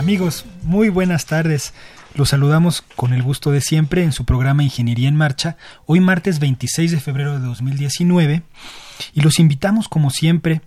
Amigos, 0.00 0.46
muy 0.62 0.88
buenas 0.88 1.26
tardes. 1.26 1.74
Los 2.14 2.30
saludamos 2.30 2.80
con 2.96 3.12
el 3.12 3.22
gusto 3.22 3.50
de 3.50 3.60
siempre 3.60 4.02
en 4.02 4.12
su 4.12 4.24
programa 4.24 4.62
Ingeniería 4.62 5.10
en 5.10 5.14
Marcha, 5.14 5.58
hoy 5.84 6.00
martes 6.00 6.38
26 6.38 6.92
de 6.92 7.00
febrero 7.00 7.38
de 7.38 7.46
2019, 7.46 8.42
y 9.12 9.20
los 9.20 9.38
invitamos 9.38 9.88
como 9.88 10.08
siempre 10.08 10.62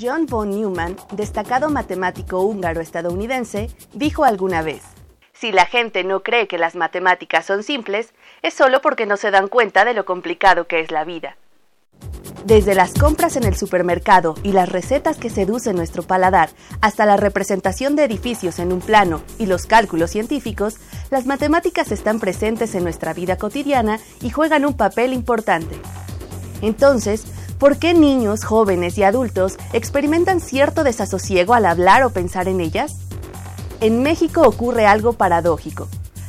John 0.00 0.24
von 0.24 0.48
Neumann, 0.48 0.96
destacado 1.12 1.68
matemático 1.68 2.40
húngaro-estadounidense, 2.40 3.68
dijo 3.92 4.24
alguna 4.24 4.62
vez, 4.62 4.82
Si 5.34 5.52
la 5.52 5.66
gente 5.66 6.04
no 6.04 6.22
cree 6.22 6.48
que 6.48 6.56
las 6.56 6.74
matemáticas 6.74 7.44
son 7.44 7.62
simples, 7.62 8.14
es 8.40 8.54
solo 8.54 8.80
porque 8.80 9.04
no 9.04 9.18
se 9.18 9.30
dan 9.30 9.48
cuenta 9.48 9.84
de 9.84 9.92
lo 9.92 10.06
complicado 10.06 10.66
que 10.66 10.80
es 10.80 10.90
la 10.90 11.04
vida. 11.04 11.36
Desde 12.44 12.74
las 12.74 12.94
compras 12.94 13.36
en 13.36 13.44
el 13.44 13.54
supermercado 13.54 14.34
y 14.42 14.52
las 14.52 14.70
recetas 14.70 15.18
que 15.18 15.28
seducen 15.28 15.76
nuestro 15.76 16.02
paladar, 16.02 16.48
hasta 16.80 17.04
la 17.04 17.18
representación 17.18 17.94
de 17.94 18.04
edificios 18.04 18.58
en 18.58 18.72
un 18.72 18.80
plano 18.80 19.20
y 19.38 19.44
los 19.44 19.66
cálculos 19.66 20.10
científicos, 20.10 20.76
las 21.10 21.26
matemáticas 21.26 21.92
están 21.92 22.20
presentes 22.20 22.74
en 22.74 22.84
nuestra 22.84 23.12
vida 23.12 23.36
cotidiana 23.36 23.98
y 24.22 24.30
juegan 24.30 24.64
un 24.64 24.74
papel 24.74 25.12
importante. 25.12 25.76
Entonces, 26.62 27.24
¿Por 27.60 27.76
qué 27.76 27.92
niños, 27.92 28.42
jóvenes 28.42 28.96
y 28.96 29.02
adultos 29.02 29.58
experimentan 29.74 30.40
cierto 30.40 30.82
desasosiego 30.82 31.52
al 31.52 31.66
hablar 31.66 32.02
o 32.04 32.10
pensar 32.10 32.48
en 32.48 32.58
ellas? 32.58 32.94
En 33.82 34.02
México 34.02 34.40
ocurre 34.48 34.86
algo 34.86 35.12
paradójico. 35.12 35.86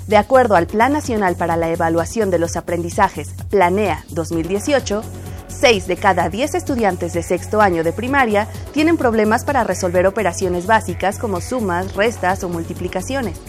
De 0.08 0.18
acuerdo 0.18 0.58
al 0.58 0.68
Plan 0.68 0.92
Nacional 0.92 1.38
para 1.38 1.56
la 1.56 1.70
Evaluación 1.70 2.32
de 2.32 2.40
los 2.40 2.58
Aprendizajes, 2.58 3.30
Planea 3.50 4.04
2018, 4.10 5.04
6 5.48 5.88
de 5.88 5.96
cada 5.96 6.28
10 6.28 6.54
estudiantes 6.54 7.14
de 7.14 7.24
sexto 7.24 7.62
año 7.62 7.86
de 7.86 7.94
primaria 7.94 8.50
tienen 8.74 8.98
problemas 8.98 9.46
para 9.46 9.64
resolver 9.64 10.08
operaciones 10.08 10.68
básicas 10.68 11.18
como 11.18 11.40
sumas, 11.40 11.96
restas 11.96 12.44
o 12.44 12.50
multiplicaciones. 12.50 13.40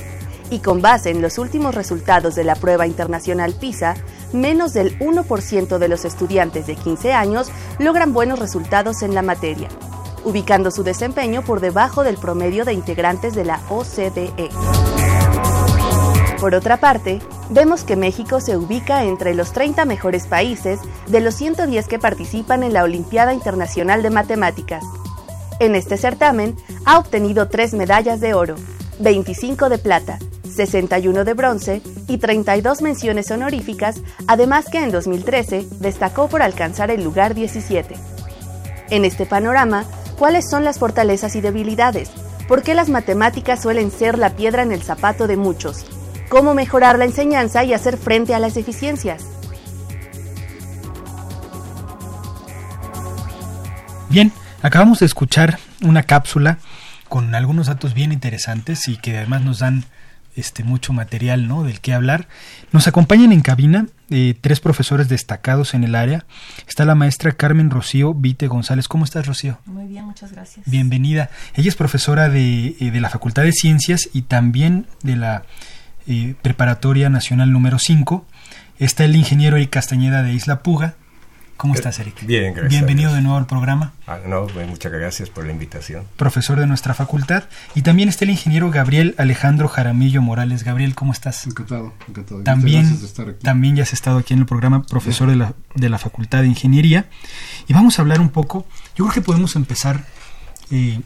Y 0.51 0.61
con 0.61 0.83
base 0.83 1.11
en 1.11 1.21
los 1.21 1.37
últimos 1.37 1.75
resultados 1.75 2.37
de 2.37 2.45
la 2.45 2.55
prueba 2.55 2.87
internacional 2.87 3.55
PISA, 3.55 3.97
menos 4.33 4.73
del 4.73 4.99
1% 4.99 5.79
de 5.79 5.89
los 5.89 6.05
estudiantes 6.05 6.67
de 6.67 6.77
15 6.77 7.13
años 7.13 7.51
logran 7.79 8.13
buenos 8.13 8.39
resultados 8.39 9.03
en 9.03 9.15
la 9.15 9.23
materia, 9.23 9.69
ubicando 10.25 10.71
su 10.71 10.83
desempeño 10.83 11.43
por 11.43 11.61
debajo 11.61 12.05
del 12.05 12.17
promedio 12.17 12.65
de 12.65 12.73
integrantes 12.73 13.35
de 13.35 13.45
la 13.45 13.61
OCDE. 13.69 14.51
Por 16.41 16.57
otra 16.57 16.79
parte, 16.79 17.21
vemos 17.51 17.85
que 17.85 17.95
México 17.95 18.41
se 18.41 18.57
ubica 18.57 19.05
entre 19.05 19.33
los 19.33 19.53
30 19.53 19.85
mejores 19.85 20.27
países 20.27 20.81
de 21.07 21.21
los 21.21 21.37
110 21.37 21.87
que 21.87 22.01
participan 22.01 22.65
en 22.65 22.73
la 22.73 22.83
Olimpiada 22.83 23.33
Internacional 23.33 24.03
de 24.03 24.11
Matemáticas. 24.11 24.83
En 25.61 25.77
este 25.77 25.97
certamen 25.97 26.57
ha 26.85 26.99
obtenido 26.99 27.49
tres 27.49 27.75
medallas 27.75 28.21
de 28.21 28.35
oro, 28.35 28.57
25 28.99 29.69
de 29.69 29.79
plata, 29.79 30.19
61 30.55 31.25
de 31.25 31.35
bronce 31.35 31.83
y 32.09 32.19
32 32.19 32.83
menciones 32.83 33.31
honoríficas, 33.31 34.01
además 34.27 34.67
que 34.71 34.79
en 34.79 34.91
2013 34.91 35.67
destacó 35.81 36.29
por 36.29 36.43
alcanzar 36.43 36.91
el 36.91 37.03
lugar 37.03 37.35
17. 37.35 37.95
En 38.91 39.05
este 39.05 39.27
panorama, 39.27 39.85
¿cuáles 40.19 40.49
son 40.49 40.65
las 40.65 40.79
fortalezas 40.79 41.35
y 41.37 41.41
debilidades? 41.41 42.11
¿Por 42.47 42.63
qué 42.63 42.75
las 42.75 42.89
matemáticas 42.89 43.63
suelen 43.63 43.91
ser 43.91 44.19
la 44.19 44.37
piedra 44.37 44.63
en 44.63 44.73
el 44.73 44.83
zapato 44.83 45.27
de 45.27 45.37
muchos? 45.37 45.87
¿Cómo 46.29 46.55
mejorar 46.55 46.99
la 46.99 47.05
enseñanza 47.05 47.65
y 47.65 47.73
hacer 47.73 47.97
frente 47.97 48.35
a 48.35 48.39
las 48.39 48.55
deficiencias? 48.55 49.25
Bien, 54.09 54.33
acabamos 54.63 55.01
de 55.01 55.07
escuchar 55.07 55.59
una 55.83 56.03
cápsula 56.03 56.59
con 57.09 57.35
algunos 57.35 57.67
datos 57.67 57.95
bien 57.95 58.13
interesantes 58.13 58.89
y 58.89 58.97
que 58.99 59.17
además 59.17 59.43
nos 59.43 59.61
dan 59.61 59.85
este, 60.37 60.65
mucho 60.65 60.93
material 60.93 61.49
¿no? 61.49 61.65
del 61.65 61.81
que 61.81 61.93
hablar. 61.93 62.29
Nos 62.73 62.89
acompañan 62.89 63.33
en 63.33 63.41
cabina 63.41 63.87
eh, 64.11 64.35
tres 64.41 64.61
profesores 64.61 65.09
destacados 65.09 65.75
en 65.75 65.85
el 65.85 65.95
área. 65.95 66.25
Está 66.67 66.85
la 66.85 66.95
maestra 66.95 67.33
Carmen 67.33 67.71
Rocío 67.71 68.15
Vite 68.15 68.47
González. 68.47 68.89
¿Cómo 68.89 69.05
estás, 69.05 69.27
Rocío? 69.27 69.59
Muy 69.67 69.87
bien, 69.87 70.05
muchas 70.05 70.33
gracias. 70.33 70.65
Bienvenida. 70.69 71.31
Ella 71.55 71.69
es 71.69 71.77
profesora 71.77 72.29
de, 72.29 72.77
de 72.79 73.01
la 73.01 73.11
Facultad 73.11 73.43
de 73.43 73.53
Ciencias 73.53 74.09
y 74.13 74.23
también 74.23 74.87
de 75.03 75.17
la 75.17 75.45
Preparatoria 76.43 77.09
Nacional 77.09 77.53
número 77.53 77.79
5. 77.79 78.27
Está 78.79 79.05
el 79.05 79.15
ingeniero 79.15 79.57
Eric 79.57 79.71
Castañeda 79.71 80.23
de 80.23 80.33
Isla 80.33 80.63
Puga. 80.63 80.95
¿Cómo 81.63 81.75
estás, 81.75 81.97
Eric? 82.01 82.27
Bien, 82.27 82.55
gracias. 82.55 82.71
Bienvenido 82.71 83.15
de 83.15 83.23
nuevo 83.23 83.39
al 83.39 83.47
programa. 83.47 83.93
Ah, 84.09 84.19
no, 84.27 84.49
pues, 84.49 84.69
muchas 84.69 84.91
gracias 84.91 85.31
por 85.31 85.47
la 85.47 85.53
invitación. 85.53 86.05
Profesor 86.17 86.59
de 86.59 86.67
nuestra 86.67 86.93
facultad. 86.93 87.45
Y 87.77 87.83
también 87.83 88.09
está 88.09 88.25
el 88.25 88.33
ingeniero 88.33 88.69
Gabriel 88.73 89.15
Alejandro 89.17 89.69
Jaramillo 89.69 90.21
Morales. 90.23 90.65
Gabriel, 90.65 90.97
¿cómo 90.97 91.13
estás? 91.13 91.47
Encantado, 91.47 91.95
encantado. 92.09 92.43
También, 92.43 92.99
de 92.99 93.07
estar 93.07 93.29
aquí. 93.29 93.45
también 93.45 93.77
ya 93.77 93.85
has 93.85 93.93
estado 93.93 94.19
aquí 94.19 94.35
en 94.35 94.41
el 94.41 94.47
programa, 94.47 94.83
profesor 94.83 95.31
de 95.31 95.37
la, 95.37 95.55
de 95.77 95.89
la 95.89 95.99
Facultad 95.99 96.41
de 96.41 96.49
Ingeniería. 96.49 97.09
Y 97.69 97.75
vamos 97.75 97.97
a 97.97 98.03
hablar 98.03 98.21
un 98.21 98.31
poco, 98.31 98.67
yo 98.97 99.05
creo 99.05 99.15
que 99.15 99.21
podemos 99.21 99.55
empezar 99.55 100.05
eh, 100.73 101.01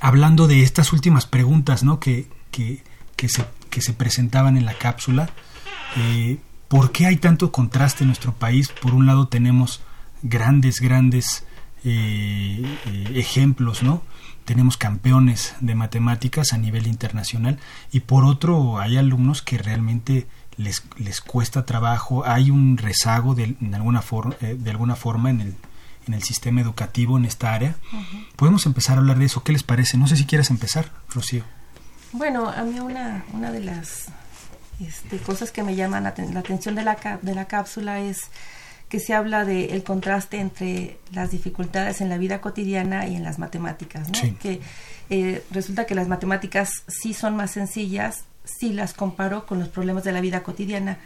hablando 0.00 0.46
de 0.46 0.62
estas 0.62 0.94
últimas 0.94 1.26
preguntas 1.26 1.84
¿no? 1.84 2.00
que, 2.00 2.26
que, 2.50 2.82
que, 3.16 3.28
se, 3.28 3.44
que 3.68 3.82
se 3.82 3.92
presentaban 3.92 4.56
en 4.56 4.64
la 4.64 4.72
cápsula. 4.72 5.28
Eh, 5.98 6.38
¿Por 6.74 6.90
qué 6.90 7.06
hay 7.06 7.18
tanto 7.18 7.52
contraste 7.52 8.02
en 8.02 8.08
nuestro 8.08 8.32
país? 8.32 8.68
Por 8.68 8.94
un 8.94 9.06
lado 9.06 9.28
tenemos 9.28 9.80
grandes, 10.24 10.80
grandes 10.80 11.46
eh, 11.84 12.64
eh, 12.86 13.12
ejemplos, 13.14 13.84
¿no? 13.84 14.02
Tenemos 14.44 14.76
campeones 14.76 15.54
de 15.60 15.76
matemáticas 15.76 16.52
a 16.52 16.58
nivel 16.58 16.88
internacional 16.88 17.60
y 17.92 18.00
por 18.00 18.24
otro 18.24 18.80
hay 18.80 18.96
alumnos 18.96 19.40
que 19.40 19.56
realmente 19.56 20.26
les, 20.56 20.82
les 20.96 21.20
cuesta 21.20 21.64
trabajo, 21.64 22.26
hay 22.26 22.50
un 22.50 22.76
rezago 22.76 23.36
de, 23.36 23.54
alguna, 23.72 24.02
eh, 24.40 24.56
de 24.58 24.70
alguna 24.72 24.96
forma 24.96 25.30
en 25.30 25.42
el, 25.42 25.54
en 26.08 26.14
el 26.14 26.24
sistema 26.24 26.60
educativo 26.60 27.16
en 27.16 27.24
esta 27.24 27.54
área. 27.54 27.76
Podemos 28.34 28.66
empezar 28.66 28.96
a 28.96 28.98
hablar 28.98 29.20
de 29.20 29.26
eso. 29.26 29.44
¿Qué 29.44 29.52
les 29.52 29.62
parece? 29.62 29.96
No 29.96 30.08
sé 30.08 30.16
si 30.16 30.26
quieres 30.26 30.50
empezar, 30.50 30.90
Rocío. 31.08 31.44
Bueno, 32.10 32.48
a 32.48 32.64
mí 32.64 32.80
una, 32.80 33.24
una 33.32 33.52
de 33.52 33.60
las 33.60 34.08
este, 34.80 35.18
cosas 35.18 35.52
que 35.52 35.62
me 35.62 35.74
llaman 35.74 36.04
la, 36.04 36.10
atención 36.10 36.74
de 36.74 36.82
la, 36.82 37.18
de 37.22 37.34
la 37.34 37.46
cápsula 37.46 38.00
es 38.00 38.30
que 38.88 39.00
se 39.00 39.14
habla 39.14 39.44
del 39.44 39.70
el 39.70 39.82
contraste 39.82 40.38
entre 40.38 40.98
las 41.12 41.30
dificultades 41.30 42.00
en 42.00 42.08
la 42.08 42.18
vida 42.18 42.40
cotidiana 42.40 43.06
y 43.06 43.16
en 43.16 43.24
las 43.24 43.38
matemáticas, 43.38 44.08
que 44.40 44.60
eh, 45.10 45.44
resulta 45.50 45.86
que 45.86 45.94
las 45.94 46.08
matemáticas 46.08 46.84
sí 46.86 47.14
son 47.14 47.34
más 47.34 47.50
sencillas 47.50 48.24
si 48.44 48.72
las 48.72 48.92
comparo 48.92 49.46
con 49.46 49.58
los 49.58 49.68
problemas 49.68 50.04
de 50.04 50.12
la 50.12 50.20
vida 50.20 50.42
cotidiana, 50.42 50.98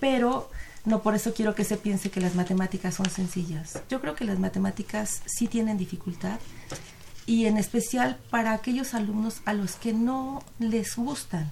pero 0.00 0.50
no 0.84 1.02
por 1.02 1.14
eso 1.14 1.34
quiero 1.34 1.54
que 1.54 1.64
se 1.64 1.76
piense 1.76 2.10
que 2.10 2.20
las 2.20 2.36
matemáticas 2.36 2.94
son 2.94 3.10
sencillas. 3.10 3.82
Yo 3.90 4.00
creo 4.00 4.14
que 4.14 4.24
las 4.24 4.38
matemáticas 4.38 5.20
sí 5.26 5.48
tienen 5.48 5.76
dificultad 5.76 6.38
y 7.26 7.46
en 7.46 7.58
especial 7.58 8.18
para 8.30 8.52
aquellos 8.52 8.94
alumnos 8.94 9.42
a 9.44 9.52
los 9.52 9.72
que 9.72 9.92
no 9.92 10.42
les 10.60 10.96
gustan 10.96 11.50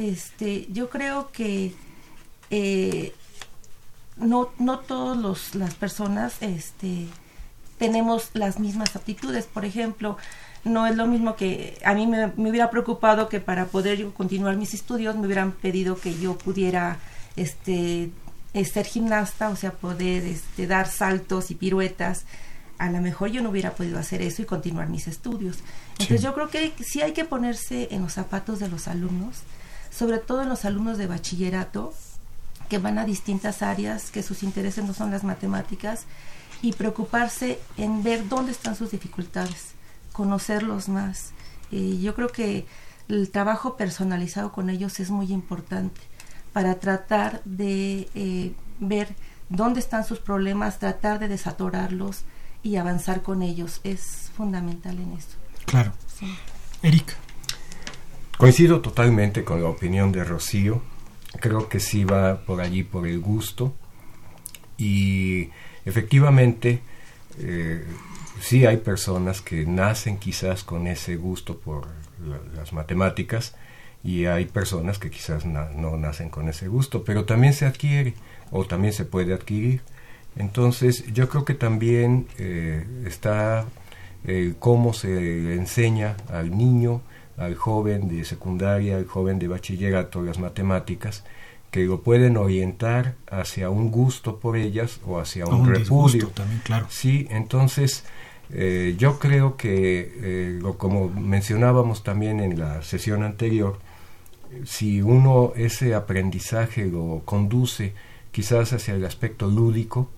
este, 0.00 0.66
yo 0.72 0.88
creo 0.88 1.30
que 1.30 1.74
eh, 2.48 3.12
no, 4.16 4.48
no 4.58 4.78
todas 4.78 5.54
las 5.54 5.74
personas 5.74 6.36
este, 6.40 7.06
tenemos 7.78 8.30
las 8.32 8.58
mismas 8.58 8.96
aptitudes. 8.96 9.44
Por 9.44 9.66
ejemplo, 9.66 10.16
no 10.64 10.86
es 10.86 10.96
lo 10.96 11.06
mismo 11.06 11.36
que 11.36 11.78
a 11.84 11.92
mí 11.92 12.06
me, 12.06 12.32
hubiera 12.48 12.70
preocupado 12.70 13.28
que 13.28 13.40
para 13.40 13.66
poder 13.66 14.06
continuar 14.12 14.56
mis 14.56 14.72
estudios 14.72 15.16
me 15.16 15.26
hubieran 15.26 15.52
pedido 15.52 16.00
que 16.00 16.18
yo 16.18 16.38
pudiera 16.38 16.96
este, 17.36 18.10
eh, 18.54 18.64
ser 18.64 18.86
gimnasta, 18.86 19.50
o 19.50 19.56
sea, 19.56 19.72
poder 19.72 20.24
este, 20.24 20.66
dar 20.66 20.88
saltos 20.88 21.50
y 21.50 21.56
piruetas. 21.56 22.24
A 22.78 22.90
lo 22.90 23.02
mejor 23.02 23.28
yo 23.28 23.42
no 23.42 23.50
hubiera 23.50 23.72
podido 23.72 23.98
hacer 23.98 24.22
eso 24.22 24.40
y 24.40 24.46
continuar 24.46 24.88
mis 24.88 25.08
estudios. 25.08 25.58
Entonces 25.98 26.22
yo 26.22 26.32
creo 26.32 26.48
que 26.48 26.72
sí 26.82 27.02
hay 27.02 27.12
que 27.12 27.26
ponerse 27.26 27.88
en 27.90 28.00
los 28.00 28.14
zapatos 28.14 28.60
de 28.60 28.68
los 28.68 28.88
alumnos 28.88 29.42
sobre 29.90 30.18
todo 30.18 30.42
en 30.42 30.48
los 30.48 30.64
alumnos 30.64 30.98
de 30.98 31.06
bachillerato 31.06 31.92
que 32.68 32.78
van 32.78 32.98
a 32.98 33.04
distintas 33.04 33.62
áreas, 33.62 34.10
que 34.10 34.22
sus 34.22 34.42
intereses 34.42 34.84
no 34.84 34.94
son 34.94 35.10
las 35.10 35.24
matemáticas, 35.24 36.04
y 36.62 36.72
preocuparse 36.72 37.58
en 37.76 38.02
ver 38.02 38.28
dónde 38.28 38.52
están 38.52 38.76
sus 38.76 38.90
dificultades, 38.90 39.72
conocerlos 40.12 40.88
más. 40.88 41.32
yo 41.70 42.14
creo 42.14 42.28
que 42.28 42.66
el 43.08 43.30
trabajo 43.30 43.76
personalizado 43.76 44.52
con 44.52 44.70
ellos 44.70 45.00
es 45.00 45.10
muy 45.10 45.32
importante 45.32 46.00
para 46.52 46.78
tratar 46.78 47.42
de 47.44 48.08
eh, 48.14 48.54
ver 48.78 49.14
dónde 49.48 49.80
están 49.80 50.04
sus 50.04 50.18
problemas, 50.20 50.78
tratar 50.78 51.18
de 51.18 51.28
desatorarlos 51.28 52.22
y 52.62 52.76
avanzar 52.76 53.22
con 53.22 53.42
ellos. 53.42 53.80
Es 53.84 54.30
fundamental 54.36 54.98
en 54.98 55.12
eso. 55.12 55.36
Claro. 55.66 55.92
Erika. 56.82 57.14
Coincido 58.40 58.80
totalmente 58.80 59.44
con 59.44 59.62
la 59.62 59.68
opinión 59.68 60.12
de 60.12 60.24
Rocío. 60.24 60.80
Creo 61.40 61.68
que 61.68 61.78
sí 61.78 62.04
va 62.04 62.40
por 62.40 62.62
allí 62.62 62.82
por 62.84 63.06
el 63.06 63.20
gusto. 63.20 63.74
Y 64.78 65.50
efectivamente, 65.84 66.80
eh, 67.38 67.84
sí 68.40 68.64
hay 68.64 68.78
personas 68.78 69.42
que 69.42 69.66
nacen 69.66 70.16
quizás 70.16 70.64
con 70.64 70.86
ese 70.86 71.16
gusto 71.16 71.58
por 71.58 71.86
las 72.56 72.72
matemáticas 72.72 73.56
y 74.02 74.24
hay 74.24 74.46
personas 74.46 74.98
que 74.98 75.10
quizás 75.10 75.44
no 75.44 75.98
nacen 75.98 76.30
con 76.30 76.48
ese 76.48 76.66
gusto, 76.68 77.04
pero 77.04 77.26
también 77.26 77.52
se 77.52 77.66
adquiere 77.66 78.14
o 78.50 78.64
también 78.64 78.94
se 78.94 79.04
puede 79.04 79.34
adquirir. 79.34 79.82
Entonces 80.34 81.04
yo 81.12 81.28
creo 81.28 81.44
que 81.44 81.52
también 81.52 82.26
eh, 82.38 82.86
está 83.04 83.66
eh, 84.24 84.54
cómo 84.58 84.94
se 84.94 85.56
enseña 85.56 86.16
al 86.30 86.56
niño 86.56 87.02
al 87.36 87.54
joven 87.54 88.08
de 88.08 88.24
secundaria, 88.24 88.96
al 88.96 89.06
joven 89.06 89.38
de 89.38 89.48
bachillerato, 89.48 90.22
las 90.22 90.38
matemáticas, 90.38 91.24
que 91.70 91.84
lo 91.84 92.02
pueden 92.02 92.36
orientar 92.36 93.14
hacia 93.30 93.70
un 93.70 93.90
gusto 93.90 94.38
por 94.38 94.56
ellas 94.56 95.00
o 95.06 95.18
hacia 95.18 95.46
un, 95.46 95.68
repudio. 95.68 96.28
También, 96.28 96.60
claro. 96.64 96.86
Sí, 96.90 97.26
entonces 97.30 98.04
eh, 98.52 98.96
yo 98.98 99.18
creo 99.18 99.56
que, 99.56 100.12
eh, 100.16 100.58
lo, 100.60 100.76
como 100.76 101.08
mencionábamos 101.08 102.02
también 102.02 102.40
en 102.40 102.58
la 102.58 102.82
sesión 102.82 103.22
anterior, 103.22 103.78
si 104.64 105.00
uno 105.00 105.52
ese 105.54 105.94
aprendizaje 105.94 106.86
lo 106.86 107.22
conduce 107.24 107.92
quizás 108.32 108.72
hacia 108.72 108.94
el 108.94 109.04
aspecto 109.04 109.46
lúdico, 109.46 110.10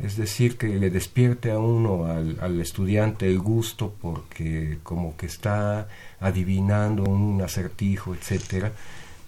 es 0.00 0.16
decir, 0.16 0.56
que 0.56 0.68
le 0.68 0.90
despierte 0.90 1.52
a 1.52 1.58
uno, 1.58 2.06
al, 2.06 2.60
estudiante, 2.60 3.28
el 3.28 3.38
gusto 3.38 3.94
porque 4.00 4.78
como 4.82 5.16
que 5.16 5.26
está 5.26 5.88
adivinando 6.22 7.04
un 7.04 7.42
acertijo, 7.42 8.14
etcétera, 8.14 8.72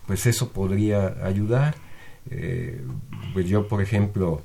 pues 0.06 0.26
eso 0.26 0.50
podría 0.50 1.16
ayudar. 1.24 1.74
Eh, 2.30 2.80
pues 3.32 3.46
yo, 3.48 3.68
por 3.68 3.82
ejemplo, 3.82 4.42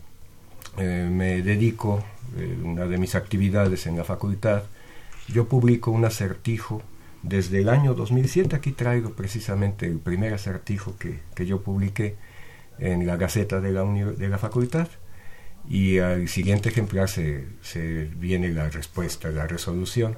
eh, 0.77 1.09
me 1.11 1.41
dedico, 1.41 2.03
eh, 2.37 2.57
una 2.63 2.85
de 2.85 2.97
mis 2.97 3.15
actividades 3.15 3.87
en 3.87 3.97
la 3.97 4.03
facultad, 4.03 4.63
yo 5.27 5.47
publico 5.47 5.91
un 5.91 6.05
acertijo 6.05 6.81
desde 7.23 7.59
el 7.61 7.69
año 7.69 7.93
2007, 7.93 8.55
aquí 8.55 8.71
traigo 8.71 9.11
precisamente 9.11 9.85
el 9.85 9.99
primer 9.99 10.33
acertijo 10.33 10.97
que, 10.97 11.19
que 11.35 11.45
yo 11.45 11.61
publiqué 11.61 12.15
en 12.79 13.05
la 13.05 13.17
Gaceta 13.17 13.59
de 13.59 13.71
la, 13.71 13.83
de 13.83 14.29
la 14.29 14.37
facultad 14.37 14.87
y 15.67 15.99
al 15.99 16.27
siguiente 16.29 16.69
ejemplar 16.69 17.09
se, 17.09 17.45
se 17.61 18.05
viene 18.15 18.49
la 18.49 18.69
respuesta, 18.69 19.29
la 19.29 19.47
resolución. 19.47 20.17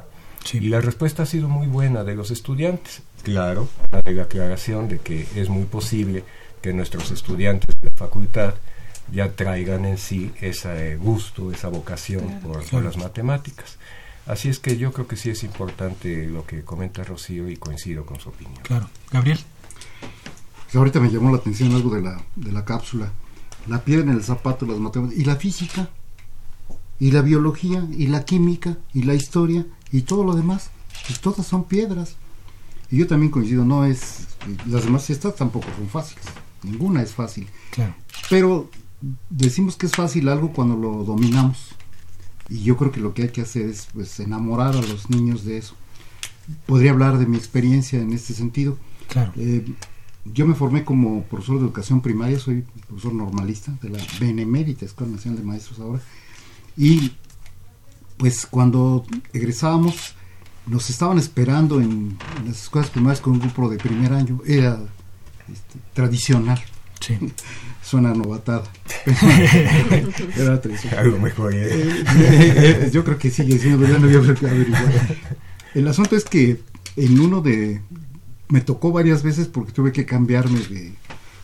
Y 0.53 0.59
la 0.61 0.81
respuesta 0.81 1.23
ha 1.23 1.25
sido 1.25 1.47
muy 1.47 1.67
buena 1.67 2.03
de 2.03 2.15
los 2.15 2.31
estudiantes. 2.31 3.01
Claro, 3.23 3.69
la 3.91 4.23
aclaración 4.23 4.87
de 4.87 4.99
que 4.99 5.27
es 5.35 5.49
muy 5.49 5.65
posible 5.65 6.23
que 6.61 6.73
nuestros 6.73 7.11
estudiantes 7.11 7.75
de 7.79 7.89
la 7.89 7.95
facultad 7.95 8.55
ya 9.11 9.31
traigan 9.33 9.85
en 9.85 9.97
sí 9.97 10.31
ese 10.41 10.95
gusto, 10.97 11.51
esa 11.51 11.69
vocación 11.69 12.39
por, 12.41 12.83
las 12.83 12.97
matemáticas. 12.97 13.77
Así 14.25 14.49
es 14.49 14.59
que 14.59 14.77
yo 14.77 14.91
creo 14.93 15.07
que 15.07 15.15
sí 15.15 15.29
es 15.29 15.43
importante 15.43 16.27
lo 16.27 16.45
que 16.45 16.63
comenta 16.63 17.03
Rocío 17.03 17.49
y 17.49 17.57
coincido 17.57 18.05
con 18.05 18.19
su 18.19 18.29
opinión. 18.29 18.61
Claro. 18.63 18.89
Gabriel. 19.11 19.39
Pues 20.65 20.75
ahorita 20.75 20.99
me 20.99 21.09
llamó 21.09 21.31
la 21.31 21.37
atención 21.37 21.73
algo 21.73 21.93
de 21.95 22.01
la, 22.01 22.23
de 22.35 22.51
la 22.51 22.63
cápsula 22.63 23.11
la 23.67 23.83
piedra 23.83 24.03
en 24.03 24.17
el 24.17 24.23
zapato, 24.23 24.65
las 24.65 24.79
matemáticas, 24.79 25.21
y 25.21 25.25
la 25.25 25.35
física, 25.35 25.89
y 26.99 27.11
la 27.11 27.21
biología, 27.21 27.85
y 27.91 28.07
la 28.07 28.25
química, 28.25 28.77
y 28.93 29.03
la 29.03 29.13
historia, 29.13 29.65
y 29.91 30.01
todo 30.03 30.23
lo 30.23 30.35
demás, 30.35 30.69
pues 31.07 31.19
todas 31.19 31.45
son 31.45 31.65
piedras. 31.65 32.15
Y 32.89 32.97
yo 32.97 33.07
también 33.07 33.31
coincido, 33.31 33.63
no 33.63 33.85
es, 33.85 34.27
las 34.67 34.83
demás 34.83 35.05
fiestas 35.05 35.35
tampoco 35.35 35.67
son 35.77 35.87
fáciles, 35.87 36.25
ninguna 36.63 37.01
es 37.01 37.13
fácil. 37.13 37.47
Pero 38.29 38.69
decimos 39.29 39.75
que 39.77 39.85
es 39.85 39.93
fácil 39.93 40.27
algo 40.29 40.51
cuando 40.51 40.75
lo 40.75 41.03
dominamos. 41.03 41.75
Y 42.49 42.63
yo 42.63 42.75
creo 42.75 42.91
que 42.91 42.99
lo 42.99 43.13
que 43.13 43.23
hay 43.23 43.29
que 43.29 43.41
hacer 43.41 43.67
es 43.67 43.87
pues, 43.93 44.19
enamorar 44.19 44.75
a 44.75 44.81
los 44.81 45.09
niños 45.09 45.45
de 45.45 45.57
eso. 45.57 45.75
Podría 46.65 46.91
hablar 46.91 47.17
de 47.17 47.25
mi 47.25 47.37
experiencia 47.37 47.99
en 47.99 48.11
este 48.11 48.33
sentido. 48.33 48.77
Claro. 49.07 49.31
Eh, 49.37 49.65
yo 50.25 50.45
me 50.45 50.53
formé 50.53 50.83
como 50.83 51.23
profesor 51.23 51.59
de 51.59 51.65
educación 51.65 52.01
primaria, 52.01 52.39
soy 52.39 52.65
profesor 52.87 53.13
normalista 53.13 53.73
de 53.81 53.89
la 53.89 53.99
Benemérita 54.19 54.85
Escuela 54.85 55.13
Nacional 55.13 55.39
de 55.39 55.45
Maestros 55.45 55.79
ahora. 55.79 56.01
Y 56.77 57.13
pues 58.21 58.45
cuando 58.45 59.03
egresábamos, 59.33 60.13
nos 60.67 60.91
estaban 60.91 61.17
esperando 61.17 61.81
en, 61.81 62.19
las 62.45 62.61
escuelas 62.61 62.91
primarias 62.91 63.19
con 63.19 63.33
un 63.33 63.39
grupo 63.39 63.67
de 63.67 63.77
primer 63.77 64.13
año. 64.13 64.39
Era 64.45 64.79
este, 65.51 65.79
tradicional. 65.95 66.61
Sí. 66.99 67.17
Suena 67.83 68.13
novatada. 68.13 68.71
Era 70.37 70.61
tradicional. 70.61 70.99
Algo 70.99 71.17
mejor. 71.17 71.55
¿eh? 71.55 71.65
Eh, 71.65 72.03
eh, 72.15 72.89
yo 72.93 73.03
creo 73.03 73.17
que 73.17 73.31
sigue 73.31 73.57
siendo, 73.57 73.87
ya 73.87 73.97
no 73.97 74.05
voy 74.05 74.15
a 74.15 74.19
averiguar. 74.19 75.17
El 75.73 75.87
asunto 75.87 76.15
es 76.15 76.23
que 76.23 76.61
en 76.97 77.19
uno 77.19 77.41
de, 77.41 77.81
me 78.49 78.61
tocó 78.61 78.91
varias 78.91 79.23
veces 79.23 79.47
porque 79.47 79.71
tuve 79.71 79.91
que 79.91 80.05
cambiarme 80.05 80.59
de, 80.59 80.93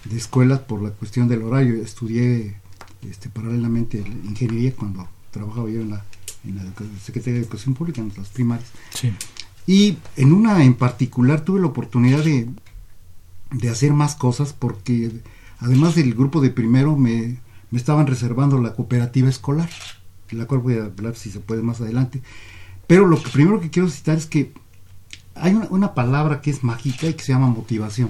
de 0.06 0.16
escuela 0.16 0.68
por 0.68 0.84
la 0.84 0.92
cuestión 0.92 1.28
del 1.28 1.42
horario. 1.42 1.82
Estudié 1.82 2.62
este, 3.10 3.30
paralelamente 3.30 3.98
ingeniería 3.98 4.76
cuando 4.76 5.10
trabajaba 5.32 5.72
yo 5.72 5.82
en 5.82 5.90
la, 5.90 6.06
en 6.50 6.58
la 6.58 7.00
Secretaría 7.04 7.36
de 7.36 7.42
Educación 7.42 7.74
Pública, 7.74 8.02
en 8.02 8.12
las 8.18 8.30
primarias. 8.30 8.70
Sí. 8.94 9.12
Y 9.66 9.98
en 10.16 10.32
una 10.32 10.64
en 10.64 10.74
particular 10.74 11.42
tuve 11.42 11.60
la 11.60 11.68
oportunidad 11.68 12.24
de, 12.24 12.48
de 13.52 13.70
hacer 13.70 13.94
más 13.94 14.16
cosas 14.16 14.54
porque 14.54 15.12
además 15.60 15.96
del 15.96 16.14
grupo 16.14 16.42
de 16.42 16.50
primero 16.50 16.96
me, 16.96 17.38
me 17.70 17.78
estaban 17.78 18.08
reservando 18.08 18.62
la 18.62 18.74
cooperativa 18.74 19.30
escolar, 19.30 19.70
de 20.30 20.38
la 20.38 20.46
cual 20.46 20.62
voy 20.62 20.76
a 20.76 20.86
hablar 20.86 21.16
si 21.16 21.30
se 21.30 21.40
puede 21.40 21.62
más 21.62 21.82
adelante. 21.82 22.22
Pero 22.88 23.06
lo 23.06 23.22
que 23.22 23.30
primero 23.30 23.60
que 23.60 23.70
quiero 23.70 23.90
citar 23.90 24.18
es 24.18 24.26
que 24.26 24.54
hay 25.36 25.54
una, 25.70 25.94
palabra 25.94 26.42
que 26.42 26.50
es 26.50 26.64
mágica 26.64 27.08
y 27.08 27.14
que 27.14 27.24
se 27.24 27.34
llama 27.34 27.48
motivación 27.48 28.10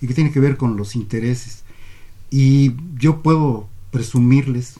y 0.00 0.06
que 0.06 0.14
tiene 0.14 0.32
que 0.32 0.40
ver 0.40 0.56
con 0.56 0.76
los 0.76 0.96
intereses. 0.96 1.62
Y 2.30 2.74
yo 2.96 3.22
puedo 3.22 3.68
presumirles 3.90 4.78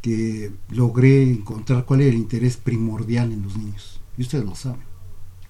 que 0.00 0.52
logré 0.70 1.22
encontrar 1.30 1.84
cuál 1.84 2.00
era 2.02 2.10
el 2.10 2.16
interés 2.16 2.56
primordial 2.56 3.32
en 3.32 3.42
los 3.42 3.56
niños. 3.56 4.00
Y 4.16 4.22
ustedes 4.22 4.44
lo 4.44 4.54
saben. 4.54 4.80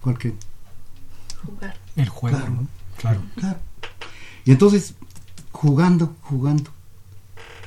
¿Cuál 0.01 0.19
creen? 0.19 0.37
Jugar. 1.45 1.77
El 1.97 2.09
juego, 2.09 2.37
Claro. 2.37 2.53
¿no? 2.53 2.69
Claro. 2.99 3.23
Claro. 3.37 3.59
Y 4.45 4.53
entonces, 4.53 4.95
jugando, 5.53 6.15
jugando, 6.23 6.71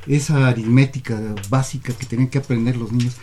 esa 0.07 0.47
aritmética 0.47 1.35
básica 1.49 1.93
que 1.93 2.05
tienen 2.05 2.27
que 2.27 2.37
aprender 2.37 2.75
los 2.75 2.91
niños, 2.91 3.15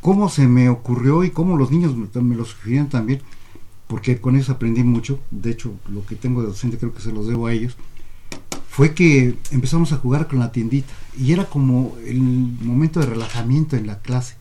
cómo 0.00 0.28
se 0.28 0.46
me 0.46 0.68
ocurrió 0.68 1.24
y 1.24 1.30
cómo 1.30 1.56
los 1.56 1.70
niños 1.70 1.94
me, 1.96 2.08
me 2.22 2.36
lo 2.36 2.44
sugirieron 2.44 2.88
también, 2.88 3.20
porque 3.86 4.20
con 4.20 4.36
eso 4.36 4.52
aprendí 4.52 4.82
mucho, 4.82 5.20
de 5.30 5.50
hecho 5.50 5.74
lo 5.88 6.04
que 6.06 6.16
tengo 6.16 6.40
de 6.40 6.48
docente 6.48 6.78
creo 6.78 6.94
que 6.94 7.02
se 7.02 7.12
los 7.12 7.26
debo 7.26 7.46
a 7.46 7.52
ellos, 7.52 7.76
fue 8.68 8.94
que 8.94 9.36
empezamos 9.50 9.92
a 9.92 9.98
jugar 9.98 10.28
con 10.28 10.38
la 10.38 10.50
tiendita 10.50 10.92
y 11.18 11.32
era 11.32 11.44
como 11.46 11.96
el 12.06 12.20
momento 12.20 13.00
de 13.00 13.06
relajamiento 13.06 13.76
en 13.76 13.86
la 13.86 14.00
clase. 14.00 14.36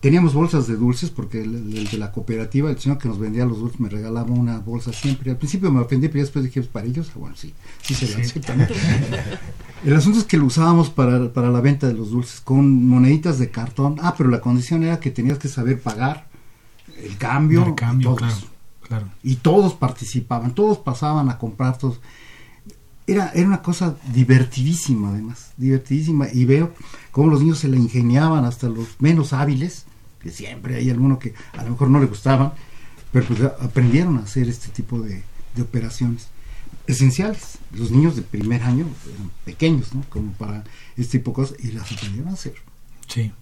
Teníamos 0.00 0.34
bolsas 0.34 0.66
de 0.68 0.76
dulces 0.76 1.10
porque 1.10 1.40
el, 1.42 1.76
el 1.76 1.88
de 1.88 1.98
la 1.98 2.12
cooperativa, 2.12 2.70
el 2.70 2.78
señor 2.78 2.98
que 2.98 3.08
nos 3.08 3.18
vendía 3.18 3.46
los 3.46 3.58
dulces 3.58 3.80
me 3.80 3.88
regalaba 3.88 4.30
una 4.30 4.58
bolsa 4.58 4.92
siempre. 4.92 5.30
Al 5.30 5.38
principio 5.38 5.72
me 5.72 5.80
ofendí, 5.80 6.08
pero 6.08 6.20
después 6.20 6.44
dije, 6.44 6.60
"¿Es 6.60 6.66
para 6.68 6.86
ellos, 6.86 7.08
Ah, 7.14 7.18
bueno, 7.18 7.34
sí, 7.34 7.54
sí 7.82 7.94
se 7.94 8.08
la 8.10 8.22
aceptan. 8.24 8.68
El 9.84 9.96
asunto 9.96 10.18
es 10.18 10.24
que 10.24 10.36
lo 10.36 10.44
usábamos 10.44 10.90
para, 10.90 11.32
para 11.32 11.50
la 11.50 11.60
venta 11.60 11.86
de 11.86 11.94
los 11.94 12.10
dulces 12.10 12.40
con 12.40 12.86
moneditas 12.86 13.38
de 13.38 13.50
cartón. 13.50 13.96
Ah, 14.00 14.14
pero 14.16 14.28
la 14.30 14.40
condición 14.40 14.82
era 14.84 15.00
que 15.00 15.10
tenías 15.10 15.38
que 15.38 15.48
saber 15.48 15.80
pagar 15.80 16.28
el 17.02 17.16
cambio. 17.16 17.60
Dar 17.60 17.74
cambio, 17.74 18.14
todos. 18.14 18.18
claro. 18.20 18.46
Claro. 18.86 19.08
Y 19.24 19.36
todos 19.36 19.74
participaban, 19.74 20.54
todos 20.54 20.78
pasaban 20.78 21.28
a 21.30 21.38
comprar, 21.38 21.76
todos. 21.78 22.00
Era, 23.06 23.30
era 23.34 23.46
una 23.46 23.62
cosa 23.62 23.96
divertidísima, 24.12 25.10
además, 25.10 25.52
divertidísima. 25.56 26.26
Y 26.32 26.44
veo 26.44 26.74
cómo 27.12 27.30
los 27.30 27.40
niños 27.40 27.58
se 27.58 27.68
la 27.68 27.76
ingeniaban 27.76 28.44
hasta 28.44 28.68
los 28.68 29.00
menos 29.00 29.32
hábiles, 29.32 29.84
que 30.20 30.30
siempre 30.30 30.76
hay 30.76 30.90
alguno 30.90 31.18
que 31.18 31.34
a 31.56 31.62
lo 31.62 31.70
mejor 31.70 31.88
no 31.88 32.00
le 32.00 32.06
gustaban, 32.06 32.52
pero 33.12 33.26
pues 33.26 33.40
aprendieron 33.60 34.18
a 34.18 34.22
hacer 34.22 34.48
este 34.48 34.68
tipo 34.68 34.98
de, 35.00 35.22
de 35.54 35.62
operaciones 35.62 36.28
esenciales. 36.86 37.58
Los 37.72 37.90
niños 37.90 38.16
de 38.16 38.22
primer 38.22 38.62
año 38.62 38.86
eran 39.14 39.30
pequeños, 39.44 39.94
¿no? 39.94 40.04
Como 40.08 40.32
para 40.32 40.64
este 40.96 41.18
tipo 41.18 41.30
de 41.30 41.34
cosas, 41.34 41.56
y 41.62 41.72
las 41.72 41.90
aprendieron 41.90 42.30
a 42.30 42.34
hacer. 42.34 42.54
Sí. 43.08 43.32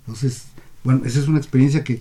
Entonces, 0.00 0.44
bueno, 0.84 1.04
esa 1.04 1.18
es 1.18 1.28
una 1.28 1.38
experiencia 1.38 1.84
que 1.84 2.00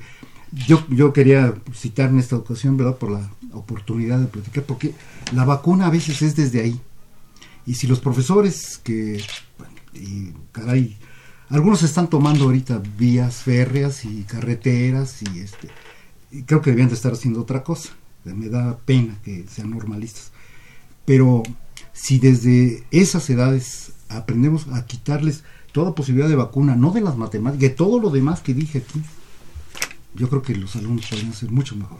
yo, 0.67 0.85
yo 0.89 1.13
quería 1.13 1.55
citar 1.73 2.09
en 2.09 2.19
esta 2.19 2.37
ocasión, 2.37 2.77
¿verdad? 2.77 2.97
Por 2.97 3.11
la 3.11 3.29
oportunidad 3.53 4.19
de 4.19 4.27
platicar, 4.27 4.63
porque 4.63 4.93
la 5.33 5.45
vacuna 5.45 5.87
a 5.87 5.89
veces 5.89 6.21
es 6.21 6.35
desde 6.35 6.61
ahí. 6.61 6.79
Y 7.67 7.75
si 7.75 7.85
los 7.85 7.99
profesores 7.99 8.79
que, 8.81 9.21
y 9.93 10.31
caray, 10.53 10.97
algunos 11.49 11.83
están 11.83 12.09
tomando 12.09 12.45
ahorita 12.45 12.81
vías 12.97 13.43
férreas 13.43 14.05
y 14.05 14.23
carreteras 14.23 15.21
y 15.21 15.39
este, 15.39 15.67
creo 16.45 16.61
que 16.61 16.71
debían 16.71 16.87
de 16.87 16.95
estar 16.95 17.11
haciendo 17.11 17.41
otra 17.41 17.63
cosa. 17.63 17.89
Me 18.23 18.47
da 18.47 18.77
pena 18.79 19.17
que 19.23 19.45
sean 19.49 19.69
normalistas. 19.69 20.31
Pero 21.05 21.43
si 21.91 22.19
desde 22.19 22.85
esas 22.91 23.29
edades 23.29 23.91
aprendemos 24.07 24.67
a 24.69 24.85
quitarles 24.85 25.43
toda 25.73 25.93
posibilidad 25.93 26.29
de 26.29 26.35
vacuna, 26.35 26.75
no 26.75 26.91
de 26.91 27.01
las 27.01 27.17
matemáticas, 27.17 27.61
de 27.61 27.69
todo 27.69 27.99
lo 27.99 28.09
demás 28.09 28.39
que 28.39 28.53
dije 28.53 28.79
aquí, 28.79 29.01
yo 30.15 30.29
creo 30.29 30.41
que 30.41 30.55
los 30.55 30.75
alumnos 30.77 31.05
podrían 31.05 31.33
ser 31.33 31.51
mucho 31.51 31.75
mejor. 31.75 31.99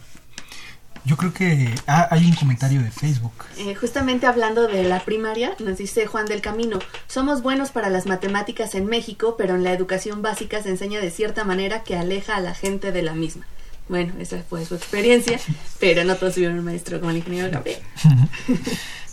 Yo 1.06 1.18
creo 1.18 1.34
que 1.34 1.74
ah, 1.88 2.08
hay 2.12 2.26
un 2.26 2.36
comentario 2.36 2.82
de 2.82 2.92
Facebook. 2.92 3.34
Eh, 3.58 3.76
justamente 3.76 4.26
hablando 4.26 4.68
de 4.68 4.84
la 4.84 5.00
primaria, 5.02 5.54
nos 5.60 5.78
dice 5.78 6.06
Juan 6.06 6.26
del 6.26 6.42
Camino, 6.42 6.80
somos 7.08 7.42
buenos 7.42 7.72
para 7.72 7.90
las 7.90 8.06
matemáticas 8.06 8.76
en 8.76 8.86
México, 8.86 9.36
pero 9.38 9.56
en 9.56 9.64
la 9.64 9.74
educación 9.74 10.22
básica 10.22 10.62
se 10.62 10.70
enseña 10.70 11.00
de 11.00 11.12
cierta 11.12 11.44
manera 11.44 11.84
que 11.84 11.96
aleja 11.96 12.36
a 12.36 12.42
la 12.42 12.54
gente 12.54 12.92
de 12.92 13.02
la 13.02 13.14
misma. 13.14 13.46
Bueno, 13.90 14.14
esa 14.20 14.44
fue 14.44 14.66
su 14.66 14.76
experiencia, 14.76 15.40
pero 15.80 16.04
no 16.04 16.16
todos 16.16 16.34
tuvieron 16.34 16.60
un 16.60 16.66
maestro 16.66 17.00
como 17.00 17.12
el 17.12 17.18
ingeniero 17.18 17.50
Gabriel. 17.52 17.80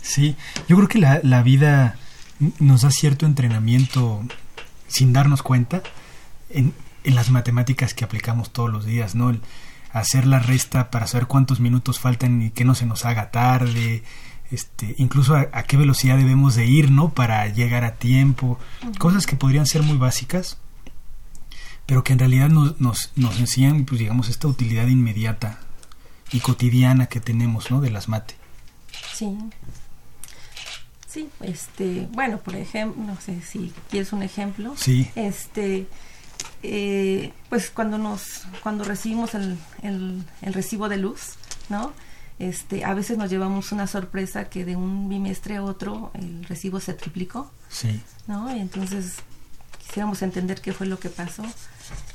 Sí, 0.01 0.35
yo 0.67 0.75
creo 0.75 0.87
que 0.87 0.99
la, 0.99 1.19
la 1.23 1.41
vida 1.41 1.97
nos 2.59 2.83
da 2.83 2.91
cierto 2.91 3.25
entrenamiento 3.25 4.21
sin 4.87 5.13
darnos 5.13 5.41
cuenta 5.41 5.81
en, 6.51 6.75
en 7.03 7.15
las 7.15 7.31
matemáticas 7.31 7.95
que 7.95 8.05
aplicamos 8.05 8.51
todos 8.51 8.69
los 8.69 8.85
días, 8.85 9.15
¿no? 9.15 9.31
El 9.31 9.41
hacer 9.95 10.27
la 10.27 10.39
resta 10.39 10.91
para 10.91 11.07
saber 11.07 11.25
cuántos 11.25 11.61
minutos 11.61 11.99
faltan 11.99 12.41
y 12.41 12.49
que 12.51 12.65
no 12.65 12.75
se 12.75 12.85
nos 12.85 13.05
haga 13.05 13.31
tarde, 13.31 14.03
este, 14.51 14.93
incluso 14.97 15.35
a, 15.35 15.47
a 15.53 15.63
qué 15.63 15.77
velocidad 15.77 16.17
debemos 16.17 16.55
de 16.55 16.65
ir, 16.65 16.91
¿no? 16.91 17.13
Para 17.13 17.47
llegar 17.47 17.85
a 17.85 17.95
tiempo, 17.95 18.59
cosas 18.99 19.25
que 19.25 19.37
podrían 19.37 19.65
ser 19.65 19.83
muy 19.83 19.97
básicas, 19.97 20.57
pero 21.85 22.03
que 22.03 22.11
en 22.11 22.19
realidad 22.19 22.49
nos, 22.49 22.79
nos, 22.81 23.11
nos 23.15 23.39
enseñan, 23.39 23.85
pues 23.85 23.99
digamos, 23.99 24.27
esta 24.27 24.49
utilidad 24.49 24.87
inmediata 24.87 25.61
y 26.33 26.41
cotidiana 26.41 27.05
que 27.05 27.21
tenemos, 27.21 27.71
¿no? 27.71 27.79
De 27.79 27.89
las 27.89 28.09
mate. 28.09 28.35
Sí. 29.13 29.37
Sí, 31.07 31.29
este, 31.39 32.09
bueno, 32.11 32.39
por 32.39 32.55
ejemplo, 32.55 33.01
no 33.01 33.19
sé 33.21 33.41
si 33.41 33.71
quieres 33.89 34.11
un 34.11 34.23
ejemplo. 34.23 34.73
Sí. 34.75 35.09
Este, 35.15 35.87
eh, 36.69 37.33
pues 37.49 37.69
cuando 37.69 37.97
nos, 37.97 38.43
cuando 38.63 38.83
recibimos 38.83 39.33
el, 39.35 39.57
el, 39.83 40.23
el 40.41 40.53
recibo 40.53 40.89
de 40.89 40.97
luz, 40.97 41.33
¿no? 41.69 41.93
Este, 42.37 42.83
a 42.83 42.93
veces 42.93 43.17
nos 43.17 43.29
llevamos 43.29 43.71
una 43.71 43.87
sorpresa 43.87 44.49
que 44.49 44.65
de 44.65 44.75
un 44.75 45.07
bimestre 45.07 45.55
a 45.55 45.63
otro 45.63 46.11
el 46.15 46.43
recibo 46.45 46.79
se 46.79 46.93
triplicó, 46.93 47.49
Sí. 47.69 48.01
¿no? 48.27 48.53
Y 48.55 48.59
entonces 48.59 49.13
quisiéramos 49.79 50.21
entender 50.21 50.59
qué 50.61 50.73
fue 50.73 50.85
lo 50.87 50.99
que 50.99 51.09
pasó. 51.09 51.43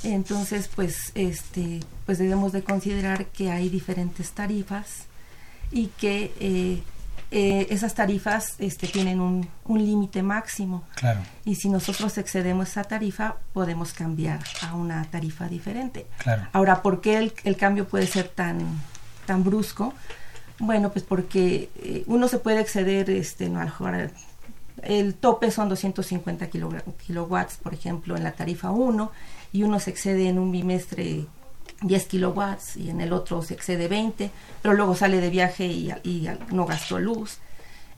Entonces, 0.02 0.68
pues, 0.74 1.12
este, 1.14 1.80
pues 2.06 2.18
debemos 2.18 2.52
de 2.52 2.62
considerar 2.62 3.26
que 3.26 3.50
hay 3.50 3.68
diferentes 3.68 4.32
tarifas 4.32 5.04
y 5.72 5.86
que 5.86 6.32
eh, 6.40 6.82
eh, 7.30 7.66
esas 7.70 7.94
tarifas 7.94 8.54
este, 8.58 8.86
tienen 8.88 9.20
un, 9.20 9.48
un 9.64 9.78
límite 9.78 10.22
máximo. 10.22 10.82
Claro, 10.96 11.20
Y 11.44 11.54
si 11.56 11.68
nosotros 11.68 12.18
excedemos 12.18 12.68
esa 12.70 12.84
tarifa, 12.84 13.36
podemos 13.52 13.92
cambiar 13.92 14.40
a 14.62 14.74
una 14.74 15.04
tarifa 15.04 15.48
diferente. 15.48 16.06
claro. 16.18 16.48
Ahora, 16.52 16.82
¿por 16.82 17.00
qué 17.00 17.18
el, 17.18 17.32
el 17.44 17.56
cambio 17.56 17.86
puede 17.86 18.06
ser 18.06 18.28
tan, 18.28 18.58
tan 19.26 19.44
brusco? 19.44 19.94
Bueno, 20.58 20.90
pues 20.90 21.04
porque 21.04 21.70
eh, 21.76 22.02
uno 22.06 22.28
se 22.28 22.38
puede 22.38 22.60
exceder, 22.60 23.08
este, 23.10 23.48
no, 23.48 23.60
a 23.60 23.64
lo 23.64 23.70
mejor, 23.70 24.10
el 24.82 25.14
tope 25.14 25.50
son 25.50 25.68
250 25.68 26.50
kilogra- 26.50 26.82
kilowatts, 27.06 27.56
por 27.58 27.72
ejemplo, 27.74 28.16
en 28.16 28.24
la 28.24 28.32
tarifa 28.32 28.70
1, 28.70 29.10
y 29.52 29.62
uno 29.62 29.78
se 29.80 29.90
excede 29.90 30.28
en 30.28 30.38
un 30.38 30.50
bimestre 30.52 31.26
10 31.82 32.06
kilowatts 32.06 32.76
y 32.76 32.90
en 32.90 33.00
el 33.00 33.12
otro 33.12 33.42
se 33.42 33.54
excede 33.54 33.88
20, 33.88 34.30
pero 34.62 34.74
luego 34.74 34.94
sale 34.94 35.20
de 35.20 35.30
viaje 35.30 35.66
y, 35.66 35.90
y 36.04 36.28
no 36.52 36.66
gastó 36.66 36.98
luz. 36.98 37.38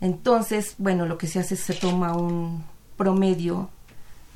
Entonces, 0.01 0.75
bueno, 0.79 1.07
lo 1.07 1.19
que 1.19 1.27
se 1.27 1.39
hace 1.39 1.55
es 1.55 1.61
se 1.61 1.75
toma 1.75 2.17
un 2.17 2.65
promedio 2.97 3.71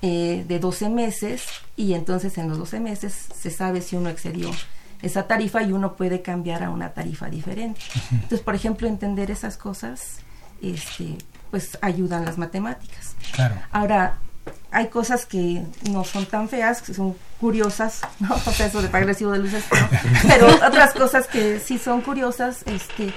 eh, 0.02 0.44
de 0.46 0.58
12 0.58 0.90
meses 0.90 1.42
y 1.74 1.94
entonces 1.94 2.36
en 2.38 2.48
los 2.48 2.58
12 2.58 2.80
meses 2.80 3.14
se 3.34 3.50
sabe 3.50 3.80
si 3.80 3.96
uno 3.96 4.10
excedió 4.10 4.50
esa 5.00 5.26
tarifa 5.26 5.62
y 5.62 5.72
uno 5.72 5.96
puede 5.96 6.22
cambiar 6.22 6.62
a 6.62 6.70
una 6.70 6.90
tarifa 6.90 7.28
diferente. 7.28 7.80
Entonces, 8.12 8.40
por 8.40 8.54
ejemplo, 8.54 8.86
entender 8.88 9.30
esas 9.30 9.56
cosas 9.56 10.18
este, 10.60 11.16
pues 11.50 11.78
ayudan 11.80 12.24
las 12.24 12.38
matemáticas. 12.38 13.16
Claro. 13.32 13.56
Ahora, 13.72 14.18
hay 14.76 14.88
cosas 14.88 15.25
que 15.25 15.62
no 15.90 16.04
son 16.04 16.26
tan 16.26 16.50
feas, 16.50 16.83
que 16.83 16.92
son 16.92 17.16
curiosas, 17.40 18.02
¿no? 18.21 18.35
O 18.47 18.52
sea, 18.52 18.66
eso 18.66 18.83
de 18.83 18.88
pagar 18.88 19.06
recibo 19.06 19.33
de 19.33 19.38
luces, 19.38 19.64
¿no? 19.73 19.88
pero 20.28 20.49
otras 20.54 20.92
cosas 20.92 21.26
que 21.26 21.61
sí 21.61 21.78
son 21.78 22.02
curiosas, 22.02 22.62
este, 22.66 23.14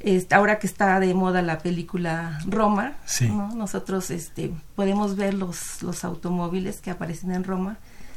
este, 0.00 0.34
ahora 0.34 0.58
que 0.58 0.66
está 0.66 0.98
de 1.00 1.12
moda 1.12 1.42
la 1.42 1.58
película 1.58 2.38
Roma, 2.46 2.94
Sí. 3.04 3.28
¿no? 3.28 3.48
nosotros 3.54 4.10
este, 4.10 4.50
podemos 4.76 5.14
ver 5.14 5.34
los, 5.34 5.82
los 5.82 6.04
automóviles 6.04 6.80
que 6.80 6.90
aparecen 6.90 7.32
en 7.32 7.44
Roma 7.44 7.76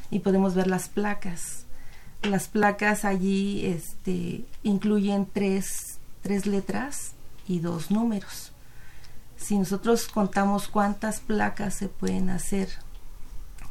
y 0.10 0.20
podemos 0.20 0.56
ver 0.56 0.67
las 0.67 0.88
placas. 0.88 1.65
Las 2.24 2.48
placas 2.48 3.03
allí 3.03 3.65
este, 3.65 4.46
incluyen 4.63 5.27
tres, 5.34 6.00
tres 6.22 6.46
letras 6.46 7.15
y 7.50 7.60
dos 7.60 7.91
números. 7.91 8.53
Si 9.38 9.58
nosotros 9.58 10.08
contamos 10.08 10.67
cuántas 10.67 11.20
placas 11.20 11.75
se 11.75 11.88
pueden 11.89 12.29
hacer 12.29 12.70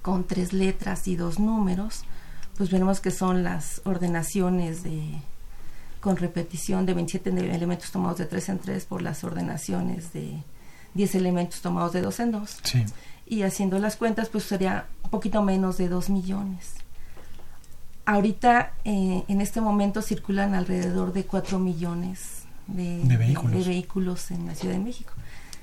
con 0.03 0.25
tres 0.25 0.53
letras 0.53 1.09
y 1.09 1.17
dos 1.17 1.39
números, 1.39 2.03
pues 2.57 2.71
veremos 2.71 3.01
que 3.01 3.11
son 3.11 3.43
las 3.43 3.81
ordenaciones 3.85 4.83
de 4.83 5.03
con 6.01 6.17
repetición 6.17 6.87
de 6.87 6.95
27 6.95 7.31
de- 7.33 7.55
elementos 7.55 7.91
tomados 7.91 8.19
de 8.19 8.27
3 8.27 8.49
en 8.51 8.59
3 8.61 8.85
por 8.85 9.03
las 9.03 9.25
ordenaciones 9.25 10.13
de 10.13 10.41
10 10.95 11.15
elementos 11.17 11.61
tomados 11.63 11.93
de 11.93 12.01
2 12.03 12.21
en 12.21 12.31
2 12.31 12.59
Sí. 12.63 12.85
y 13.27 13.43
haciendo 13.43 13.79
las 13.81 13.97
cuentas 13.97 14.29
pues 14.29 14.45
sería 14.45 14.87
un 15.03 15.11
poquito 15.11 15.43
menos 15.43 15.79
de 15.79 15.89
2 15.89 16.09
millones. 16.11 16.75
Ahorita 18.05 18.73
eh, 18.85 19.25
en 19.27 19.41
este 19.41 19.61
momento 19.61 20.01
circulan 20.01 20.55
alrededor 20.55 21.13
de 21.13 21.25
4 21.25 21.59
millones 21.59 22.45
de, 22.69 23.01
De 23.03 23.17
vehículos. 23.17 23.53
de 23.53 23.65
vehículos 23.69 24.31
en 24.31 24.47
la 24.47 24.55
Ciudad 24.55 24.75
de 24.75 24.81
México. 24.81 25.13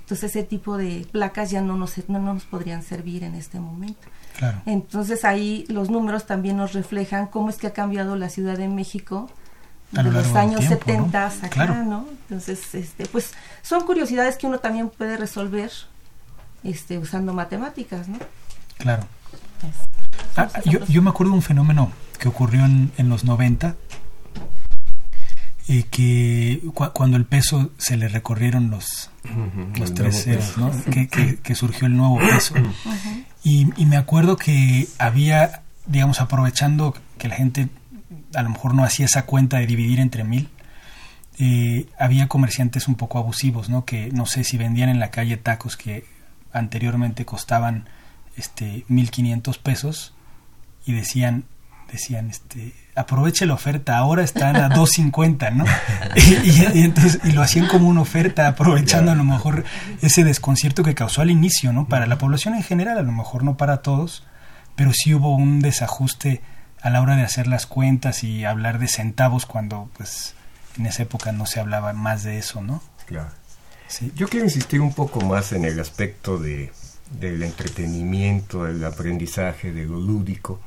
Entonces 0.04 0.32
ese 0.32 0.44
tipo 0.44 0.78
de 0.78 1.08
placas 1.12 1.50
ya 1.50 1.62
no 1.62 1.76
nos, 1.78 1.94
no 2.10 2.20
nos 2.20 2.44
podrían 2.44 2.84
servir 2.84 3.24
en 3.24 3.36
este 3.36 3.60
momento. 3.60 4.08
Claro. 4.38 4.62
Entonces 4.66 5.24
ahí 5.26 5.66
los 5.70 5.90
números 5.90 6.26
también 6.26 6.58
nos 6.58 6.74
reflejan 6.74 7.28
cómo 7.28 7.50
es 7.50 7.58
que 7.58 7.68
ha 7.68 7.74
cambiado 7.74 8.16
la 8.16 8.30
Ciudad 8.30 8.58
de 8.58 8.68
México 8.68 9.30
de 9.92 10.04
lo 10.04 10.12
los 10.12 10.36
años 10.36 10.60
tiempo, 10.62 10.80
70 10.86 11.20
¿no? 11.20 11.26
hasta 11.26 11.46
acá, 11.48 11.66
Claro. 11.68 11.84
¿no? 11.86 12.06
Entonces, 12.30 12.74
este, 12.76 13.06
pues 13.06 13.32
son 13.62 13.86
curiosidades 13.86 14.38
que 14.38 14.48
uno 14.48 14.60
también 14.60 14.90
puede 14.90 15.18
resolver 15.18 15.72
este, 16.64 16.98
usando 16.98 17.34
matemáticas, 17.34 18.08
¿no? 18.08 18.18
Claro. 18.78 19.04
Pues, 19.62 19.74
Ah, 20.36 20.50
son 20.50 20.64
yo, 20.74 20.80
yo 20.88 21.02
me 21.04 21.12
acuerdo 21.12 21.32
de 21.32 21.38
un 21.38 21.44
fenómeno 21.44 21.92
que 22.18 22.28
ocurrió 22.28 22.66
en, 22.66 22.92
en 22.98 23.08
los 23.10 23.24
90, 23.24 23.76
eh, 25.67 25.84
que 25.89 26.62
cua- 26.74 26.91
cuando 26.93 27.15
el 27.17 27.25
peso 27.25 27.72
se 27.77 27.96
le 27.98 28.08
recorrieron 28.10 28.70
los, 28.70 29.10
los 29.79 29.93
tres 29.93 30.24
ceros, 30.24 30.75
que, 30.91 31.08
que- 31.08 31.38
que 31.38 31.55
surgió 31.55 31.88
el 31.88 31.96
nuevo 31.96 32.17
peso. 32.20 32.55
Y, 33.43 33.70
y 33.82 33.86
me 33.86 33.98
acuerdo 33.98 34.36
que 34.38 34.88
había, 35.00 35.63
digamos, 35.86 36.20
aprovechando 36.22 36.96
que 37.17 37.27
la 37.27 37.36
gente 37.36 37.70
a 38.36 38.41
lo 38.41 38.50
mejor 38.50 38.74
no 38.74 38.84
hacía 38.84 39.05
esa 39.05 39.25
cuenta 39.25 39.58
de 39.60 39.67
dividir 39.67 40.00
entre 40.00 40.24
mil, 40.24 40.50
eh, 41.39 41.88
había 42.00 42.27
comerciantes 42.27 42.88
un 42.88 42.96
poco 42.96 43.17
abusivos, 43.20 43.70
¿no? 43.70 43.86
Que 43.86 44.10
no 44.12 44.25
sé 44.25 44.43
si 44.43 44.58
vendían 44.58 44.89
en 44.89 45.00
la 45.00 45.12
calle 45.12 45.38
tacos 45.38 45.77
que 45.77 46.05
anteriormente 46.51 47.25
costaban 47.25 47.86
este 48.38 48.86
1500 48.88 49.58
pesos 49.60 50.13
y 50.86 50.93
decían 50.93 51.46
decían 51.94 52.30
este 52.30 52.74
aproveche 52.96 53.46
la 53.46 53.54
oferta 53.54 53.98
ahora 53.98 54.24
están 54.24 54.58
a 54.58 54.68
250 54.70 55.50
no 55.52 55.64
y, 56.16 56.50
y- 56.50 56.68
y 56.74 56.82
entonces 56.84 57.20
y 57.24 57.32
lo 57.32 57.42
hacían 57.42 57.68
como 57.68 57.88
una 57.88 58.02
oferta 58.02 58.48
aprovechando 58.48 59.12
a 59.12 59.16
lo 59.16 59.24
mejor 59.24 59.64
ese 60.02 60.24
desconcierto 60.26 60.84
que 60.84 60.94
causó 60.96 61.22
al 61.22 61.32
inicio 61.32 61.72
no 61.72 61.88
para 61.88 62.06
la 62.08 62.18
población 62.18 62.56
en 62.56 62.64
general 62.64 62.98
a 62.98 63.02
lo 63.04 63.12
mejor 63.12 63.44
no 63.44 63.56
para 63.58 63.78
todos 63.82 64.24
pero 64.76 64.92
sí 64.94 65.14
hubo 65.14 65.36
un 65.36 65.62
desajuste 65.62 66.42
a 66.82 66.90
la 66.90 67.02
hora 67.02 67.16
de 67.16 67.24
hacer 67.24 67.48
las 67.48 67.66
cuentas 67.66 68.24
y 68.26 68.44
hablar 68.44 68.78
de 68.80 68.88
centavos 68.90 69.46
cuando 69.46 69.90
pues 69.96 70.34
en 70.78 70.86
esa 70.88 71.04
época 71.04 71.32
no 71.32 71.46
se 71.46 71.60
hablaba 71.62 71.94
más 71.94 72.24
de 72.24 72.38
eso 72.40 72.62
no 72.62 72.82
Claro. 73.06 73.30
sí. 73.88 74.12
Yo 74.16 74.28
quiero 74.28 74.46
insistir 74.46 74.82
un 74.82 74.94
poco 74.94 75.22
más 75.22 75.52
en 75.54 75.66
el 75.66 75.80
aspecto 75.80 76.38
de, 76.39 76.72
del 77.20 77.44
entretenimiento, 77.44 78.63
del 78.63 78.84
aprendizaje, 78.84 79.72
de 79.72 79.86
lo 79.86 80.00
lúdico, 80.00 80.60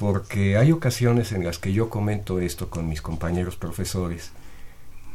porque 0.00 0.56
hay 0.56 0.72
ocasiones 0.72 1.30
en 1.32 1.44
las 1.44 1.58
que 1.58 1.74
yo 1.74 1.90
comento 1.90 2.40
esto 2.40 2.70
con 2.70 2.88
mis 2.88 3.02
compañeros 3.02 3.56
profesores 3.56 4.30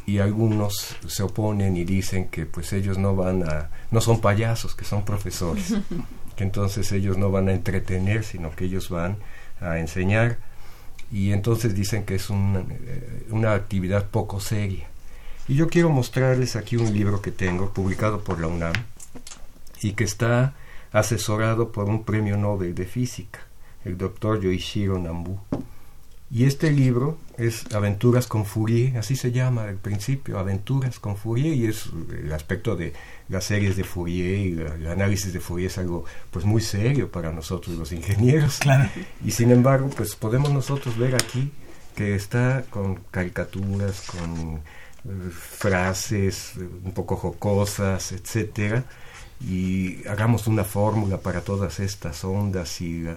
y 0.06 0.20
algunos 0.20 0.96
se 1.08 1.24
oponen 1.24 1.76
y 1.76 1.84
dicen 1.86 2.28
que 2.28 2.46
pues 2.46 2.72
ellos 2.72 3.00
no 3.00 3.16
van 3.16 3.42
a, 3.50 3.72
no 3.90 4.00
son 4.00 4.22
payasos, 4.22 4.76
que 4.76 4.86
son 4.86 5.04
profesores, 5.04 5.74
que 6.36 6.44
entonces 6.44 6.92
ellos 6.92 7.18
no 7.18 7.32
van 7.32 7.50
a 7.50 7.54
entretener, 7.54 8.24
sino 8.24 8.52
que 8.56 8.66
ellos 8.66 8.90
van 8.92 9.18
a 9.60 9.80
enseñar 9.80 10.38
y 11.12 11.32
entonces 11.32 11.74
dicen 11.74 12.06
que 12.06 12.14
es 12.14 12.30
una, 12.30 12.60
eh, 12.60 13.26
una 13.32 13.56
actividad 13.56 14.06
poco 14.06 14.40
seria. 14.40 14.86
Y 15.48 15.56
yo 15.56 15.68
quiero 15.68 15.90
mostrarles 15.90 16.56
aquí 16.56 16.78
un 16.78 16.94
libro 16.94 17.24
que 17.24 17.32
tengo 17.32 17.72
publicado 17.72 18.24
por 18.24 18.40
la 18.40 18.50
UNAM 18.50 18.76
y 19.82 19.94
que 19.94 20.04
está 20.04 20.54
asesorado 20.92 21.72
por 21.72 21.86
un 21.86 22.04
premio 22.04 22.38
Nobel 22.38 22.76
de 22.76 22.86
Física, 22.86 23.40
el 23.86 23.98
doctor 23.98 24.42
Yoichiro 24.42 25.00
Nambu. 25.00 25.38
Y 26.32 26.46
este 26.46 26.72
libro 26.72 27.18
es 27.38 27.72
Aventuras 27.74 28.26
con 28.28 28.46
Fourier, 28.46 28.98
así 28.98 29.16
se 29.16 29.32
llama 29.32 29.64
al 29.66 29.76
principio, 29.76 30.40
Aventuras 30.40 31.00
con 31.00 31.16
Fourier, 31.18 31.54
y 31.54 31.68
es 31.68 31.86
el 32.20 32.34
aspecto 32.34 32.76
de 32.76 32.94
las 33.30 33.46
series 33.46 33.78
de 33.78 33.84
Fourier 33.84 34.40
y 34.40 34.52
la- 34.56 34.74
el 34.74 34.88
análisis 34.88 35.32
de 35.32 35.40
Fourier 35.40 35.70
es 35.70 35.78
algo 35.78 36.04
pues 36.32 36.44
muy 36.44 36.62
serio 36.62 37.10
para 37.12 37.32
nosotros 37.32 37.78
los 37.78 37.92
ingenieros. 37.92 38.58
claro 38.60 38.90
Y 39.24 39.32
sin 39.32 39.52
embargo, 39.52 39.90
pues 39.96 40.16
podemos 40.16 40.52
nosotros 40.52 40.98
ver 40.98 41.14
aquí 41.16 41.52
que 41.96 42.16
está 42.16 42.66
con 42.72 42.96
caricaturas, 43.12 44.02
con 44.02 44.56
eh, 45.06 45.30
frases 45.32 46.54
eh, 46.58 46.68
un 46.84 46.92
poco 46.92 47.16
jocosas, 47.18 48.12
etcétera, 48.12 48.84
y 49.48 50.06
hagamos 50.08 50.48
una 50.48 50.64
fórmula 50.64 51.18
para 51.20 51.42
todas 51.42 51.80
estas 51.80 52.24
ondas 52.26 52.82
y 52.82 53.04
la- 53.04 53.16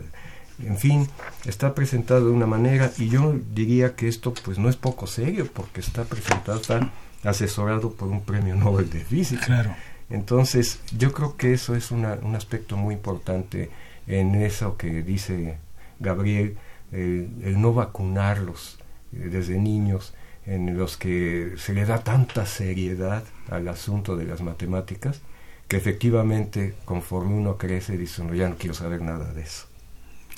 en 0.63 0.77
fin, 0.77 1.09
está 1.45 1.75
presentado 1.75 2.27
de 2.27 2.33
una 2.33 2.47
manera 2.47 2.91
y 2.99 3.09
yo 3.09 3.35
diría 3.55 3.95
que 3.95 4.09
esto 4.09 4.35
pues 4.45 4.59
no 4.59 4.69
es 4.69 4.77
poco 4.77 5.07
serio 5.07 5.47
porque 5.53 5.81
está 5.81 6.05
presentado, 6.05 6.61
está 6.61 6.91
asesorado 7.25 7.93
por 7.93 8.09
un 8.09 8.23
premio 8.23 8.55
Nobel 8.57 8.91
de 8.91 9.01
Física. 9.01 9.47
claro 9.47 9.75
Entonces, 10.11 10.81
yo 10.97 11.13
creo 11.13 11.37
que 11.37 11.53
eso 11.53 11.75
es 11.77 11.91
una- 11.91 12.15
un 12.23 12.35
aspecto 12.35 12.77
muy 12.77 12.95
importante 12.95 13.71
en 14.07 14.35
eso 14.37 14.77
que 14.77 15.03
dice 15.03 15.59
Gabriel, 16.01 16.57
el, 16.93 17.29
el 17.45 17.61
no 17.61 17.75
vacunarlos 17.75 18.79
eh, 19.13 19.29
desde 19.31 19.59
niños, 19.59 20.15
en 20.47 20.79
los 20.79 20.97
que 20.97 21.53
se 21.59 21.75
le 21.75 21.85
da 21.85 22.03
tanta 22.03 22.47
seriedad 22.47 23.23
al 23.51 23.69
asunto 23.69 24.17
de 24.17 24.25
las 24.25 24.41
matemáticas, 24.41 25.21
que 25.69 25.77
efectivamente 25.77 26.75
conforme 26.87 27.35
uno 27.35 27.59
crece 27.59 27.99
dice, 27.99 28.25
no, 28.25 28.35
ya 28.35 28.49
no 28.49 28.57
quiero 28.57 28.73
saber 28.75 29.03
nada 29.03 29.33
de 29.35 29.43
eso. 29.43 29.67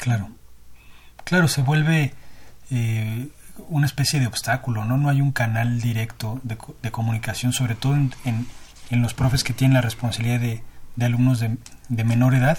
Claro, 0.01 0.31
claro, 1.25 1.47
se 1.49 1.63
vuelve 1.63 2.15
eh, 2.71 3.29
una 3.69 3.87
especie 3.87 4.19
de 4.19 4.27
obstáculo, 4.27 4.85
¿no? 4.85 4.97
No 4.97 5.09
hay 5.11 5.21
un 5.21 5.33
canal 5.33 5.81
directo 5.81 6.41
de, 6.43 6.57
co- 6.57 6.75
de 6.83 6.91
comunicación, 6.91 7.53
sobre 7.53 7.75
todo 7.75 7.95
en, 7.95 8.13
en- 8.25 8.47
en 8.91 9.03
los 9.03 9.15
profes 9.15 9.45
que 9.45 9.53
tienen 9.53 9.75
la 9.75 9.83
responsabilidad 9.83 10.41
de, 10.41 10.63
de 10.97 11.05
alumnos 11.05 11.39
de, 11.39 11.59
de 11.91 12.05
menor 12.05 12.35
edad, 12.35 12.59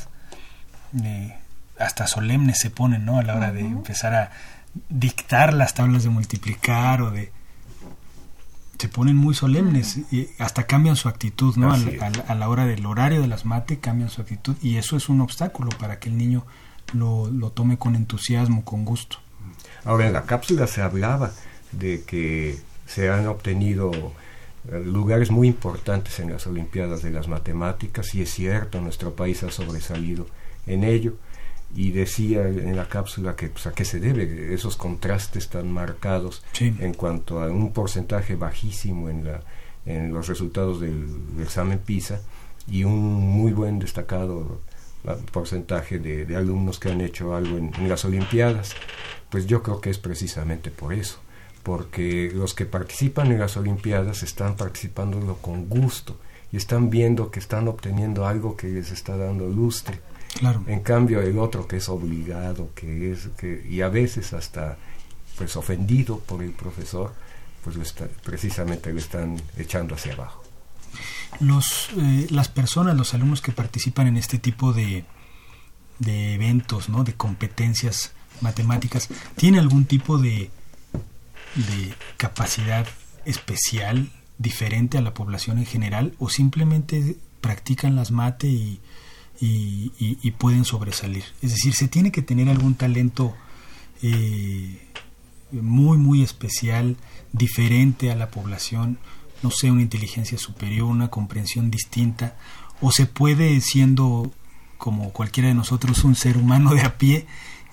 eh, 1.03 1.35
hasta 1.79 2.05
solemnes 2.07 2.59
se 2.59 2.69
ponen, 2.69 3.05
¿no? 3.05 3.17
A 3.17 3.23
la 3.23 3.35
hora 3.35 3.51
de 3.51 3.61
empezar 3.61 4.13
a 4.13 4.31
dictar 4.89 5.53
las 5.53 5.73
tablas 5.73 6.03
de 6.03 6.09
multiplicar 6.09 7.01
o 7.01 7.09
de... 7.11 7.31
Se 8.77 8.87
ponen 8.89 9.15
muy 9.15 9.35
solemnes 9.35 9.99
y 10.11 10.29
hasta 10.39 10.63
cambian 10.63 10.95
su 10.95 11.07
actitud, 11.09 11.55
¿no? 11.55 11.71
A 12.27 12.35
la 12.35 12.49
hora 12.49 12.65
del 12.65 12.85
horario 12.85 13.21
de 13.21 13.27
las 13.27 13.45
mate 13.45 13.79
cambian 13.79 14.09
su 14.09 14.21
actitud 14.21 14.55
y 14.61 14.77
eso 14.77 14.95
es 14.97 15.07
un 15.09 15.21
obstáculo 15.21 15.69
para 15.69 15.99
que 15.99 16.09
el 16.09 16.17
niño 16.17 16.45
lo, 16.93 17.29
lo 17.29 17.49
tome 17.51 17.77
con 17.77 17.95
entusiasmo, 17.95 18.63
con 18.65 18.85
gusto. 18.85 19.17
Ahora, 19.83 20.07
en 20.07 20.13
la 20.13 20.23
cápsula 20.23 20.67
se 20.67 20.81
hablaba 20.81 21.31
de 21.71 22.03
que 22.03 22.57
se 22.85 23.09
han 23.09 23.27
obtenido 23.27 23.91
eh, 24.71 24.79
lugares 24.85 25.31
muy 25.31 25.47
importantes 25.47 26.19
en 26.19 26.31
las 26.31 26.45
Olimpiadas 26.47 27.01
de 27.01 27.11
las 27.11 27.27
Matemáticas 27.27 28.13
y 28.13 28.21
es 28.21 28.31
cierto, 28.31 28.79
nuestro 28.81 29.15
país 29.15 29.41
ha 29.43 29.51
sobresalido 29.51 30.27
en 30.67 30.83
ello 30.83 31.13
y 31.73 31.91
decía 31.91 32.47
en 32.47 32.75
la 32.75 32.89
cápsula 32.89 33.35
que 33.35 33.47
pues, 33.47 33.65
a 33.65 33.71
qué 33.71 33.85
se 33.85 33.99
debe 34.01 34.53
esos 34.53 34.75
contrastes 34.75 35.47
tan 35.49 35.71
marcados 35.71 36.43
Sí. 36.51 36.75
en 36.79 36.93
cuanto 36.93 37.41
a 37.41 37.47
un 37.49 37.71
porcentaje 37.71 38.35
bajísimo 38.35 39.09
en, 39.09 39.23
la, 39.23 39.39
en 39.85 40.13
los 40.13 40.27
resultados 40.27 40.81
del, 40.81 41.07
del 41.35 41.43
examen 41.45 41.79
PISA 41.79 42.19
y 42.67 42.83
un 42.83 42.99
muy 42.99 43.53
buen 43.53 43.79
destacado 43.79 44.59
porcentaje 45.31 45.99
de, 45.99 46.25
de 46.25 46.35
alumnos 46.35 46.79
que 46.79 46.91
han 46.91 47.01
hecho 47.01 47.35
algo 47.35 47.57
en, 47.57 47.73
en 47.75 47.89
las 47.89 48.05
Olimpiadas. 48.05 48.75
Pues 49.29 49.47
yo 49.47 49.63
creo 49.63 49.81
que 49.81 49.89
es 49.89 49.97
precisamente 49.97 50.71
por 50.71 50.93
eso, 50.93 51.19
porque 51.63 52.31
los 52.33 52.53
que 52.53 52.65
participan 52.65 53.31
en 53.31 53.39
las 53.39 53.57
Olimpiadas 53.57 54.23
están 54.23 54.55
participándolo 54.55 55.37
con 55.37 55.69
gusto 55.69 56.17
y 56.51 56.57
están 56.57 56.89
viendo 56.89 57.31
que 57.31 57.39
están 57.39 57.67
obteniendo 57.67 58.27
algo 58.27 58.57
que 58.57 58.67
les 58.67 58.91
está 58.91 59.15
dando 59.17 59.47
lustre. 59.47 59.99
Claro. 60.39 60.63
En 60.67 60.81
cambio, 60.81 61.21
el 61.21 61.37
otro 61.39 61.67
que 61.67 61.77
es 61.77 61.89
obligado, 61.89 62.69
que 62.75 63.11
es 63.11 63.29
que 63.37 63.65
y 63.69 63.81
a 63.81 63.89
veces 63.89 64.33
hasta 64.33 64.77
pues 65.37 65.55
ofendido 65.55 66.19
por 66.19 66.43
el 66.43 66.51
profesor, 66.51 67.13
pues 67.63 67.75
está, 67.77 68.07
precisamente 68.23 68.91
lo 68.91 68.99
están 68.99 69.41
echando 69.57 69.95
hacia 69.95 70.13
abajo. 70.13 70.40
Los, 71.39 71.89
eh, 71.97 72.27
las 72.29 72.49
personas, 72.49 72.95
los 72.95 73.13
alumnos 73.13 73.41
que 73.41 73.51
participan 73.51 74.07
en 74.07 74.17
este 74.17 74.37
tipo 74.37 74.73
de, 74.73 75.05
de 75.99 76.33
eventos, 76.33 76.89
¿no? 76.89 77.03
de 77.03 77.13
competencias 77.13 78.13
matemáticas, 78.41 79.09
¿tienen 79.35 79.59
algún 79.59 79.85
tipo 79.85 80.17
de, 80.17 80.49
de 81.55 81.93
capacidad 82.17 82.87
especial, 83.25 84.11
diferente 84.37 84.97
a 84.97 85.01
la 85.01 85.13
población 85.13 85.59
en 85.59 85.65
general, 85.65 86.15
o 86.17 86.29
simplemente 86.29 87.17
practican 87.39 87.95
las 87.95 88.11
mate 88.11 88.47
y, 88.47 88.81
y, 89.39 89.91
y, 89.99 90.31
pueden 90.31 90.65
sobresalir? 90.65 91.23
Es 91.41 91.51
decir, 91.51 91.73
¿se 91.75 91.87
tiene 91.87 92.11
que 92.11 92.21
tener 92.23 92.49
algún 92.49 92.75
talento 92.75 93.35
eh, 94.01 94.79
muy, 95.51 95.97
muy 95.97 96.23
especial, 96.23 96.97
diferente 97.31 98.11
a 98.11 98.15
la 98.15 98.29
población? 98.31 98.97
No 99.43 99.51
sé, 99.51 99.71
una 99.71 99.81
inteligencia 99.81 100.37
superior, 100.37 100.87
una 100.87 101.09
comprensión 101.09 101.71
distinta, 101.71 102.35
o 102.79 102.91
se 102.91 103.05
puede, 103.05 103.59
siendo 103.61 104.31
como 104.77 105.11
cualquiera 105.11 105.49
de 105.49 105.55
nosotros, 105.55 106.03
un 106.03 106.15
ser 106.15 106.37
humano 106.37 106.73
de 106.73 106.81
a 106.81 106.97
pie, 106.97 107.27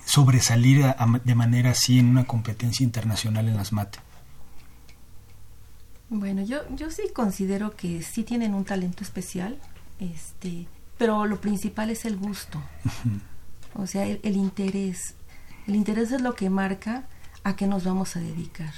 sobresalir 0.05 0.85
de 1.23 1.35
manera 1.35 1.71
así 1.71 1.99
en 1.99 2.07
una 2.07 2.25
competencia 2.25 2.83
internacional 2.83 3.47
en 3.47 3.57
las 3.57 3.73
mates? 3.73 4.01
Bueno, 6.09 6.43
yo, 6.43 6.57
yo 6.75 6.89
sí 6.89 7.03
considero 7.13 7.75
que 7.75 8.01
sí 8.01 8.23
tienen 8.23 8.55
un 8.55 8.65
talento 8.65 9.03
especial, 9.03 9.59
este, 9.99 10.67
pero 10.97 11.25
lo 11.27 11.39
principal 11.39 11.91
es 11.91 12.05
el 12.05 12.17
gusto, 12.17 12.61
o 13.75 13.85
sea, 13.85 14.05
el, 14.05 14.35
interés. 14.35 15.13
El 15.67 15.75
interés 15.75 16.11
es 16.11 16.21
lo 16.21 16.33
que 16.33 16.49
marca 16.49 17.07
a 17.43 17.55
qué 17.55 17.67
nos 17.67 17.83
vamos 17.83 18.15
a 18.15 18.19
dedicar. 18.19 18.73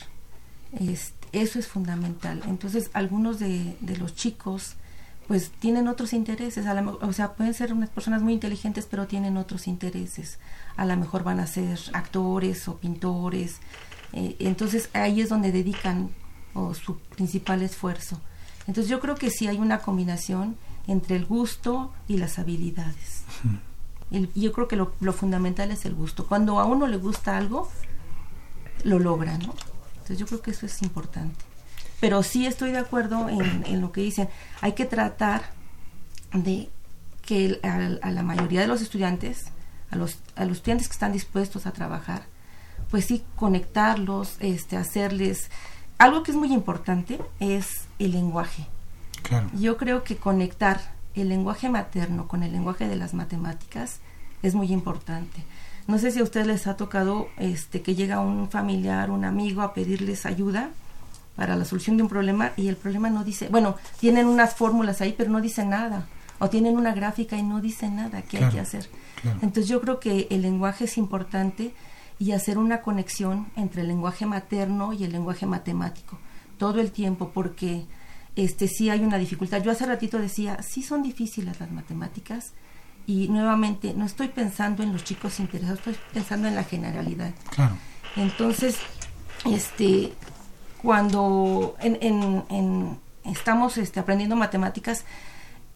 Eso 1.31 1.59
es 1.59 1.67
fundamental. 1.67 2.41
Entonces, 2.47 2.89
algunos 2.93 3.39
de, 3.39 3.77
de 3.81 3.97
los 3.97 4.15
chicos 4.15 4.75
pues 5.31 5.49
tienen 5.51 5.87
otros 5.87 6.11
intereses, 6.11 6.65
a 6.65 6.73
o 7.01 7.13
sea, 7.13 7.35
pueden 7.35 7.53
ser 7.53 7.71
unas 7.71 7.89
personas 7.89 8.21
muy 8.21 8.33
inteligentes, 8.33 8.85
pero 8.85 9.07
tienen 9.07 9.37
otros 9.37 9.65
intereses. 9.65 10.39
A 10.75 10.85
lo 10.85 10.97
mejor 10.97 11.23
van 11.23 11.39
a 11.39 11.47
ser 11.47 11.79
actores 11.93 12.67
o 12.67 12.75
pintores. 12.75 13.59
Eh, 14.11 14.35
entonces 14.39 14.89
ahí 14.91 15.21
es 15.21 15.29
donde 15.29 15.53
dedican 15.53 16.09
su 16.73 16.97
principal 17.15 17.61
esfuerzo. 17.61 18.19
Entonces 18.67 18.89
yo 18.89 18.99
creo 18.99 19.15
que 19.15 19.29
sí 19.29 19.47
hay 19.47 19.57
una 19.57 19.79
combinación 19.79 20.57
entre 20.87 21.15
el 21.15 21.25
gusto 21.25 21.93
y 22.09 22.17
las 22.17 22.37
habilidades. 22.37 23.23
yo 24.35 24.51
creo 24.51 24.67
que 24.67 24.75
lo, 24.75 25.13
fundamental 25.13 25.71
es 25.71 25.85
el 25.85 25.95
gusto. 25.95 26.27
Cuando 26.27 26.59
a 26.59 26.65
uno 26.65 26.87
le 26.87 26.97
gusta 26.97 27.37
algo, 27.37 27.69
lo 28.83 28.99
logra, 28.99 29.37
¿no? 29.37 29.53
Entonces 30.01 30.17
yo 30.17 30.25
creo 30.25 30.41
que 30.41 30.51
eso 30.51 30.65
es 30.65 30.81
importante 30.81 31.51
pero 32.01 32.23
sí 32.23 32.47
estoy 32.47 32.71
de 32.71 32.79
acuerdo 32.79 33.29
en, 33.29 33.79
lo 33.79 33.91
que 33.91 34.01
dicen. 34.01 34.27
Hay 34.59 34.73
que 34.73 34.85
tratar 34.85 35.43
de 36.33 36.67
que 37.21 37.59
a, 37.61 38.09
la 38.09 38.23
mayoría 38.23 38.59
de 38.59 38.67
los 38.67 38.81
estudiantes, 38.81 39.45
a 39.91 39.95
los, 39.95 40.17
a 40.35 40.43
los 40.45 40.57
estudiantes 40.57 40.87
que 40.87 40.93
están 40.93 41.13
dispuestos 41.13 41.67
a 41.67 41.71
trabajar, 41.71 42.23
pues 42.89 43.05
sí 43.05 43.23
conectarlos, 43.37 44.35
este, 44.39 44.75
hacerles... 44.75 45.49
Algo 45.99 46.23
que 46.23 46.31
es 46.31 46.37
muy 46.37 46.51
importante 46.51 47.19
es 47.39 47.83
el 47.99 48.13
lenguaje. 48.13 48.65
Yo 49.53 49.77
creo 49.77 50.03
que 50.03 50.17
conectar 50.17 50.81
el 51.13 51.29
lenguaje 51.29 51.69
materno 51.69 52.27
con 52.27 52.41
el 52.41 52.51
lenguaje 52.51 52.87
de 52.87 52.95
las 52.95 53.13
matemáticas 53.13 53.99
es 54.41 54.55
muy 54.55 54.73
importante. 54.73 55.43
No 55.87 55.97
sé 55.97 56.11
si 56.11 56.19
a 56.19 56.23
ustedes 56.23 56.47
les 56.47 56.67
ha 56.67 56.77
tocado 56.77 57.27
este, 57.37 57.81
que 57.81 57.95
llega 57.95 58.19
un 58.19 58.49
familiar, 58.49 59.11
un 59.11 59.25
amigo 59.25 59.61
a 59.61 59.73
pedirles 59.73 60.25
ayuda 60.25 60.69
para 61.35 61.55
la 61.55 61.65
solución 61.65 61.97
de 61.97 62.03
un 62.03 62.09
problema 62.09 62.51
y 62.57 62.67
el 62.67 62.75
problema 62.75 63.09
no 63.09 63.23
dice, 63.23 63.47
bueno, 63.49 63.75
tienen 63.99 64.27
unas 64.27 64.55
fórmulas 64.55 65.01
ahí, 65.01 65.13
pero 65.17 65.29
no 65.29 65.41
dice 65.41 65.65
nada. 65.65 66.07
O 66.39 66.49
tienen 66.49 66.75
una 66.75 66.93
gráfica 66.93 67.37
y 67.37 67.43
no 67.43 67.61
dice 67.61 67.89
nada 67.89 68.23
qué 68.23 68.37
hay 68.37 68.49
que 68.49 68.59
hacer. 68.59 68.89
Entonces 69.23 69.67
yo 69.67 69.79
creo 69.79 69.99
que 69.99 70.27
el 70.31 70.41
lenguaje 70.41 70.85
es 70.85 70.97
importante 70.97 71.73
y 72.17 72.31
hacer 72.31 72.57
una 72.57 72.81
conexión 72.81 73.47
entre 73.55 73.81
el 73.81 73.87
lenguaje 73.87 74.25
materno 74.25 74.93
y 74.93 75.03
el 75.03 75.11
lenguaje 75.11 75.45
matemático 75.45 76.17
todo 76.61 76.79
el 76.79 76.91
tiempo 76.91 77.31
porque 77.33 77.87
este 78.35 78.67
sí 78.67 78.91
hay 78.91 78.99
una 79.03 79.17
dificultad. 79.17 79.63
Yo 79.63 79.71
hace 79.71 79.87
ratito 79.87 80.19
decía, 80.19 80.61
sí 80.61 80.83
son 80.83 81.01
difíciles 81.01 81.59
las 81.59 81.71
matemáticas 81.71 82.53
y 83.07 83.27
nuevamente 83.27 83.93
no 83.93 84.05
estoy 84.05 84.27
pensando 84.27 84.83
en 84.83 84.93
los 84.93 85.03
chicos 85.03 85.39
interesados, 85.39 85.79
estoy 85.79 85.97
pensando 86.13 86.47
en 86.47 86.55
la 86.55 86.63
generalidad. 86.63 87.33
Claro. 87.49 87.75
Entonces, 88.15 88.77
este 89.45 90.13
cuando 90.81 91.75
en, 91.79 92.99
estamos 93.23 93.77
este, 93.77 93.99
aprendiendo 93.99 94.35
matemáticas, 94.35 95.05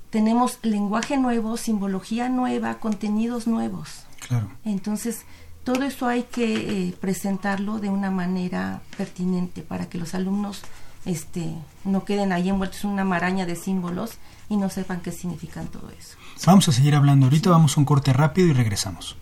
tenemos 0.09 0.59
lenguaje 0.63 1.17
nuevo, 1.17 1.57
simbología 1.57 2.29
nueva, 2.29 2.79
contenidos 2.79 3.47
nuevos. 3.47 4.05
Claro. 4.27 4.49
Entonces, 4.63 5.25
todo 5.63 5.83
eso 5.83 6.07
hay 6.07 6.23
que 6.23 6.87
eh, 6.87 6.93
presentarlo 6.99 7.79
de 7.79 7.89
una 7.89 8.09
manera 8.09 8.81
pertinente 8.97 9.61
para 9.61 9.87
que 9.87 9.97
los 9.97 10.15
alumnos 10.15 10.61
este, 11.05 11.53
no 11.83 12.03
queden 12.03 12.31
ahí 12.31 12.49
envueltos 12.49 12.83
en 12.83 12.91
una 12.91 13.03
maraña 13.03 13.45
de 13.45 13.55
símbolos 13.55 14.17
y 14.49 14.57
no 14.57 14.69
sepan 14.69 15.01
qué 15.01 15.11
significan 15.11 15.67
todo 15.67 15.89
eso. 15.97 16.17
Vamos 16.45 16.67
a 16.67 16.71
seguir 16.71 16.95
hablando. 16.95 17.27
Ahorita 17.27 17.49
vamos 17.49 17.77
a 17.77 17.79
un 17.79 17.85
corte 17.85 18.13
rápido 18.13 18.47
y 18.47 18.53
regresamos. 18.53 19.17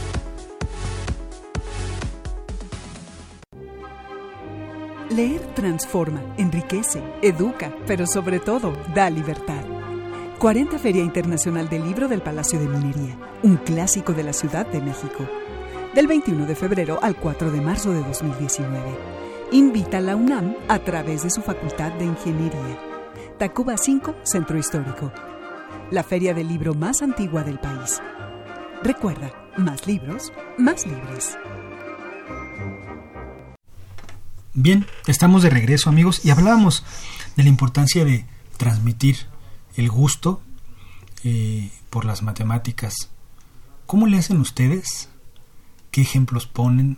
Leer 5.11 5.41
transforma, 5.55 6.21
enriquece, 6.37 7.03
educa, 7.21 7.75
pero 7.85 8.07
sobre 8.07 8.39
todo 8.39 8.71
da 8.95 9.09
libertad. 9.09 9.61
40 10.39 10.79
Feria 10.79 11.03
Internacional 11.03 11.67
del 11.67 11.83
Libro 11.83 12.07
del 12.07 12.21
Palacio 12.21 12.57
de 12.57 12.67
Minería, 12.67 13.17
un 13.43 13.57
clásico 13.57 14.13
de 14.13 14.23
la 14.23 14.31
Ciudad 14.31 14.65
de 14.65 14.79
México. 14.79 15.27
Del 15.93 16.07
21 16.07 16.45
de 16.45 16.55
febrero 16.55 16.97
al 17.01 17.17
4 17.17 17.51
de 17.51 17.59
marzo 17.59 17.91
de 17.91 17.99
2019. 17.99 18.79
Invita 19.51 19.97
a 19.97 20.01
la 20.01 20.15
UNAM 20.15 20.55
a 20.69 20.79
través 20.79 21.23
de 21.23 21.29
su 21.29 21.41
Facultad 21.41 21.91
de 21.91 22.05
Ingeniería. 22.05 22.79
Tacuba 23.37 23.75
5, 23.75 24.15
Centro 24.23 24.57
Histórico. 24.57 25.11
La 25.91 26.03
feria 26.03 26.33
del 26.33 26.47
libro 26.47 26.73
más 26.73 27.01
antigua 27.01 27.43
del 27.43 27.59
país. 27.59 28.01
Recuerda, 28.81 29.33
más 29.57 29.85
libros, 29.87 30.31
más 30.57 30.87
libres. 30.87 31.37
Bien, 34.53 34.85
estamos 35.07 35.43
de 35.43 35.49
regreso 35.49 35.89
amigos 35.89 36.25
y 36.25 36.29
hablábamos 36.29 36.83
de 37.37 37.43
la 37.43 37.49
importancia 37.49 38.03
de 38.03 38.25
transmitir 38.57 39.15
el 39.77 39.89
gusto 39.89 40.41
eh, 41.23 41.71
por 41.89 42.03
las 42.03 42.21
matemáticas. 42.21 42.93
¿Cómo 43.85 44.07
le 44.07 44.17
hacen 44.17 44.41
ustedes? 44.41 45.07
¿Qué 45.89 46.01
ejemplos 46.01 46.47
ponen? 46.47 46.97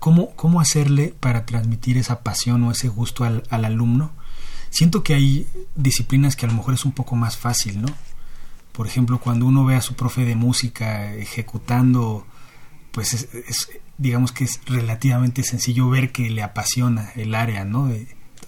¿Cómo, 0.00 0.34
cómo 0.34 0.60
hacerle 0.60 1.14
para 1.20 1.46
transmitir 1.46 1.96
esa 1.96 2.24
pasión 2.24 2.64
o 2.64 2.72
ese 2.72 2.88
gusto 2.88 3.22
al, 3.22 3.44
al 3.48 3.64
alumno? 3.64 4.10
Siento 4.70 5.04
que 5.04 5.14
hay 5.14 5.46
disciplinas 5.76 6.34
que 6.34 6.46
a 6.46 6.48
lo 6.48 6.56
mejor 6.56 6.74
es 6.74 6.84
un 6.84 6.92
poco 6.92 7.14
más 7.14 7.36
fácil, 7.36 7.80
¿no? 7.82 7.88
Por 8.72 8.88
ejemplo, 8.88 9.20
cuando 9.20 9.46
uno 9.46 9.64
ve 9.64 9.76
a 9.76 9.80
su 9.80 9.94
profe 9.94 10.24
de 10.24 10.34
música 10.34 11.14
ejecutando, 11.14 12.26
pues 12.92 13.14
es, 13.14 13.70
digamos 13.98 14.32
que 14.32 14.44
es 14.44 14.60
relativamente 14.66 15.42
sencillo 15.42 15.88
ver 15.88 16.12
que 16.12 16.30
le 16.30 16.42
apasiona 16.42 17.10
el 17.16 17.34
área, 17.34 17.64
¿no? 17.64 17.90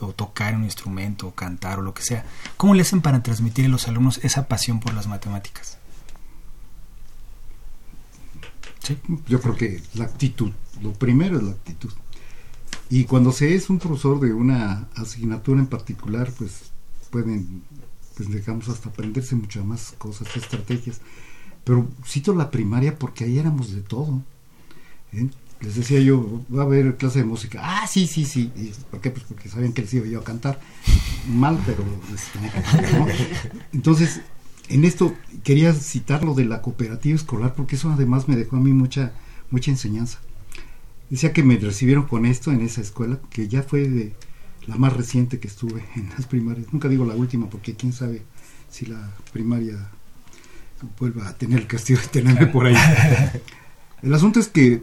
o 0.00 0.12
tocar 0.12 0.54
un 0.54 0.64
instrumento, 0.64 1.28
o 1.28 1.35
cantar, 1.35 1.78
o 1.78 1.83
lo 1.83 1.94
que 1.94 2.02
sea. 2.02 2.24
¿Cómo 2.57 2.74
le 2.74 2.83
hacen 2.83 3.00
para 3.00 3.22
transmitir 3.22 3.66
a 3.66 3.68
los 3.68 3.88
alumnos 3.88 4.20
esa 4.22 4.48
pasión 4.48 4.80
por 4.80 4.92
las 4.94 5.07
matemáticas? 5.07 5.78
¿Sí? 8.80 8.98
Yo 9.26 9.40
creo 9.40 9.57
que 9.57 9.83
la 9.94 10.04
actitud, 10.04 10.52
lo 10.83 10.92
primero 10.92 11.38
es 11.38 11.44
la 11.44 11.52
actitud. 11.52 11.92
Y 12.90 13.04
cuando 13.04 13.33
se 13.33 13.54
es 13.54 13.70
un 13.70 13.78
profesor 13.78 14.20
de 14.20 14.35
una 14.35 14.88
asignatura 14.94 15.61
en 15.61 15.66
particular, 15.66 16.30
pues 16.37 16.70
pueden 17.11 17.62
pues 18.16 18.28
digamos 18.30 18.68
hasta 18.68 18.88
aprenderse 18.88 19.35
muchas 19.35 19.64
más 19.64 19.94
cosas, 19.98 20.28
estrategias. 20.37 21.00
Pero 21.64 21.88
cito 22.04 22.35
la 22.35 22.50
primaria 22.50 22.98
porque 22.98 23.24
ahí 23.24 23.38
éramos 23.38 23.72
de 23.72 23.80
todo. 23.80 24.22
¿Eh? 25.16 25.29
Les 25.61 25.77
decía 25.77 26.00
yo, 26.00 26.44
va 26.55 26.62
a 26.62 26.66
haber 26.66 26.96
clase 26.96 27.20
de 27.20 27.24
música. 27.24 27.61
Ah, 27.62 27.87
sí, 27.87 28.07
sí, 28.07 28.24
sí. 28.24 28.50
¿Por 28.90 29.00
qué? 29.00 29.11
Pues 29.11 29.24
porque 29.24 29.48
sabían 29.48 29.72
que 29.72 29.83
les 29.83 29.94
iba 29.94 30.07
yo 30.07 30.20
a 30.20 30.24
cantar. 30.24 30.61
Mal, 31.29 31.59
pero 31.64 31.85
Entonces, 33.72 34.20
en 34.68 34.85
esto 34.85 35.14
quería 35.42 35.72
citar 35.72 36.22
lo 36.22 36.35
de 36.35 36.44
la 36.44 36.61
cooperativa 36.61 37.16
escolar 37.16 37.55
porque 37.55 37.77
eso 37.77 37.90
además 37.90 38.29
me 38.29 38.37
dejó 38.37 38.57
a 38.57 38.61
mí 38.61 38.72
mucha, 38.72 39.12
mucha 39.50 39.70
enseñanza. 39.70 40.18
Decía 41.09 41.33
que 41.33 41.42
me 41.42 41.57
recibieron 41.57 42.05
con 42.07 42.27
esto 42.27 42.50
en 42.50 42.61
esa 42.61 42.81
escuela, 42.81 43.18
que 43.31 43.48
ya 43.48 43.62
fue 43.62 43.88
de, 43.88 44.12
la 44.66 44.77
más 44.77 44.92
reciente 44.92 45.38
que 45.38 45.48
estuve 45.48 45.85
en 45.96 46.09
las 46.11 46.27
primarias. 46.27 46.66
Nunca 46.72 46.88
digo 46.88 47.05
la 47.05 47.14
última 47.14 47.48
porque 47.48 47.74
quién 47.74 47.92
sabe 47.92 48.22
si 48.70 48.87
la 48.87 49.11
primaria 49.33 49.90
vuelva 50.98 51.29
a 51.29 51.35
tener 51.37 51.61
el 51.61 51.66
castigo 51.66 52.00
de 52.00 52.09
tenerme 52.09 52.46
por 52.46 52.66
ahí. 52.66 52.77
El 54.03 54.12
asunto 54.12 54.38
es 54.38 54.48
que 54.48 54.83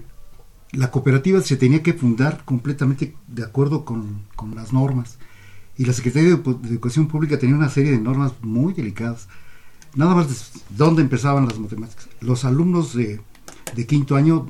la 0.71 0.89
cooperativa 0.91 1.41
se 1.41 1.57
tenía 1.57 1.83
que 1.83 1.93
fundar 1.93 2.43
completamente 2.45 3.15
de 3.27 3.43
acuerdo 3.43 3.83
con, 3.85 4.23
las 4.55 4.73
normas. 4.73 5.17
Y 5.77 5.85
la 5.85 5.93
Secretaría 5.93 6.29
de, 6.29 6.69
Educación 6.69 7.07
Pública 7.07 7.39
tenía 7.39 7.55
una 7.55 7.69
serie 7.69 7.91
de 7.91 7.99
normas 7.99 8.33
muy 8.41 8.73
delicadas. 8.73 9.27
Nada 9.95 10.15
más 10.15 10.53
dónde 10.69 11.01
empezaban 11.01 11.47
las 11.47 11.59
matemáticas. 11.59 12.07
Los 12.21 12.45
alumnos 12.45 12.95
de, 12.95 13.19
de 13.75 13.87
quinto 13.87 14.15
año 14.15 14.47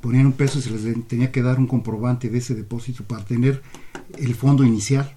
ponían 0.00 0.26
un 0.26 0.32
peso 0.32 0.58
y 0.58 0.62
se 0.62 0.70
les 0.70 1.06
tenía 1.08 1.32
que 1.32 1.42
dar 1.42 1.58
un 1.58 1.66
comprobante 1.66 2.28
de 2.28 2.38
ese 2.38 2.54
depósito 2.54 3.04
para 3.04 3.24
tener 3.24 3.62
el 4.18 4.34
fondo 4.34 4.64
inicial. 4.64 5.16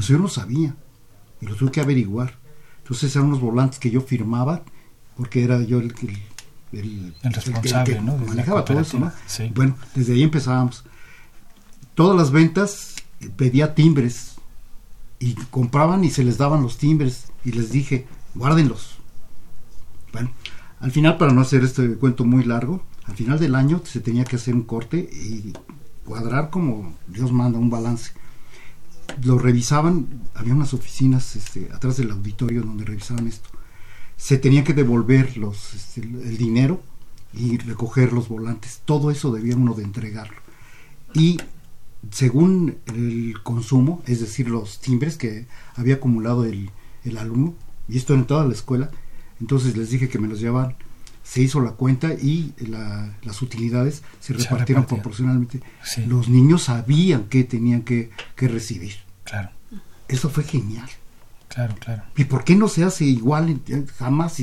Yo 0.00 0.18
no 0.18 0.28
sabía 0.28 0.76
y 1.40 1.46
lo 1.46 1.56
tuve 1.56 1.72
que 1.72 1.80
averiguar. 1.80 2.38
Entonces 2.78 3.14
eran 3.16 3.28
unos 3.28 3.40
volantes 3.40 3.78
que 3.78 3.90
yo 3.90 4.00
firmaba 4.00 4.64
porque 5.16 5.42
era 5.44 5.60
yo 5.62 5.78
el, 5.78 5.94
el, 6.02 6.18
el 6.76 7.32
responsable, 7.32 8.00
¿no? 8.00 8.16
manejaba 8.16 8.64
todo 8.64 8.80
eso, 8.80 8.98
¿no? 8.98 9.12
Bueno, 9.54 9.76
desde 9.94 10.14
ahí 10.14 10.22
empezábamos. 10.22 10.84
Todas 11.94 12.16
las 12.16 12.30
ventas 12.30 12.96
eh, 13.20 13.30
pedía 13.34 13.74
timbres 13.74 14.34
y 15.18 15.34
compraban 15.50 16.04
y 16.04 16.10
se 16.10 16.24
les 16.24 16.38
daban 16.38 16.62
los 16.62 16.78
timbres 16.78 17.26
y 17.44 17.52
les 17.52 17.70
dije, 17.70 18.06
guárdenlos. 18.34 18.96
Bueno, 20.12 20.30
al 20.80 20.90
final, 20.90 21.16
para 21.16 21.32
no 21.32 21.40
hacer 21.40 21.64
este 21.64 21.94
cuento 21.94 22.24
muy 22.24 22.44
largo, 22.44 22.82
al 23.04 23.14
final 23.16 23.38
del 23.38 23.54
año 23.54 23.82
se 23.84 24.00
tenía 24.00 24.24
que 24.24 24.36
hacer 24.36 24.54
un 24.54 24.62
corte 24.62 24.98
y 24.98 25.52
cuadrar 26.04 26.50
como 26.50 26.94
Dios 27.06 27.32
manda 27.32 27.58
un 27.58 27.70
balance. 27.70 28.12
Lo 29.22 29.38
revisaban, 29.38 30.06
había 30.34 30.54
unas 30.54 30.74
oficinas 30.74 31.36
este, 31.36 31.70
atrás 31.72 31.96
del 31.96 32.10
auditorio 32.10 32.62
donde 32.62 32.84
revisaban 32.84 33.26
esto. 33.26 33.48
Se 34.16 34.38
tenía 34.38 34.64
que 34.64 34.74
devolver 34.74 35.36
los, 35.36 35.74
este, 35.74 36.00
el 36.00 36.36
dinero 36.36 36.82
y 37.32 37.58
recoger 37.58 38.12
los 38.12 38.28
volantes. 38.28 38.80
Todo 38.84 39.10
eso 39.10 39.32
debía 39.32 39.56
uno 39.56 39.74
de 39.74 39.84
entregarlo. 39.84 40.38
Y 41.14 41.38
según 42.10 42.76
el 42.86 43.34
consumo, 43.42 44.02
es 44.06 44.20
decir, 44.20 44.48
los 44.48 44.80
timbres 44.80 45.16
que 45.16 45.46
había 45.76 45.96
acumulado 45.96 46.44
el, 46.44 46.70
el 47.04 47.18
alumno, 47.18 47.54
y 47.88 47.96
esto 47.98 48.14
en 48.14 48.26
toda 48.26 48.44
la 48.46 48.54
escuela, 48.54 48.90
entonces 49.40 49.76
les 49.76 49.90
dije 49.90 50.08
que 50.08 50.18
me 50.18 50.28
los 50.28 50.40
llevaban 50.40 50.76
se 51.24 51.40
hizo 51.40 51.60
la 51.60 51.72
cuenta 51.72 52.12
y 52.12 52.52
las 53.22 53.42
utilidades 53.42 54.02
se, 54.20 54.34
repartieron 54.34 54.84
proporcionalmente. 54.84 55.60
Los 56.06 56.28
niños 56.28 56.64
sabían 56.64 57.24
que 57.24 57.44
tenían 57.44 57.82
que, 57.82 58.10
recibir. 58.36 58.96
Claro. 59.24 59.50
Eso 60.06 60.28
fue 60.28 60.44
genial. 60.44 60.88
Claro, 61.54 61.74
claro. 61.78 62.02
¿Y 62.16 62.24
por 62.24 62.44
qué 62.44 62.56
no 62.56 62.68
se 62.68 62.84
hace 62.84 63.04
igual? 63.04 63.60
Jamás. 63.98 64.42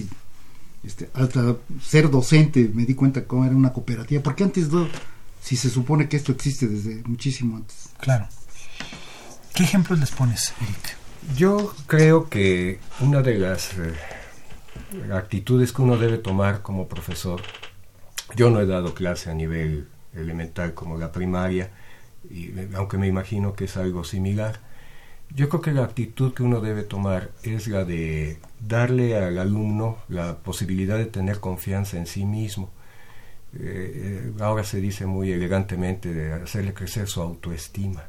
Este, 0.83 1.09
hasta 1.13 1.57
ser 1.83 2.09
docente 2.09 2.71
me 2.73 2.85
di 2.85 2.95
cuenta 2.95 3.25
cómo 3.25 3.45
era 3.45 3.55
una 3.55 3.71
cooperativa. 3.73 4.23
porque 4.23 4.43
antes 4.43 4.71
no? 4.71 4.87
Si 5.41 5.55
se 5.55 5.69
supone 5.69 6.07
que 6.07 6.17
esto 6.17 6.31
existe 6.31 6.67
desde 6.67 7.03
muchísimo 7.03 7.57
antes. 7.57 7.89
Claro. 7.99 8.27
¿Qué 9.53 9.63
ejemplos 9.63 9.99
les 9.99 10.11
pones, 10.11 10.53
Eric? 10.61 10.97
Yo 11.35 11.73
creo 11.87 12.29
que 12.29 12.79
una 12.99 13.21
de 13.21 13.37
las... 13.37 13.73
Eh, 13.77 13.93
actitudes 15.13 15.71
que 15.71 15.81
uno 15.81 15.97
debe 15.97 16.17
tomar 16.17 16.61
como 16.61 16.87
profesor. 16.87 17.41
Yo 18.35 18.49
no 18.49 18.59
he 18.59 18.65
dado 18.65 18.93
clase 18.93 19.29
a 19.29 19.33
nivel 19.33 19.87
elemental 20.13 20.73
como 20.73 20.97
la 20.97 21.11
primaria, 21.11 21.71
y, 22.29 22.51
aunque 22.75 22.97
me 22.97 23.07
imagino 23.07 23.53
que 23.53 23.65
es 23.65 23.77
algo 23.77 24.03
similar. 24.03 24.59
Yo 25.33 25.47
creo 25.47 25.61
que 25.61 25.71
la 25.71 25.83
actitud 25.83 26.33
que 26.33 26.43
uno 26.43 26.59
debe 26.59 26.83
tomar 26.83 27.31
es 27.43 27.67
la 27.67 27.85
de 27.85 28.37
darle 28.59 29.15
al 29.15 29.37
alumno 29.37 29.97
la 30.09 30.37
posibilidad 30.37 30.97
de 30.97 31.05
tener 31.05 31.39
confianza 31.39 31.97
en 31.97 32.05
sí 32.05 32.25
mismo. 32.25 32.69
Eh, 33.53 33.59
eh, 33.59 34.33
ahora 34.41 34.63
se 34.63 34.81
dice 34.81 35.05
muy 35.05 35.31
elegantemente 35.31 36.13
de 36.13 36.33
hacerle 36.33 36.73
crecer 36.73 37.07
su 37.07 37.21
autoestima. 37.21 38.03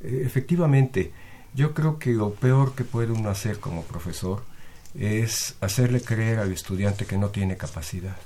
Eh, 0.00 0.22
efectivamente, 0.24 1.12
yo 1.54 1.74
creo 1.74 1.98
que 1.98 2.12
lo 2.12 2.32
peor 2.32 2.74
que 2.74 2.84
puede 2.84 3.12
uno 3.12 3.28
hacer 3.28 3.60
como 3.60 3.82
profesor 3.84 4.42
es 4.98 5.56
hacerle 5.60 6.00
creer 6.00 6.38
al 6.38 6.52
estudiante 6.52 7.04
que 7.04 7.18
no 7.18 7.28
tiene 7.28 7.56
capacidad. 7.56 8.16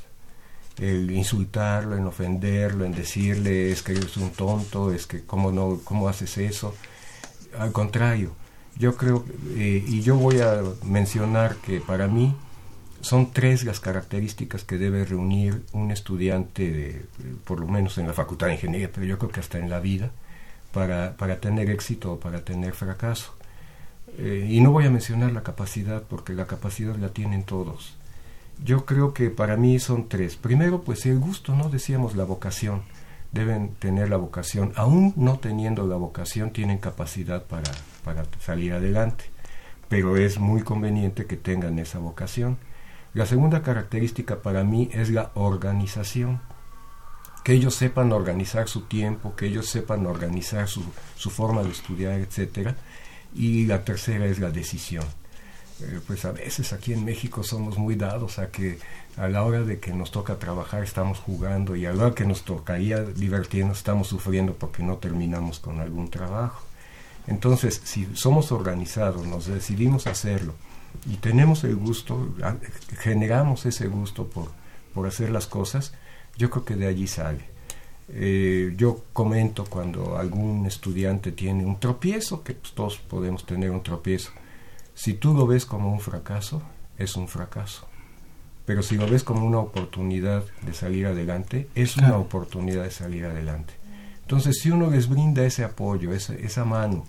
El 0.78 1.10
insultarlo, 1.10 1.96
en 1.96 2.06
ofenderlo, 2.06 2.84
en 2.84 2.92
decirle 2.92 3.72
es 3.72 3.82
que 3.82 3.92
eres 3.92 4.16
un 4.16 4.30
tonto, 4.30 4.92
es 4.92 5.06
que 5.06 5.24
cómo 5.24 5.50
no, 5.50 5.80
cómo 5.82 6.08
haces 6.08 6.38
eso. 6.38 6.74
Al 7.56 7.72
contrario, 7.72 8.32
yo 8.76 8.96
creo, 8.96 9.24
eh, 9.56 9.84
y 9.86 10.02
yo 10.02 10.16
voy 10.16 10.40
a 10.40 10.62
mencionar 10.84 11.56
que 11.56 11.80
para 11.80 12.08
mí 12.08 12.34
son 13.00 13.32
tres 13.32 13.64
las 13.64 13.80
características 13.80 14.64
que 14.64 14.78
debe 14.78 15.04
reunir 15.04 15.62
un 15.72 15.90
estudiante, 15.90 16.70
de, 16.70 17.06
por 17.44 17.60
lo 17.60 17.66
menos 17.66 17.98
en 17.98 18.06
la 18.06 18.12
Facultad 18.12 18.48
de 18.48 18.54
Ingeniería, 18.54 18.90
pero 18.92 19.06
yo 19.06 19.18
creo 19.18 19.30
que 19.30 19.40
hasta 19.40 19.58
en 19.58 19.70
la 19.70 19.80
vida, 19.80 20.10
para, 20.72 21.16
para 21.16 21.40
tener 21.40 21.70
éxito 21.70 22.12
o 22.12 22.20
para 22.20 22.44
tener 22.44 22.74
fracaso. 22.74 23.34
Eh, 24.18 24.48
y 24.50 24.60
no 24.60 24.72
voy 24.72 24.86
a 24.86 24.90
mencionar 24.90 25.32
la 25.32 25.42
capacidad 25.42 26.02
porque 26.02 26.32
la 26.32 26.46
capacidad 26.46 26.96
la 26.96 27.10
tienen 27.10 27.44
todos. 27.44 27.94
Yo 28.64 28.84
creo 28.84 29.14
que 29.14 29.30
para 29.30 29.56
mí 29.56 29.78
son 29.78 30.08
tres. 30.08 30.36
Primero, 30.36 30.82
pues 30.82 31.06
el 31.06 31.18
gusto, 31.18 31.54
¿no? 31.54 31.68
Decíamos 31.68 32.16
la 32.16 32.24
vocación. 32.24 32.82
Deben 33.32 33.74
tener 33.74 34.08
la 34.08 34.16
vocación. 34.16 34.72
Aún 34.76 35.12
no 35.16 35.38
teniendo 35.38 35.86
la 35.86 35.96
vocación, 35.96 36.50
tienen 36.52 36.78
capacidad 36.78 37.44
para, 37.44 37.70
para 38.04 38.24
salir 38.40 38.72
adelante. 38.72 39.24
Pero 39.88 40.16
es 40.16 40.38
muy 40.38 40.62
conveniente 40.62 41.26
que 41.26 41.36
tengan 41.36 41.78
esa 41.78 41.98
vocación. 41.98 42.58
La 43.14 43.26
segunda 43.26 43.62
característica 43.62 44.42
para 44.42 44.64
mí 44.64 44.90
es 44.92 45.10
la 45.10 45.30
organización. 45.34 46.40
Que 47.44 47.52
ellos 47.52 47.74
sepan 47.74 48.12
organizar 48.12 48.68
su 48.68 48.82
tiempo, 48.82 49.34
que 49.34 49.46
ellos 49.46 49.68
sepan 49.68 50.06
organizar 50.06 50.68
su, 50.68 50.84
su 51.16 51.30
forma 51.30 51.62
de 51.62 51.70
estudiar, 51.70 52.20
etcétera 52.20 52.76
y 53.34 53.66
la 53.66 53.84
tercera 53.84 54.26
es 54.26 54.38
la 54.38 54.50
decisión. 54.50 55.04
Eh, 55.80 56.00
pues 56.06 56.24
a 56.24 56.32
veces 56.32 56.72
aquí 56.72 56.92
en 56.92 57.04
México 57.04 57.42
somos 57.44 57.78
muy 57.78 57.94
dados 57.94 58.38
a 58.38 58.50
que 58.50 58.78
a 59.16 59.28
la 59.28 59.44
hora 59.44 59.62
de 59.62 59.78
que 59.78 59.92
nos 59.92 60.10
toca 60.10 60.38
trabajar 60.38 60.82
estamos 60.82 61.18
jugando 61.18 61.76
y 61.76 61.86
a 61.86 61.92
la 61.92 62.06
hora 62.06 62.14
que 62.14 62.24
nos 62.24 62.44
tocaría 62.44 63.02
divertirnos 63.02 63.78
estamos 63.78 64.08
sufriendo 64.08 64.54
porque 64.54 64.82
no 64.82 64.96
terminamos 64.96 65.60
con 65.60 65.80
algún 65.80 66.10
trabajo. 66.10 66.64
Entonces, 67.26 67.80
si 67.84 68.08
somos 68.14 68.52
organizados, 68.52 69.26
nos 69.26 69.46
decidimos 69.46 70.06
hacerlo 70.06 70.54
y 71.06 71.16
tenemos 71.16 71.62
el 71.64 71.76
gusto, 71.76 72.34
generamos 72.98 73.66
ese 73.66 73.86
gusto 73.86 74.26
por, 74.26 74.50
por 74.94 75.06
hacer 75.06 75.30
las 75.30 75.46
cosas, 75.46 75.92
yo 76.36 76.50
creo 76.50 76.64
que 76.64 76.76
de 76.76 76.86
allí 76.86 77.06
sale. 77.06 77.44
Eh, 78.10 78.72
yo 78.76 79.04
comento 79.12 79.64
cuando 79.64 80.16
algún 80.16 80.66
estudiante 80.66 81.32
tiene 81.32 81.64
un 81.64 81.78
tropiezo, 81.78 82.42
que 82.42 82.54
todos 82.54 82.96
podemos 82.96 83.44
tener 83.44 83.70
un 83.70 83.82
tropiezo. 83.82 84.32
Si 84.98 85.14
tú 85.14 85.32
lo 85.32 85.46
ves 85.46 85.64
como 85.64 85.92
un 85.92 86.00
fracaso, 86.00 86.60
es 86.98 87.14
un 87.14 87.28
fracaso. 87.28 87.86
Pero 88.66 88.82
si 88.82 88.96
lo 88.96 89.06
ves 89.06 89.22
como 89.22 89.46
una 89.46 89.60
oportunidad 89.60 90.42
de 90.62 90.74
salir 90.74 91.06
adelante, 91.06 91.68
es 91.76 91.96
una 91.98 92.16
oportunidad 92.16 92.82
de 92.82 92.90
salir 92.90 93.24
adelante. 93.24 93.74
Entonces, 94.22 94.58
si 94.60 94.72
uno 94.72 94.90
les 94.90 95.08
brinda 95.08 95.44
ese 95.44 95.62
apoyo, 95.62 96.12
esa, 96.12 96.34
esa 96.34 96.64
mano, 96.64 97.04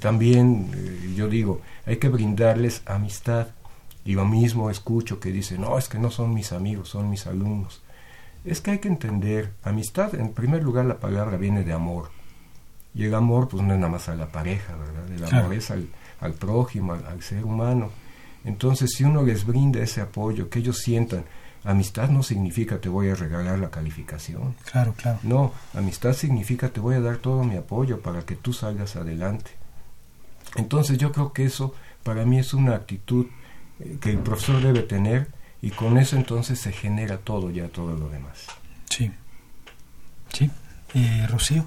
también 0.00 0.72
eh, 0.74 1.14
yo 1.14 1.28
digo, 1.28 1.60
hay 1.86 1.98
que 1.98 2.08
brindarles 2.08 2.82
amistad. 2.86 3.50
Y 4.04 4.14
lo 4.14 4.24
mismo 4.24 4.68
escucho 4.68 5.20
que 5.20 5.30
dicen, 5.30 5.60
no, 5.60 5.78
es 5.78 5.88
que 5.88 6.00
no 6.00 6.10
son 6.10 6.34
mis 6.34 6.50
amigos, 6.50 6.88
son 6.88 7.08
mis 7.08 7.28
alumnos. 7.28 7.82
Es 8.44 8.60
que 8.60 8.72
hay 8.72 8.78
que 8.80 8.88
entender, 8.88 9.52
amistad, 9.62 10.12
en 10.16 10.32
primer 10.32 10.64
lugar 10.64 10.86
la 10.86 10.98
palabra 10.98 11.36
viene 11.36 11.62
de 11.62 11.72
amor. 11.72 12.10
Y 12.96 13.04
el 13.04 13.14
amor 13.14 13.46
pues 13.46 13.62
no 13.62 13.74
es 13.74 13.78
nada 13.78 13.92
más 13.92 14.08
a 14.08 14.16
la 14.16 14.26
pareja, 14.26 14.74
¿verdad? 14.74 15.08
El 15.12 15.24
amor 15.24 15.54
es 15.54 15.70
al, 15.70 15.86
al 16.20 16.32
prójimo, 16.34 16.94
al, 16.94 17.22
ser 17.22 17.44
humano. 17.44 17.90
Entonces 18.44 18.92
si 18.92 19.04
uno 19.04 19.22
les 19.22 19.44
brinda 19.44 19.80
ese 19.80 20.00
apoyo, 20.00 20.48
que 20.48 20.60
ellos 20.60 20.78
sientan, 20.78 21.24
amistad 21.64 22.08
no 22.10 22.22
significa 22.22 22.80
te 22.80 22.88
voy 22.88 23.08
a 23.08 23.14
regalar 23.14 23.58
la 23.58 23.70
calificación. 23.70 24.54
Claro, 24.70 24.94
claro. 24.96 25.18
No, 25.22 25.52
amistad 25.74 26.12
significa 26.12 26.68
te 26.68 26.80
voy 26.80 26.94
a 26.94 27.00
dar 27.00 27.16
todo 27.18 27.42
mi 27.44 27.56
apoyo 27.56 28.00
para 28.00 28.22
que 28.22 28.36
tú 28.36 28.52
salgas 28.52 28.96
adelante. 28.96 29.50
Entonces 30.54 30.98
yo 30.98 31.12
creo 31.12 31.32
que 31.32 31.44
eso 31.44 31.74
para 32.02 32.24
mí 32.24 32.38
es 32.38 32.54
una 32.54 32.76
actitud 32.76 33.26
eh, 33.80 33.98
que 34.00 34.10
el 34.10 34.18
profesor 34.18 34.62
debe 34.62 34.82
tener 34.82 35.28
y 35.60 35.70
con 35.70 35.98
eso 35.98 36.16
entonces 36.16 36.60
se 36.60 36.72
genera 36.72 37.18
todo 37.18 37.50
ya 37.50 37.68
todo 37.68 37.96
lo 37.96 38.08
demás. 38.08 38.46
Sí. 38.88 39.10
Sí. 40.32 40.50
Eh, 40.94 41.26
Rocío. 41.28 41.66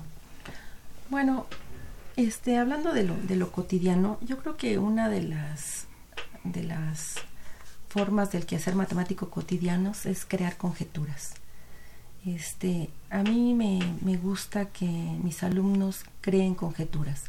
Bueno, 1.09 1.45
este, 2.19 2.58
hablando 2.58 2.93
de 2.93 3.03
lo, 3.03 3.15
de 3.15 3.36
lo 3.36 3.51
cotidiano, 3.51 4.17
yo 4.21 4.38
creo 4.39 4.58
que 4.58 4.77
una 4.77 5.08
de 5.08 5.23
las 5.23 5.88
de 6.43 6.63
las 6.63 7.15
formas 7.88 8.32
del 8.32 8.45
quehacer 8.45 8.75
matemático 8.75 9.29
cotidianos 9.29 10.05
es 10.05 10.25
crear 10.25 10.58
conjeturas. 10.58 11.34
Este, 12.25 12.89
a 13.10 13.23
mí 13.23 13.53
me, 13.53 13.79
me 14.01 14.17
gusta 14.17 14.65
que 14.65 14.86
mis 14.86 15.43
alumnos 15.43 16.03
creen 16.21 16.55
conjeturas. 16.55 17.23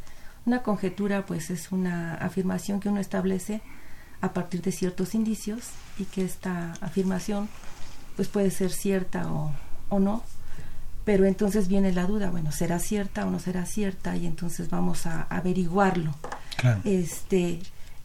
Una 0.44 0.62
conjetura 0.62 1.24
pues 1.24 1.50
es 1.50 1.70
una 1.70 2.14
afirmación 2.14 2.80
que 2.80 2.88
uno 2.88 3.00
establece 3.00 3.62
a 4.20 4.32
partir 4.32 4.60
de 4.62 4.72
ciertos 4.72 5.14
indicios 5.14 5.68
y 5.98 6.04
que 6.04 6.24
esta 6.24 6.72
afirmación 6.80 7.48
pues 8.16 8.28
puede 8.28 8.50
ser 8.50 8.72
cierta 8.72 9.32
o, 9.32 9.52
o 9.88 10.00
no, 10.00 10.24
pero 11.10 11.24
entonces 11.24 11.66
viene 11.66 11.90
la 11.90 12.06
duda, 12.06 12.30
bueno, 12.30 12.52
¿será 12.52 12.78
cierta 12.78 13.26
o 13.26 13.32
no 13.32 13.40
será 13.40 13.66
cierta? 13.66 14.14
Y 14.14 14.26
entonces 14.26 14.70
vamos 14.70 15.06
a 15.06 15.22
averiguarlo. 15.22 16.14
Este, 16.84 17.58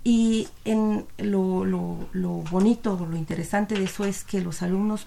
y 0.04 0.48
en 0.64 1.06
lo, 1.20 1.66
lo, 1.66 2.10
lo 2.14 2.30
bonito, 2.30 3.06
lo 3.08 3.16
interesante 3.16 3.76
de 3.76 3.84
eso 3.84 4.06
es 4.06 4.24
que 4.24 4.42
los 4.42 4.64
alumnos 4.64 5.06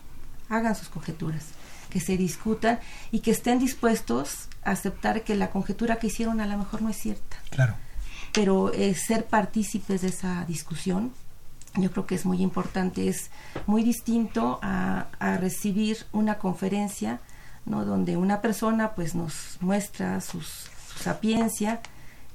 hagan 0.48 0.76
sus 0.76 0.88
conjeturas, 0.88 1.46
que 1.90 1.98
se 1.98 2.16
discutan 2.16 2.78
y 3.10 3.18
que 3.18 3.32
estén 3.32 3.58
dispuestos 3.58 4.48
a 4.62 4.70
aceptar 4.70 5.24
que 5.24 5.34
la 5.34 5.50
conjetura 5.50 5.96
que 5.96 6.06
hicieron 6.06 6.40
a 6.40 6.46
lo 6.46 6.56
mejor 6.56 6.82
no 6.82 6.90
es 6.90 6.98
cierta. 6.98 7.38
Claro 7.50 7.74
pero 8.32 8.72
eh, 8.74 8.94
ser 8.94 9.24
partícipes 9.24 10.02
de 10.02 10.08
esa 10.08 10.44
discusión 10.44 11.12
yo 11.74 11.90
creo 11.90 12.06
que 12.06 12.14
es 12.14 12.24
muy 12.24 12.42
importante, 12.42 13.08
es 13.08 13.30
muy 13.66 13.82
distinto 13.82 14.58
a, 14.62 15.06
recibir 15.40 15.98
una 16.12 16.38
conferencia 16.38 17.20
¿no? 17.68 17.84
donde 17.84 18.16
una 18.16 18.40
persona 18.40 18.92
pues 18.94 19.14
nos 19.14 19.58
muestra 19.60 20.20
su 20.20 20.40
sapiencia 20.42 21.80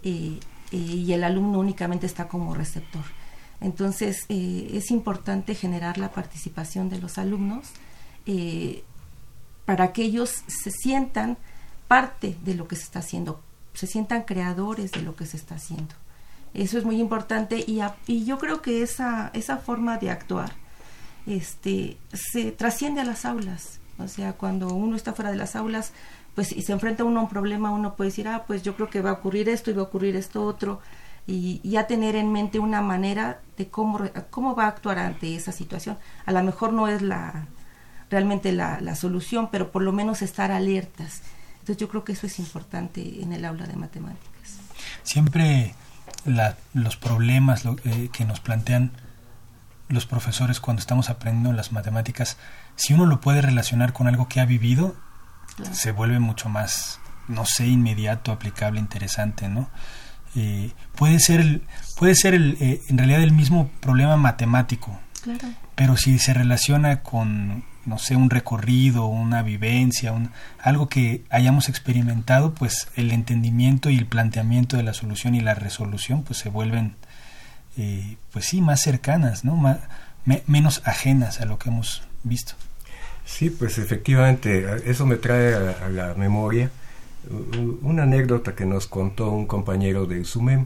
eh, 0.04 0.40
eh, 0.72 0.78
y 0.78 1.14
el 1.14 1.24
alumno 1.24 1.60
únicamente 1.60 2.06
está 2.06 2.28
como 2.28 2.54
receptor. 2.54 3.04
Entonces 3.62 4.26
es 4.28 4.92
importante 4.92 5.56
generar 5.56 5.98
la 5.98 6.12
participación 6.12 6.90
de 6.90 7.00
los 7.00 7.18
alumnos 7.18 7.70
para 9.66 9.94
que 9.94 10.04
ellos 10.04 10.44
se 10.48 10.70
sientan 10.70 11.38
parte 11.88 12.36
de 12.44 12.56
lo 12.56 12.68
que 12.68 12.76
se 12.76 12.84
está 12.84 13.00
haciendo, 13.00 13.40
se 13.74 13.88
sientan 13.88 14.24
creadores 14.24 14.92
de 14.92 15.02
lo 15.02 15.16
que 15.16 15.26
se 15.26 15.38
está 15.38 15.56
haciendo. 15.56 15.96
Eso 16.54 16.78
es 16.78 16.86
muy 16.86 17.00
importante 17.00 17.64
y, 17.66 17.80
y 18.06 18.26
yo 18.26 18.38
creo 18.38 18.62
que 18.62 18.84
esa, 18.84 19.32
esa 19.34 19.58
forma 19.58 19.98
de 19.98 20.12
actuar 20.12 20.54
este, 21.26 21.98
se 22.14 22.52
trasciende 22.52 23.02
a 23.02 23.06
las 23.06 23.26
aulas. 23.26 23.80
O 24.04 24.08
sea, 24.08 24.34
cuando 24.34 24.74
uno 24.74 24.96
está 24.96 25.14
fuera 25.14 25.32
de 25.32 25.38
las 25.38 25.56
aulas, 25.56 25.94
pues 26.36 26.52
y 26.52 26.62
se 26.62 26.72
enfrenta 26.72 27.04
uno 27.04 27.20
a 27.20 27.24
un 27.24 27.30
problema, 27.30 27.72
uno 27.72 27.96
puede 27.96 28.10
decir, 28.10 28.28
ah, 28.28 28.44
pues 28.46 28.64
yo 28.64 28.76
creo 28.76 28.90
que 28.90 29.02
va 29.02 29.12
a 29.12 29.14
ocurrir 29.14 29.50
esto 29.50 29.72
y 29.72 29.74
va 29.74 29.82
a 29.82 29.86
ocurrir 29.86 30.16
esto 30.16 30.44
otro, 30.44 30.82
y, 31.26 31.62
ya 31.64 31.88
tener 31.88 32.16
en 32.16 32.32
mente 32.32 32.60
una 32.60 32.82
manera 32.82 33.40
de 33.58 33.68
cómo, 33.70 34.02
cómo 34.30 34.56
va 34.56 34.66
a 34.66 34.68
actuar 34.68 35.00
ante 35.00 35.36
esa 35.36 35.52
situación. 35.52 35.98
A 36.26 36.32
lo 36.32 36.44
mejor 36.44 36.74
no 36.74 36.88
es 36.88 37.02
la 37.02 37.48
realmente 38.10 38.52
la, 38.52 38.80
la 38.82 38.96
solución, 38.96 39.50
pero 39.52 39.72
por 39.72 39.82
lo 39.82 39.92
menos 39.92 40.22
estar 40.22 40.52
alertas 40.52 41.22
entonces 41.64 41.80
yo 41.80 41.88
creo 41.88 42.04
que 42.04 42.12
eso 42.12 42.28
es 42.28 42.40
importante 42.40 43.22
en 43.22 43.32
el 43.32 43.46
aula 43.46 43.66
de 43.66 43.78
matemáticas. 43.78 44.58
Siempre 45.04 45.74
los 46.74 46.98
problemas 46.98 47.64
eh, 47.86 48.10
que 48.12 48.26
nos 48.26 48.42
plantean 48.42 48.92
los 49.88 50.06
profesores 50.06 50.60
cuando 50.60 50.82
estamos 50.82 51.10
aprendiendo 51.10 51.54
las 51.54 51.72
matemáticas, 51.72 52.36
si 52.76 52.94
uno 52.94 53.06
lo 53.06 53.22
puede 53.22 53.42
relacionar 53.42 53.94
con 53.94 54.08
algo 54.08 54.28
que 54.28 54.40
ha 54.40 54.46
vivido, 54.46 54.96
se 55.72 55.92
vuelve 55.92 56.20
mucho 56.20 56.50
más, 56.50 57.00
no 57.28 57.46
sé, 57.46 57.68
inmediato, 57.68 58.32
aplicable, 58.32 58.80
interesante, 58.80 59.50
¿no? 59.50 59.70
Eh, 60.36 60.72
puede 60.96 61.20
ser, 61.20 61.42
el, 61.42 61.64
puede 61.98 62.16
ser 62.16 62.34
el, 62.34 62.58
eh, 62.60 62.82
en 62.90 62.98
realidad 62.98 63.22
el 63.22 63.34
mismo 63.34 63.70
problema 63.80 64.18
matemático, 64.18 65.00
claro. 65.22 65.48
pero 65.76 65.96
si 65.96 66.18
se 66.18 66.34
relaciona 66.34 67.02
con 67.02 67.64
no 67.86 67.98
sé, 67.98 68.16
un 68.16 68.30
recorrido, 68.30 69.06
una 69.08 69.44
vivencia, 69.44 70.14
un, 70.14 70.32
algo 70.62 70.88
que 70.88 71.26
hayamos 71.30 71.70
experimentado, 71.70 72.54
pues 72.54 72.88
el 72.96 73.12
entendimiento 73.12 73.90
y 73.90 73.98
el 73.98 74.06
planteamiento 74.06 74.78
de 74.78 74.84
la 74.84 74.94
solución 74.94 75.36
y 75.36 75.42
la 75.42 75.54
resolución 75.54 76.24
pues 76.24 76.40
se 76.40 76.50
vuelven, 76.50 76.96
eh, 77.78 78.18
pues 78.32 78.46
sí, 78.46 78.62
más 78.62 78.82
cercanas, 78.82 79.44
¿no? 79.44 79.62
menos 80.46 80.82
ajenas 80.86 81.42
a 81.42 81.46
lo 81.46 81.60
que 81.60 81.70
hemos 81.70 82.04
visto. 82.24 82.54
Sí, 83.26 83.50
pues 83.50 83.78
efectivamente, 83.78 84.66
eso 84.86 85.06
me 85.06 85.16
trae 85.16 85.54
a, 85.56 85.90
la 85.90 86.14
memoria 86.16 86.72
una 87.82 88.04
anécdota 88.04 88.54
que 88.54 88.66
nos 88.66 88.88
contó 88.88 89.32
un 89.32 89.48
compañero 89.48 90.06
de 90.06 90.26
SUMEM, 90.26 90.66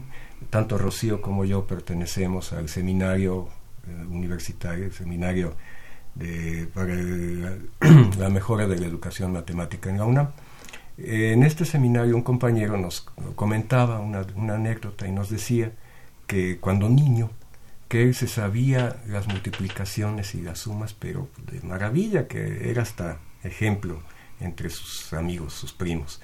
tanto 0.50 0.76
Rocío 0.76 1.22
como 1.22 1.44
yo 1.44 1.66
pertenecemos 1.66 2.52
al 2.52 2.68
seminario 2.68 3.48
eh, 3.86 4.06
universitario, 4.10 4.86
el 4.86 4.92
seminario 4.92 5.54
para 6.74 6.94
la 8.18 8.28
mejora 8.28 8.66
de 8.66 8.78
la 8.78 8.86
educación 8.86 9.32
matemática 9.32 9.88
en 9.88 9.98
la 9.98 10.04
UNAM. 10.04 10.28
En 10.96 11.44
este 11.44 11.64
seminario 11.64 12.16
un 12.16 12.22
compañero 12.22 12.76
nos 12.76 13.02
comentaba 13.36 14.00
una, 14.00 14.26
una 14.34 14.54
anécdota 14.54 15.06
y 15.06 15.12
nos 15.12 15.30
decía 15.30 15.72
que 16.26 16.58
cuando 16.58 16.88
niño, 16.88 17.30
que 17.88 18.02
él 18.02 18.14
se 18.14 18.28
sabía 18.28 19.02
las 19.06 19.26
multiplicaciones 19.28 20.34
y 20.34 20.42
las 20.42 20.60
sumas, 20.60 20.94
pero 20.94 21.28
de 21.50 21.60
maravilla, 21.62 22.28
que 22.28 22.70
era 22.70 22.82
hasta 22.82 23.18
ejemplo 23.42 24.02
entre 24.40 24.70
sus 24.70 25.12
amigos, 25.12 25.54
sus 25.54 25.72
primos, 25.72 26.20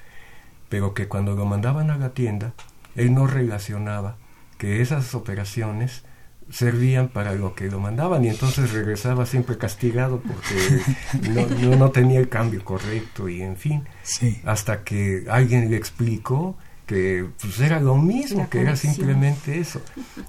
pero 0.69 0.93
que 0.93 1.07
cuando 1.07 1.35
lo 1.35 1.45
mandaban 1.45 1.89
a 1.89 1.97
la 1.97 2.13
tienda, 2.13 2.53
él 2.95 3.13
no 3.13 3.27
relacionaba 3.27 4.17
que 4.57 4.81
esas 4.81 5.15
operaciones 5.15 6.03
servían 6.49 7.07
para 7.07 7.33
lo 7.33 7.55
que 7.55 7.69
lo 7.69 7.79
mandaban 7.79 8.23
y 8.23 8.29
entonces 8.29 8.71
regresaba 8.71 9.25
siempre 9.25 9.57
castigado 9.57 10.21
porque 10.21 11.29
no, 11.65 11.75
no, 11.75 11.89
tenía 11.89 12.19
el 12.19 12.29
cambio 12.29 12.63
correcto 12.63 13.27
y 13.27 13.41
en 13.41 13.57
fin 13.57 13.83
hasta 14.45 14.83
que 14.83 15.25
alguien 15.27 15.71
le 15.71 15.77
explicó 15.77 16.55
que 16.85 17.27
pues 17.41 17.59
era 17.59 17.79
lo 17.79 17.95
mismo 17.95 18.49
que 18.49 18.61
era 18.61 18.75
simplemente 18.75 19.59
eso 19.59 19.81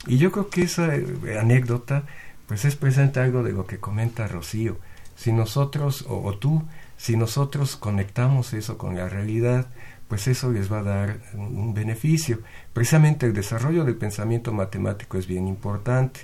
y 0.07 0.19
yo 0.19 0.33
creo 0.33 0.49
que 0.49 0.63
esa 0.63 0.95
eh, 0.95 1.39
anécdota 1.39 2.05
pues 2.47 2.65
es 2.65 2.77
presente 2.77 3.21
algo 3.21 3.43
de 3.43 3.53
lo 3.53 3.67
que 3.67 3.79
comenta 3.79 4.27
Rocío 4.27 4.79
si 5.17 5.33
nosotros 5.33 6.05
o 6.09 6.37
tú 6.39 6.63
si 6.97 7.17
nosotros 7.17 7.77
conectamos 7.77 8.55
eso 8.55 8.79
con 8.79 8.97
la 8.97 9.09
realidad 9.09 9.67
pues 10.09 10.29
eso 10.29 10.53
les 10.53 10.71
va 10.73 10.79
a 10.81 10.83
dar 10.83 11.21
un 11.35 11.75
beneficio. 11.75 12.41
Precisamente 12.73 13.27
el 13.27 13.33
desarrollo 13.33 13.85
del 13.85 13.97
pensamiento 13.97 14.53
matemático 14.53 15.19
es 15.19 15.27
bien 15.27 15.49
importante. 15.49 16.21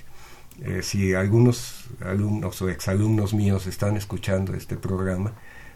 Eh, 0.61 0.81
si 0.83 1.13
algunos 1.13 1.85
alumnos 1.99 2.61
o 2.61 2.69
exalumnos 2.69 3.33
míos 3.33 3.67
están 3.67 3.97
escuchando 3.97 4.53
este 4.53 4.77
programa, 4.77 5.33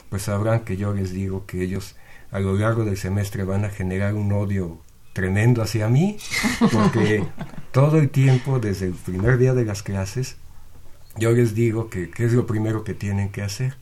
pues 0.10 0.24
sabrán 0.24 0.62
que 0.62 0.78
yo 0.78 0.94
les 0.94 1.12
digo 1.12 1.46
que 1.46 1.62
ellos 1.64 1.96
a 2.32 2.40
lo 2.40 2.56
largo 2.56 2.86
del 2.86 2.98
semestre 2.98 3.44
van 3.44 3.66
a 3.66 3.70
generar 3.70 4.14
un 4.14 4.32
odio 4.32 4.82
tremendo 5.14 5.62
hacia 5.62 5.90
mí, 5.90 6.18
porque 6.72 7.24
todo 7.72 7.98
el 7.98 8.10
tiempo, 8.10 8.60
desde 8.60 8.88
el 8.88 8.94
primer 8.94 9.38
día 9.38 9.54
de 9.54 9.66
las 9.66 9.82
clases, 9.82 10.38
yo 11.18 11.32
les 11.32 11.56
digo 11.56 11.90
que 11.90 12.12
qué 12.12 12.26
es 12.26 12.34
lo 12.34 12.46
primero 12.46 12.84
que 12.84 12.94
tienen 12.94 13.30
que 13.30 13.42
hacer. 13.42 13.78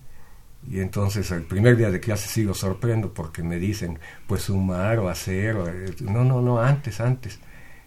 Y 0.68 0.80
entonces 0.80 1.30
el 1.32 1.43
primer 1.43 1.78
día 1.78 1.91
de 1.91 2.00
clase 2.00 2.28
sí 2.28 2.43
lo 2.43 2.54
sorprendo 2.54 3.14
porque 3.14 3.43
me 3.43 3.60
dicen, 3.60 4.00
pues 4.28 4.43
sumar 4.43 5.00
o 5.00 5.10
hacer, 5.10 5.56
eh, 5.68 5.96
no, 6.02 6.24
no, 6.24 6.41
no, 6.41 6.60
antes, 6.60 7.00
antes. 7.02 7.39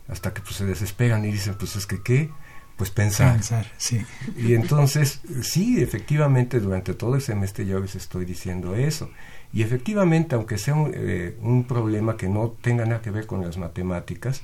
Hasta 0.07 0.33
que 0.33 0.43
pues 0.43 0.57
se 0.57 0.65
desesperan 0.65 1.25
y 1.25 1.33
dicen, 1.33 1.55
pues 1.59 1.75
es 1.77 1.87
que 1.87 2.03
qué, 2.03 2.31
pues 2.77 2.91
pensar. 2.91 3.33
Pensar, 3.35 3.67
sí. 3.79 4.05
Y 4.37 4.55
entonces, 4.55 5.21
sí, 5.43 5.83
efectivamente, 5.83 6.61
durante 6.61 6.95
todo 6.95 7.17
el 7.17 7.21
semestre 7.21 7.67
yo 7.67 7.81
les 7.81 7.97
estoy 7.97 8.25
diciendo 8.25 8.77
eso. 8.77 9.11
Y 9.53 9.62
efectivamente, 9.62 10.34
aunque 10.34 10.59
sea 10.59 10.74
un, 10.74 10.92
eh, 10.94 11.36
un 11.40 11.64
problema 11.64 12.16
que 12.16 12.28
no 12.28 12.55
tenga 12.61 12.84
nada 12.84 13.01
que 13.01 13.11
ver 13.11 13.26
con 13.26 13.40
las 13.44 13.57
matemáticas, 13.57 14.42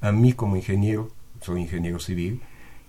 a 0.00 0.12
mí 0.12 0.32
como 0.32 0.56
ingeniero, 0.56 1.10
soy 1.40 1.60
ingeniero 1.60 1.98
civil, 1.98 2.40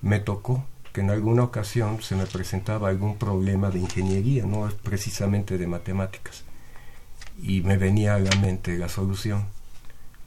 me 0.02 0.20
tocó 0.20 0.64
que 0.94 1.02
en 1.02 1.10
alguna 1.10 1.44
ocasión 1.44 2.02
se 2.02 2.16
me 2.16 2.26
presentaba 2.26 2.90
algún 2.90 3.18
problema 3.18 3.70
de 3.70 3.80
ingeniería, 3.80 4.46
no 4.46 4.68
precisamente 4.84 5.58
de 5.58 5.68
matemáticas. 5.68 6.44
Y 7.42 7.62
me 7.62 7.78
venía 7.78 8.16
a 8.16 8.20
la 8.20 8.36
mente 8.38 8.78
la 8.78 8.90
solución. 8.90 9.46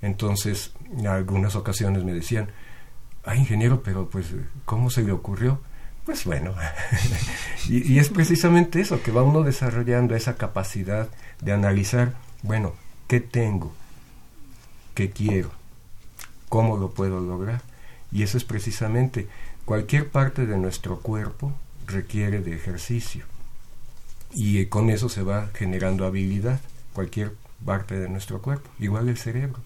Entonces, 0.00 0.72
en 0.96 1.06
algunas 1.06 1.56
ocasiones 1.56 2.04
me 2.04 2.12
decían, 2.12 2.50
ah, 3.24 3.36
ingeniero, 3.36 3.82
pero 3.82 4.08
pues, 4.08 4.34
¿cómo 4.64 4.90
se 4.90 5.02
le 5.02 5.12
ocurrió? 5.12 5.60
Pues 6.04 6.24
bueno, 6.24 6.54
y, 7.68 7.98
es 7.98 8.08
precisamente 8.08 8.80
eso, 8.80 9.02
que 9.02 9.12
va 9.12 9.22
uno 9.22 9.42
desarrollando 9.42 10.16
esa 10.16 10.36
capacidad 10.36 11.08
de 11.40 11.52
analizar, 11.52 12.14
bueno, 12.42 12.74
¿qué 13.06 13.20
tengo? 13.20 13.72
¿Qué 14.94 15.10
quiero? 15.10 15.50
¿Cómo 16.48 16.76
lo 16.76 16.90
puedo 16.90 17.20
lograr? 17.20 17.62
Y 18.10 18.24
eso 18.24 18.36
es 18.36 18.44
precisamente 18.44 19.28
cualquier 19.64 20.10
parte 20.10 20.44
de 20.44 20.58
nuestro 20.58 20.98
cuerpo 20.98 21.52
requiere 21.86 22.40
de 22.40 22.54
ejercicio 22.54 23.24
y 24.34 24.66
con 24.66 24.90
eso 24.90 25.08
se 25.08 25.22
va 25.22 25.50
generando 25.54 26.04
habilidad, 26.04 26.60
cualquier 26.94 27.32
parte 27.64 27.98
de 27.98 28.08
nuestro 28.08 28.42
cuerpo, 28.42 28.68
igual 28.78 29.08
el 29.08 29.18
cerebro. 29.18 29.60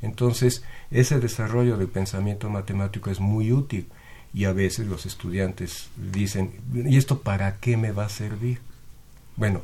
Entonces, 0.00 0.62
ese 0.90 1.20
desarrollo 1.20 1.76
del 1.76 1.88
pensamiento 1.88 2.48
matemático 2.48 3.10
es 3.10 3.20
muy 3.20 3.52
útil 3.52 3.88
y 4.36 4.44
a 4.44 4.52
veces 4.52 4.86
los 4.86 5.06
estudiantes 5.06 5.88
dicen, 5.96 6.52
¿y 6.74 6.98
esto 6.98 7.22
para 7.22 7.56
qué 7.56 7.78
me 7.78 7.90
va 7.90 8.04
a 8.04 8.10
servir? 8.10 8.60
Bueno, 9.36 9.62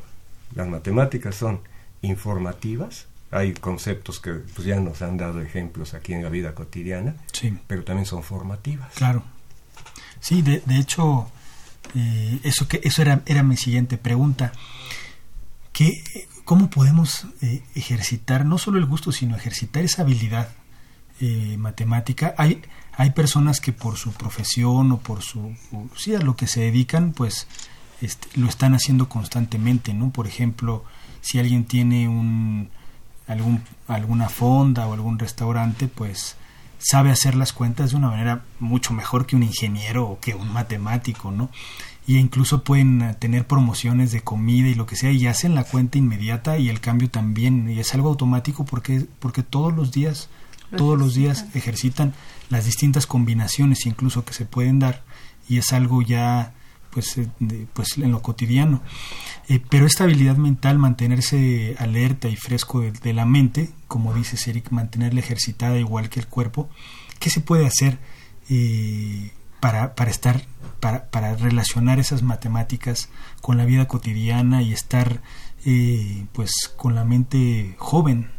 las 0.55 0.67
matemáticas 0.67 1.35
son 1.35 1.61
informativas, 2.01 3.07
hay 3.31 3.53
conceptos 3.53 4.19
que 4.19 4.33
pues, 4.33 4.67
ya 4.67 4.81
nos 4.81 5.03
han 5.03 5.19
dado 5.19 5.43
ejemplos 5.43 5.93
aquí 5.93 6.15
en 6.15 6.23
la 6.23 6.31
vida 6.31 6.55
cotidiana, 6.55 7.17
Sí. 7.33 7.55
pero 7.67 7.85
también 7.85 8.07
son 8.07 8.23
formativas. 8.23 8.95
Claro. 8.95 9.23
Sí, 10.21 10.41
de, 10.41 10.63
de 10.65 10.79
hecho, 10.79 11.31
eh, 11.95 12.39
eso 12.43 12.67
que 12.67 12.81
eso 12.83 13.03
era, 13.03 13.21
era 13.27 13.43
mi 13.43 13.59
siguiente 13.59 13.99
pregunta. 13.99 14.53
¿Qué, 15.75 16.03
¿Cómo 16.47 16.71
podemos 16.71 17.27
eh, 17.43 17.63
ejercitar 17.75 18.47
no 18.47 18.57
solo 18.57 18.79
el 18.79 18.87
gusto, 18.87 19.13
sino 19.13 19.37
ejercitar 19.37 19.85
esa 19.85 20.01
habilidad 20.01 20.49
eh, 21.21 21.57
matemática? 21.59 22.35
Hay, 22.39 22.63
hay 22.95 23.11
personas 23.11 23.61
que 23.61 23.73
por 23.73 23.97
su 23.97 24.13
profesión 24.13 24.93
o 24.93 24.99
por 24.99 25.23
su 25.23 25.55
o, 25.73 25.87
sí, 25.97 26.15
a 26.15 26.21
lo 26.21 26.37
que 26.37 26.47
se 26.47 26.61
dedican, 26.61 27.13
pues 27.13 27.47
este, 28.01 28.29
lo 28.39 28.49
están 28.49 28.75
haciendo 28.75 29.09
constantemente, 29.09 29.95
¿no? 29.95 30.11
Por 30.11 30.27
ejemplo, 30.27 30.85
si 31.21 31.39
alguien 31.39 31.65
tiene 31.65 32.09
un 32.09 32.69
algún 33.27 33.63
alguna 33.89 34.29
fonda 34.29 34.87
o 34.87 34.93
algún 34.93 35.19
restaurante, 35.19 35.89
pues 35.89 36.37
sabe 36.79 37.11
hacer 37.11 37.35
las 37.35 37.53
cuentas 37.53 37.91
de 37.91 37.97
una 37.97 38.11
manera 38.11 38.45
mucho 38.59 38.93
mejor 38.93 39.25
que 39.27 39.37
un 39.37 39.45
ingeniero 39.45 40.05
o 40.05 40.21
que 40.21 40.35
un 40.35 40.53
matemático, 40.53 41.31
¿no? 41.31 41.49
Y 42.07 42.17
incluso 42.17 42.65
pueden 42.65 43.17
tener 43.21 43.47
promociones 43.47 44.11
de 44.11 44.23
comida 44.23 44.69
y 44.69 44.75
lo 44.75 44.87
que 44.87 44.97
sea 44.97 45.13
y 45.13 45.27
hacen 45.29 45.55
la 45.55 45.63
cuenta 45.65 45.99
inmediata 45.99 46.59
y 46.59 46.69
el 46.69 46.81
cambio 46.81 47.09
también 47.09 47.71
y 47.71 47.79
es 47.79 47.95
algo 47.95 48.09
automático 48.09 48.65
porque 48.65 49.07
porque 49.21 49.43
todos 49.43 49.73
los 49.73 49.93
días 49.93 50.29
todos 50.77 50.99
los 50.99 51.15
días 51.15 51.47
ejercitan. 51.55 52.13
las 52.51 52.65
distintas 52.67 53.07
combinaciones 53.07 53.87
incluso 53.87 54.25
que 54.25 54.35
se 54.35 54.45
pueden 54.45 54.79
dar 54.79 55.03
y 55.49 55.57
es 55.59 55.73
algo 55.73 56.03
ya 56.03 56.53
pues 56.91 57.17
eh, 57.17 57.29
de- 57.41 57.67
pues 57.73 57.97
en 57.97 58.11
lo 58.13 58.21
cotidiano 58.21 58.83
Eh, 59.49 59.61
pero 59.71 59.87
esta 59.87 60.05
habilidad 60.05 60.37
mental 60.37 60.79
mantenerse 60.79 61.75
alerta 61.79 62.29
y 62.29 62.37
fresco 62.37 62.81
de, 62.81 62.93
de 62.93 63.13
la 63.13 63.25
mente 63.27 63.71
como 63.89 64.13
dices 64.15 64.47
Eric 64.49 64.71
mantenerla 64.71 65.21
ejercitada 65.21 65.79
igual 65.79 66.09
que 66.11 66.21
el 66.21 66.27
cuerpo 66.27 66.69
qué 67.19 67.29
se 67.31 67.41
puede 67.41 67.67
hacer 67.67 67.99
eh, 68.51 69.31
para, 69.61 69.95
para 69.95 70.11
estar 70.11 70.43
para, 70.81 71.11
para 71.11 71.35
relacionar 71.37 71.99
esas 72.01 72.23
matemáticas 72.23 73.09
con 73.41 73.57
la 73.57 73.65
vida 73.65 73.87
cotidiana 73.89 74.63
y 74.63 74.73
estar 74.73 75.23
eh, 75.65 76.27
pues 76.33 76.51
con 76.77 76.95
la 76.95 77.05
mente 77.05 77.75
joven 77.79 78.31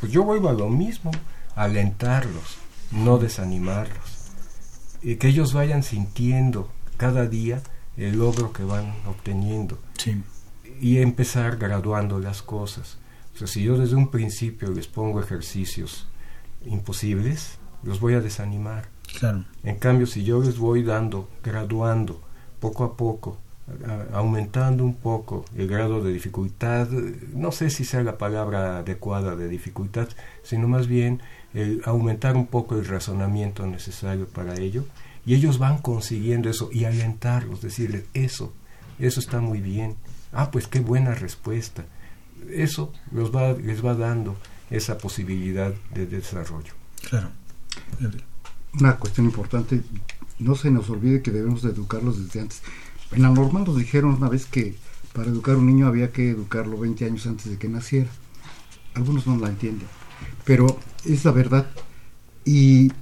Pues 0.00 0.12
yo 0.12 0.24
vuelvo 0.24 0.48
a 0.48 0.54
lo 0.54 0.68
mismo, 0.68 1.10
alentarlos, 1.54 2.56
no 2.90 3.18
desanimarlos. 3.18 4.32
Y 5.02 5.16
que 5.16 5.28
ellos 5.28 5.52
vayan 5.52 5.82
sintiendo 5.82 6.70
cada 6.96 7.26
día 7.26 7.62
el 7.96 8.18
logro 8.18 8.52
que 8.52 8.64
van 8.64 8.94
obteniendo. 9.06 9.78
sí 9.98 10.22
Y 10.80 10.98
empezar 10.98 11.58
graduando 11.58 12.18
las 12.18 12.42
cosas. 12.42 12.98
O 13.34 13.38
sea, 13.38 13.46
si 13.46 13.62
yo 13.62 13.76
desde 13.76 13.96
un 13.96 14.10
principio 14.10 14.70
les 14.70 14.86
pongo 14.86 15.20
ejercicios 15.20 16.06
imposibles, 16.64 17.58
los 17.82 18.00
voy 18.00 18.14
a 18.14 18.20
desanimar. 18.20 18.88
claro 19.18 19.44
En 19.62 19.76
cambio, 19.76 20.06
si 20.06 20.24
yo 20.24 20.42
les 20.42 20.58
voy 20.58 20.82
dando, 20.82 21.28
graduando, 21.42 22.22
poco 22.58 22.84
a 22.84 22.96
poco, 22.96 23.38
aumentando 24.12 24.84
un 24.84 24.94
poco 24.94 25.44
el 25.56 25.68
grado 25.68 26.02
de 26.02 26.12
dificultad, 26.12 26.88
no 26.88 27.52
sé 27.52 27.70
si 27.70 27.84
sea 27.84 28.02
la 28.02 28.18
palabra 28.18 28.78
adecuada 28.78 29.36
de 29.36 29.48
dificultad, 29.48 30.08
sino 30.42 30.68
más 30.68 30.86
bien 30.86 31.20
el 31.54 31.82
aumentar 31.84 32.36
un 32.36 32.46
poco 32.46 32.76
el 32.76 32.86
razonamiento 32.86 33.66
necesario 33.66 34.26
para 34.26 34.58
ello, 34.58 34.84
y 35.26 35.34
ellos 35.34 35.58
van 35.58 35.78
consiguiendo 35.78 36.48
eso 36.48 36.70
y 36.72 36.84
alentarlos, 36.84 37.60
decirles, 37.60 38.04
eso, 38.14 38.52
eso 38.98 39.20
está 39.20 39.40
muy 39.40 39.60
bien, 39.60 39.96
ah, 40.32 40.50
pues 40.50 40.66
qué 40.66 40.80
buena 40.80 41.14
respuesta. 41.14 41.84
Eso 42.50 42.92
los 43.12 43.34
va, 43.34 43.52
les 43.52 43.84
va 43.84 43.94
dando 43.94 44.36
esa 44.70 44.98
posibilidad 44.98 45.72
de 45.92 46.06
desarrollo. 46.06 46.72
claro 47.08 47.28
Una 48.78 48.96
cuestión 48.96 49.26
importante, 49.26 49.82
no 50.38 50.54
se 50.54 50.70
nos 50.70 50.88
olvide 50.88 51.22
que 51.22 51.30
debemos 51.30 51.62
de 51.62 51.70
educarlos 51.70 52.24
desde 52.24 52.40
antes. 52.40 52.62
En 53.12 53.22
la 53.22 53.30
normal 53.30 53.64
nos 53.64 53.76
dijeron 53.76 54.14
una 54.14 54.28
vez 54.28 54.46
que 54.46 54.76
para 55.12 55.30
educar 55.30 55.54
a 55.54 55.58
un 55.58 55.66
niño 55.66 55.86
había 55.86 56.12
que 56.12 56.30
educarlo 56.30 56.78
20 56.78 57.04
años 57.04 57.26
antes 57.26 57.50
de 57.50 57.58
que 57.58 57.68
naciera. 57.68 58.08
Algunos 58.94 59.26
no 59.26 59.36
la 59.36 59.48
entienden, 59.48 59.88
pero 60.44 60.78
es 61.04 61.24
la 61.24 61.32
verdad. 61.32 61.70
Y 62.44 62.92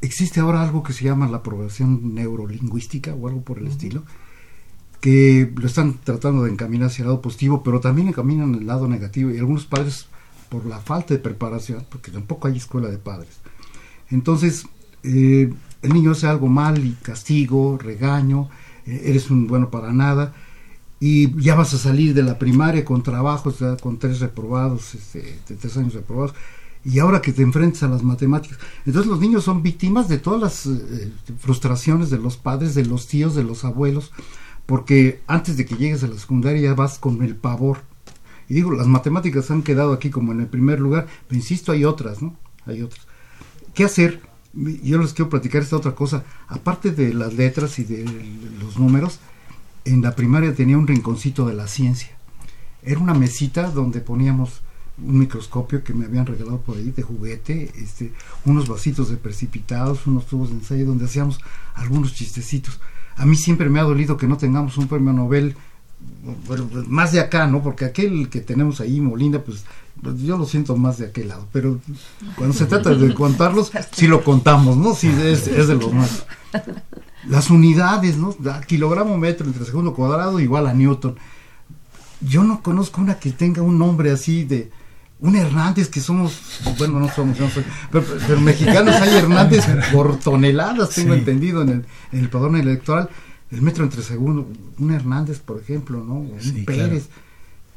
existe 0.00 0.40
ahora 0.40 0.62
algo 0.62 0.82
que 0.82 0.92
se 0.92 1.04
llama 1.04 1.28
la 1.28 1.42
programación 1.42 2.14
neurolingüística 2.14 3.14
o 3.14 3.28
algo 3.28 3.42
por 3.42 3.58
el 3.58 3.66
estilo, 3.66 4.04
que 5.00 5.52
lo 5.54 5.66
están 5.66 5.98
tratando 6.02 6.44
de 6.44 6.50
encaminar 6.50 6.88
hacia 6.88 7.02
el 7.02 7.08
lado 7.08 7.22
positivo, 7.22 7.62
pero 7.62 7.80
también 7.80 8.08
encaminan 8.08 8.54
el 8.54 8.66
lado 8.66 8.86
negativo. 8.88 9.30
Y 9.30 9.38
algunos 9.38 9.66
padres, 9.66 10.06
por 10.48 10.66
la 10.66 10.78
falta 10.78 11.14
de 11.14 11.20
preparación, 11.20 11.84
porque 11.88 12.10
tampoco 12.10 12.46
hay 12.46 12.56
escuela 12.56 12.88
de 12.88 12.98
padres, 12.98 13.40
entonces, 14.12 14.66
eh, 15.02 15.52
el 15.80 15.92
niño 15.92 16.10
hace 16.10 16.26
algo 16.26 16.46
mal 16.46 16.84
y 16.84 16.92
castigo, 17.02 17.78
regaño, 17.78 18.50
eres 18.86 19.30
un 19.30 19.46
bueno 19.46 19.70
para 19.70 19.92
nada, 19.92 20.34
y 21.00 21.36
ya 21.40 21.56
vas 21.56 21.74
a 21.74 21.78
salir 21.78 22.14
de 22.14 22.22
la 22.22 22.38
primaria 22.38 22.84
con 22.84 23.02
trabajos, 23.02 23.56
con 23.80 23.98
tres 23.98 24.20
reprobados, 24.20 24.94
este, 24.94 25.40
de 25.48 25.56
tres 25.56 25.76
años 25.76 25.94
reprobados, 25.94 26.34
y 26.84 26.98
ahora 26.98 27.20
que 27.20 27.32
te 27.32 27.42
enfrentas 27.42 27.82
a 27.82 27.88
las 27.88 28.02
matemáticas. 28.02 28.58
Entonces 28.86 29.10
los 29.10 29.20
niños 29.20 29.44
son 29.44 29.62
víctimas 29.62 30.08
de 30.08 30.18
todas 30.18 30.40
las 30.40 30.66
eh, 30.66 31.12
frustraciones 31.38 32.10
de 32.10 32.18
los 32.18 32.36
padres, 32.36 32.74
de 32.74 32.84
los 32.84 33.06
tíos, 33.08 33.34
de 33.34 33.44
los 33.44 33.64
abuelos, 33.64 34.12
porque 34.66 35.20
antes 35.26 35.56
de 35.56 35.66
que 35.66 35.76
llegues 35.76 36.04
a 36.04 36.08
la 36.08 36.18
secundaria 36.18 36.62
ya 36.62 36.74
vas 36.74 36.98
con 36.98 37.22
el 37.22 37.36
pavor. 37.36 37.78
Y 38.48 38.54
digo, 38.54 38.72
las 38.72 38.86
matemáticas 38.86 39.50
han 39.50 39.62
quedado 39.62 39.92
aquí 39.92 40.10
como 40.10 40.32
en 40.32 40.40
el 40.40 40.46
primer 40.46 40.80
lugar, 40.80 41.06
pero 41.26 41.36
insisto, 41.36 41.72
hay 41.72 41.84
otras, 41.84 42.22
¿no? 42.22 42.36
Hay 42.66 42.82
otras. 42.82 43.06
¿Qué 43.74 43.84
hacer? 43.84 44.20
Yo 44.54 44.98
les 44.98 45.14
quiero 45.14 45.30
platicar 45.30 45.62
esta 45.62 45.76
otra 45.76 45.94
cosa. 45.94 46.24
Aparte 46.48 46.90
de 46.92 47.14
las 47.14 47.34
letras 47.34 47.78
y 47.78 47.84
de 47.84 48.04
los 48.60 48.78
números, 48.78 49.18
en 49.84 50.02
la 50.02 50.14
primaria 50.14 50.54
tenía 50.54 50.78
un 50.78 50.86
rinconcito 50.86 51.46
de 51.46 51.54
la 51.54 51.68
ciencia. 51.68 52.10
Era 52.82 53.00
una 53.00 53.14
mesita 53.14 53.70
donde 53.70 54.00
poníamos 54.00 54.62
un 54.98 55.18
microscopio 55.18 55.82
que 55.82 55.94
me 55.94 56.04
habían 56.04 56.26
regalado 56.26 56.60
por 56.60 56.76
ahí 56.76 56.90
de 56.90 57.02
juguete, 57.02 57.72
este, 57.76 58.12
unos 58.44 58.68
vasitos 58.68 59.08
de 59.08 59.16
precipitados, 59.16 60.06
unos 60.06 60.26
tubos 60.26 60.50
de 60.50 60.56
ensayo 60.56 60.86
donde 60.86 61.06
hacíamos 61.06 61.40
algunos 61.74 62.14
chistecitos. 62.14 62.80
A 63.16 63.24
mí 63.24 63.36
siempre 63.36 63.68
me 63.68 63.80
ha 63.80 63.84
dolido 63.84 64.16
que 64.16 64.28
no 64.28 64.36
tengamos 64.36 64.76
un 64.76 64.88
premio 64.88 65.12
Nobel 65.12 65.56
pues, 66.46 66.60
más 66.88 67.12
de 67.12 67.20
acá, 67.20 67.46
¿no? 67.46 67.62
Porque 67.62 67.84
aquel 67.84 68.28
que 68.28 68.40
tenemos 68.40 68.80
ahí, 68.80 69.00
Molinda, 69.00 69.42
pues, 69.42 69.64
yo 70.02 70.36
lo 70.36 70.46
siento 70.46 70.76
más 70.76 70.98
de 70.98 71.06
aquel 71.06 71.28
lado, 71.28 71.46
pero 71.52 71.80
cuando 72.36 72.54
se 72.54 72.66
trata 72.66 72.94
de 72.94 73.14
contarlos, 73.14 73.70
sí 73.92 74.06
lo 74.06 74.24
contamos, 74.24 74.76
¿no? 74.76 74.94
Sí, 74.94 75.08
es, 75.08 75.46
es 75.46 75.68
de 75.68 75.74
los 75.74 75.92
más. 75.92 76.26
Las 77.28 77.50
unidades, 77.50 78.16
¿no? 78.16 78.34
Da 78.38 78.60
kilogramo 78.62 79.16
metro 79.16 79.46
entre 79.46 79.64
segundo 79.64 79.94
cuadrado 79.94 80.40
igual 80.40 80.66
a 80.66 80.74
Newton. 80.74 81.16
yo 82.20 82.42
no 82.42 82.62
conozco 82.62 83.00
una 83.00 83.20
que 83.20 83.30
tenga 83.30 83.62
un 83.62 83.78
nombre 83.78 84.10
así 84.10 84.44
de 84.44 84.70
un 85.20 85.36
Hernández 85.36 85.88
que 85.88 86.00
somos, 86.00 86.40
bueno, 86.78 86.98
no 86.98 87.08
somos, 87.08 87.38
no 87.38 87.48
soy, 87.48 87.64
pero, 87.92 88.40
mexicanos 88.40 88.96
hay 88.96 89.14
Hernández 89.14 89.64
por 89.92 90.18
toneladas, 90.18 90.90
tengo 90.90 91.14
entendido 91.14 91.62
en 91.62 91.68
el, 91.68 91.86
en 92.10 92.18
el 92.18 92.28
padrón 92.28 92.56
electoral, 92.56 93.08
el 93.52 93.62
metro 93.62 93.84
entre 93.84 94.02
segundo, 94.02 94.48
un 94.78 94.90
Hernández, 94.90 95.38
por 95.38 95.60
ejemplo, 95.60 96.02
¿no? 96.02 96.14
Un 96.14 96.64
Pérez. 96.66 97.08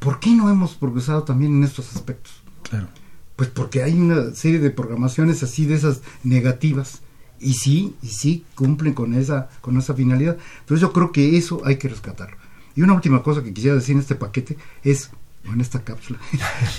¿Por 0.06 0.20
qué 0.20 0.36
no 0.36 0.52
hemos 0.52 0.76
progresado 0.76 1.24
también 1.24 1.56
en 1.56 1.64
estos 1.64 1.96
aspectos? 1.96 2.32
Claro. 2.62 2.90
Pues 3.36 3.50
porque 3.50 3.82
hay 3.82 4.00
una 4.00 4.36
serie 4.36 4.60
de 4.60 4.70
programaciones 4.70 5.42
así 5.42 5.66
de 5.66 5.74
esas 5.74 6.02
negativas 6.24 7.02
y 7.40 7.56
sí, 7.56 7.96
y 8.04 8.10
sí 8.10 8.46
cumplen 8.54 8.94
con 8.94 9.16
esa, 9.16 9.50
con 9.62 9.80
esa 9.80 9.96
finalidad. 9.96 10.38
Entonces 10.60 10.82
yo 10.82 10.94
creo 10.94 11.12
que 11.12 11.38
eso 11.38 11.64
hay 11.66 11.78
que 11.78 11.90
rescatarlo. 11.90 12.38
Y 12.76 12.84
una 12.84 12.94
última 12.94 13.24
cosa 13.24 13.42
que 13.42 13.52
quisiera 13.52 13.78
decir 13.78 13.96
en 13.96 14.02
este 14.02 14.14
paquete 14.14 14.60
es, 14.84 15.10
o 15.50 15.54
en 15.54 15.60
esta 15.60 15.84
cápsula, 15.84 16.20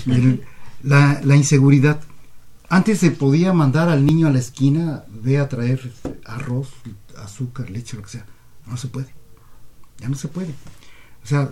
la, 0.83 1.19
la, 1.21 1.35
inseguridad. 1.35 1.99
Antes 2.69 2.99
se 2.99 3.11
podía 3.11 3.51
mandar 3.51 3.89
al 3.89 4.05
niño 4.05 4.27
a 4.27 4.31
la 4.31 4.39
esquina, 4.39 5.03
ve 5.09 5.37
a 5.37 5.49
traer 5.49 5.91
arroz, 6.23 6.69
azúcar, 7.17 7.69
leche, 7.71 7.97
lo 7.97 8.03
que 8.03 8.09
sea. 8.09 8.25
No 8.65 8.77
se 8.77 8.87
puede. 8.87 9.13
Ya 9.99 10.07
no 10.07 10.15
se 10.15 10.29
puede. 10.29 10.53
O 11.27 11.29
sea, 11.29 11.51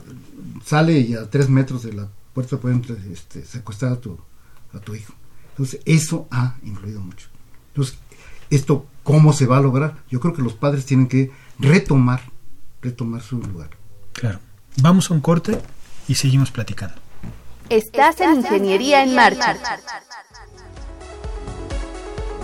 sale 0.66 1.00
y 1.00 1.14
a 1.16 1.30
tres 1.30 1.50
metros 1.50 1.84
de 1.84 1.94
la 1.94 2.08
puerta 2.34 2.58
pueden 2.58 2.84
este, 3.12 3.46
secuestrar 3.46 3.92
a 3.92 4.02
tu, 4.02 4.18
a 4.74 4.80
tu 4.80 4.96
hijo. 4.96 5.14
Entonces, 5.52 5.82
eso 5.86 6.28
ha 6.32 6.56
influido 6.64 7.02
mucho. 7.02 7.28
Entonces, 7.74 7.98
esto 8.50 8.88
¿Cómo 9.06 9.34
se 9.34 9.46
va 9.46 9.58
a 9.58 9.62
lograr? 9.62 9.98
Yo 10.10 10.20
creo 10.20 10.34
que 10.34 10.42
los 10.42 10.54
padres 10.54 10.84
tienen 10.84 11.08
que 11.08 11.32
retomar, 11.60 12.22
retomar 12.82 13.22
su 13.22 13.38
lugar. 13.38 13.70
Claro. 14.14 14.40
Vamos 14.82 15.12
a 15.12 15.14
un 15.14 15.22
corte 15.22 15.62
y 16.08 16.16
seguimos 16.16 16.50
platicando. 16.50 16.96
Estás 17.70 18.20
en 18.20 18.38
Ingeniería 18.38 19.04
en 19.04 19.14
Marcha. 19.14 19.58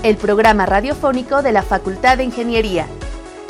El 0.03 0.17
programa 0.17 0.67
radiofónico 0.67 1.41
de 1.41 1.51
la 1.51 1.63
Facultad 1.63 2.17
de 2.17 2.25
Ingeniería. 2.25 2.86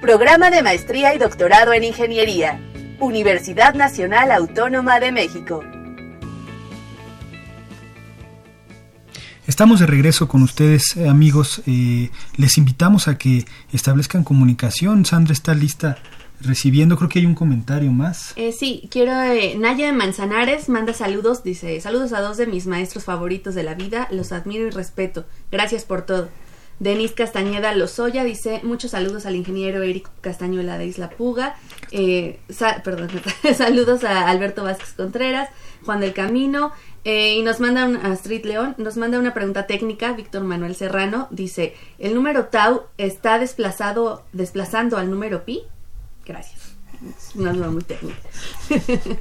Programa 0.00 0.50
de 0.50 0.62
Maestría 0.62 1.14
y 1.14 1.18
Doctorado 1.18 1.72
en 1.72 1.84
Ingeniería. 1.84 2.60
Universidad 3.00 3.74
Nacional 3.74 4.30
Autónoma 4.30 5.00
de 5.00 5.12
México. 5.12 5.62
Estamos 9.46 9.80
de 9.80 9.86
regreso 9.86 10.28
con 10.28 10.42
ustedes, 10.42 10.96
eh, 10.96 11.08
amigos. 11.08 11.62
Eh, 11.66 12.10
les 12.36 12.58
invitamos 12.58 13.06
a 13.06 13.16
que 13.16 13.44
establezcan 13.72 14.24
comunicación. 14.24 15.04
Sandra 15.04 15.32
está 15.32 15.54
lista 15.54 15.98
recibiendo, 16.40 16.96
creo 16.96 17.08
que 17.08 17.18
hay 17.20 17.26
un 17.26 17.34
comentario 17.34 17.90
más. 17.92 18.32
Eh, 18.36 18.52
sí, 18.52 18.88
quiero, 18.90 19.12
Naya 19.58 19.92
Manzanares 19.92 20.68
manda 20.68 20.92
saludos, 20.92 21.42
dice, 21.42 21.80
saludos 21.80 22.12
a 22.12 22.20
dos 22.20 22.36
de 22.36 22.46
mis 22.46 22.66
maestros 22.66 23.04
favoritos 23.04 23.54
de 23.54 23.62
la 23.62 23.74
vida, 23.74 24.08
los 24.10 24.32
admiro 24.32 24.66
y 24.66 24.70
respeto, 24.70 25.24
gracias 25.50 25.84
por 25.84 26.02
todo. 26.02 26.28
Denis 26.78 27.12
Castañeda 27.12 27.74
Lozoya 27.74 28.22
dice 28.22 28.60
muchos 28.62 28.90
saludos 28.90 29.24
al 29.24 29.34
ingeniero 29.34 29.82
Eric 29.82 30.10
Castañuela 30.20 30.76
de 30.76 30.86
Isla 30.86 31.08
Puga. 31.08 31.56
perdón, 32.84 33.08
saludos 33.56 34.04
a 34.04 34.28
Alberto 34.28 34.62
Vázquez 34.62 34.92
Contreras, 34.92 35.48
Juan 35.84 36.00
del 36.00 36.12
Camino, 36.12 36.72
eh, 37.04 37.36
y 37.36 37.42
nos 37.42 37.60
manda 37.60 37.84
un, 37.86 37.96
a 37.96 38.12
Street 38.14 38.44
León, 38.44 38.74
nos 38.78 38.96
manda 38.96 39.18
una 39.18 39.32
pregunta 39.32 39.66
técnica, 39.66 40.12
Víctor 40.12 40.42
Manuel 40.42 40.74
Serrano, 40.74 41.28
dice, 41.30 41.74
¿el 41.98 42.14
número 42.14 42.46
tau 42.46 42.82
está 42.98 43.38
desplazado, 43.38 44.24
desplazando 44.32 44.98
al 44.98 45.08
número 45.08 45.44
pi? 45.44 45.62
Gracias. 46.26 46.76
Es 47.02 47.34
una 47.34 47.52
duda 47.52 47.70
muy 47.70 47.82
técnica. 47.82 48.16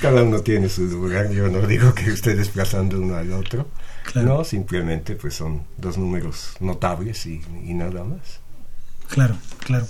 Cada 0.00 0.22
uno 0.22 0.40
tiene 0.40 0.68
su 0.68 0.84
lugar, 0.84 1.30
yo 1.30 1.48
no 1.48 1.66
digo 1.66 1.94
que 1.94 2.10
esté 2.10 2.34
desplazando 2.34 3.00
uno 3.00 3.16
al 3.16 3.32
otro, 3.32 3.68
no, 4.14 4.44
simplemente 4.44 5.16
pues 5.16 5.34
son 5.34 5.64
dos 5.76 5.98
números 5.98 6.54
notables 6.60 7.26
y, 7.26 7.40
nada 7.74 8.04
más. 8.04 8.40
Claro, 9.08 9.36
claro. 9.60 9.86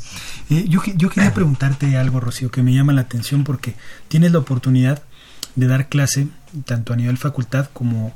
Eh, 0.50 0.64
yo, 0.68 0.80
yo 0.94 1.10
quería 1.10 1.34
preguntarte 1.34 1.96
algo, 1.96 2.20
Rocío, 2.20 2.50
que 2.50 2.62
me 2.62 2.74
llama 2.74 2.92
la 2.92 3.02
atención 3.02 3.44
porque 3.44 3.74
tienes 4.08 4.32
la 4.32 4.38
oportunidad 4.38 5.02
de 5.54 5.66
dar 5.66 5.88
clase 5.88 6.28
tanto 6.64 6.92
a 6.92 6.96
nivel 6.96 7.18
facultad 7.18 7.68
como 7.72 8.14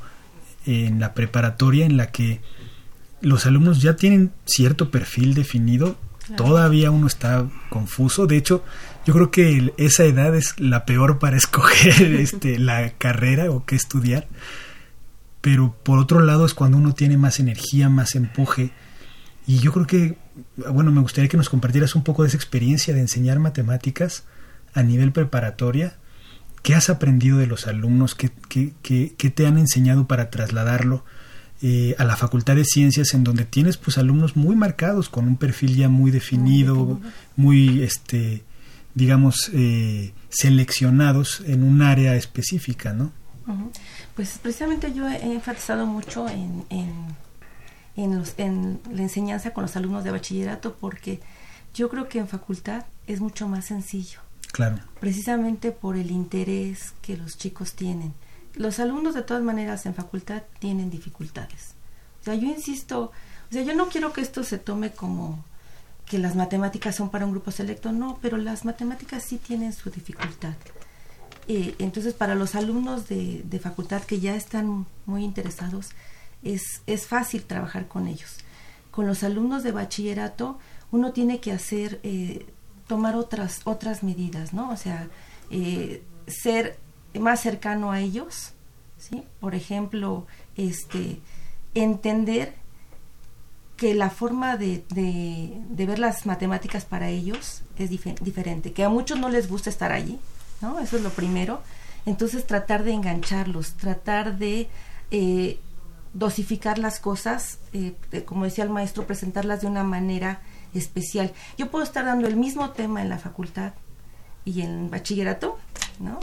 en 0.65 0.99
la 0.99 1.13
preparatoria 1.13 1.85
en 1.85 1.97
la 1.97 2.11
que 2.11 2.41
los 3.19 3.45
alumnos 3.45 3.81
ya 3.81 3.95
tienen 3.95 4.31
cierto 4.45 4.91
perfil 4.91 5.33
definido, 5.33 5.97
todavía 6.37 6.91
uno 6.91 7.07
está 7.07 7.47
confuso, 7.69 8.27
de 8.27 8.37
hecho 8.37 8.63
yo 9.05 9.13
creo 9.13 9.31
que 9.31 9.73
esa 9.77 10.03
edad 10.05 10.35
es 10.35 10.59
la 10.59 10.85
peor 10.85 11.19
para 11.19 11.37
escoger 11.43 12.01
este, 12.01 12.59
la 12.59 12.91
carrera 12.91 13.51
o 13.51 13.65
qué 13.65 13.75
estudiar, 13.75 14.27
pero 15.41 15.75
por 15.83 15.99
otro 15.99 16.19
lado 16.21 16.45
es 16.45 16.53
cuando 16.53 16.77
uno 16.77 16.93
tiene 16.93 17.17
más 17.17 17.39
energía, 17.39 17.89
más 17.89 18.15
empuje, 18.15 18.71
y 19.47 19.59
yo 19.59 19.71
creo 19.71 19.87
que, 19.87 20.17
bueno, 20.71 20.91
me 20.91 21.01
gustaría 21.01 21.29
que 21.29 21.37
nos 21.37 21.49
compartieras 21.49 21.95
un 21.95 22.03
poco 22.03 22.23
de 22.23 22.29
esa 22.29 22.37
experiencia 22.37 22.93
de 22.93 23.01
enseñar 23.01 23.39
matemáticas 23.39 24.23
a 24.73 24.83
nivel 24.83 25.11
preparatoria. 25.11 25.95
¿Qué 26.61 26.75
has 26.75 26.89
aprendido 26.89 27.37
de 27.37 27.47
los 27.47 27.67
alumnos? 27.67 28.15
¿Qué, 28.15 28.29
te 28.29 29.47
han 29.47 29.57
enseñado 29.57 30.07
para 30.07 30.29
trasladarlo 30.29 31.03
eh, 31.61 31.95
a 31.97 32.05
la 32.05 32.15
Facultad 32.15 32.55
de 32.55 32.65
Ciencias 32.65 33.13
en 33.13 33.23
donde 33.23 33.45
tienes 33.45 33.77
pues 33.77 33.97
alumnos 33.97 34.35
muy 34.35 34.55
marcados, 34.55 35.09
con 35.09 35.27
un 35.27 35.37
perfil 35.37 35.75
ya 35.75 35.89
muy 35.89 36.11
definido, 36.11 36.99
muy, 37.35 37.81
este, 37.83 38.43
digamos, 38.95 39.51
eh, 39.53 40.13
seleccionados 40.29 41.43
en 41.45 41.63
un 41.63 41.81
área 41.81 42.15
específica, 42.15 42.93
¿no? 42.93 43.11
Pues 44.15 44.39
precisamente 44.41 44.93
yo 44.93 45.07
he 45.09 45.33
enfatizado 45.33 45.85
mucho 45.85 46.29
en, 46.29 46.63
en, 46.69 47.05
en 47.95 48.79
la 48.93 49.01
enseñanza 49.01 49.51
con 49.51 49.63
los 49.63 49.75
alumnos 49.75 50.03
de 50.03 50.11
bachillerato 50.11 50.77
porque 50.79 51.19
yo 51.73 51.89
creo 51.89 52.07
que 52.07 52.19
en 52.19 52.27
facultad 52.27 52.85
es 53.07 53.19
mucho 53.19 53.47
más 53.47 53.65
sencillo 53.65 54.19
Claro. 54.51 54.79
Precisamente 54.99 55.71
por 55.71 55.95
el 55.95 56.11
interés 56.11 56.93
que 57.01 57.17
los 57.17 57.37
chicos 57.37 57.73
tienen. 57.73 58.13
Los 58.55 58.79
alumnos 58.79 59.13
de 59.13 59.21
todas 59.21 59.43
maneras 59.43 59.85
en 59.85 59.95
facultad 59.95 60.43
tienen 60.59 60.89
dificultades. 60.89 61.73
O 62.21 62.23
sea, 62.23 62.35
yo 62.35 62.47
insisto, 62.47 63.11
o 63.49 63.53
sea, 63.53 63.63
yo 63.63 63.73
no 63.73 63.87
quiero 63.87 64.13
que 64.13 64.21
esto 64.21 64.43
se 64.43 64.57
tome 64.57 64.91
como 64.91 65.43
que 66.05 66.19
las 66.19 66.35
matemáticas 66.35 66.95
son 66.95 67.09
para 67.09 67.25
un 67.25 67.31
grupo 67.31 67.51
selecto, 67.51 67.91
no, 67.91 68.19
pero 68.21 68.37
las 68.37 68.65
matemáticas 68.65 69.23
sí 69.23 69.37
tienen 69.37 69.71
su 69.73 69.89
dificultad. 69.89 70.55
Eh, 71.47 71.75
entonces, 71.79 72.13
para 72.13 72.35
los 72.35 72.55
alumnos 72.55 73.07
de, 73.07 73.41
de, 73.45 73.59
facultad 73.59 74.03
que 74.03 74.19
ya 74.19 74.35
están 74.35 74.85
muy 75.05 75.23
interesados, 75.23 75.89
es, 76.43 76.81
es 76.85 77.07
fácil 77.07 77.43
trabajar 77.43 77.87
con 77.87 78.07
ellos. 78.07 78.37
Con 78.91 79.07
los 79.07 79.23
alumnos 79.23 79.63
de 79.63 79.71
bachillerato, 79.71 80.59
uno 80.91 81.13
tiene 81.13 81.39
que 81.39 81.51
hacer, 81.51 81.99
eh, 82.03 82.45
tomar 82.87 83.15
otras, 83.15 83.61
otras 83.63 84.03
medidas, 84.03 84.53
¿no? 84.53 84.69
O 84.69 84.77
sea, 84.77 85.07
eh, 85.49 86.03
ser 86.27 86.77
más 87.19 87.41
cercano 87.41 87.91
a 87.91 87.99
ellos, 87.99 88.53
¿sí? 88.97 89.23
Por 89.39 89.55
ejemplo, 89.55 90.25
este, 90.55 91.19
entender 91.73 92.55
que 93.77 93.95
la 93.95 94.09
forma 94.11 94.57
de, 94.57 94.83
de, 94.89 95.85
ver 95.85 95.97
las 95.97 96.25
matemáticas 96.27 96.85
para 96.85 97.09
ellos 97.09 97.63
es 97.77 97.89
diferente, 97.89 98.73
que 98.73 98.83
a 98.83 98.89
muchos 98.89 99.19
no 99.19 99.27
les 99.27 99.49
gusta 99.49 99.71
estar 99.71 99.91
allí, 99.91 100.19
¿no? 100.61 100.79
Eso 100.79 100.97
es 100.97 101.03
lo 101.03 101.09
primero. 101.09 101.61
Entonces 102.05 102.45
tratar 102.45 102.83
de 102.83 102.93
engancharlos, 102.93 103.73
tratar 103.73 104.37
de 104.37 104.69
eh, 105.09 105.59
dosificar 106.13 106.77
las 106.77 106.99
cosas, 106.99 107.59
eh, 107.73 107.95
como 108.25 108.45
decía 108.45 108.63
el 108.63 108.69
maestro, 108.69 109.07
presentarlas 109.07 109.61
de 109.61 109.67
una 109.67 109.83
manera 109.83 110.41
especial. 110.73 111.33
Yo 111.57 111.71
puedo 111.71 111.83
estar 111.83 112.05
dando 112.05 112.27
el 112.27 112.35
mismo 112.35 112.71
tema 112.71 113.01
en 113.01 113.09
la 113.09 113.17
facultad 113.17 113.73
y 114.45 114.61
en 114.61 114.89
bachillerato, 114.89 115.57
¿no? 115.99 116.19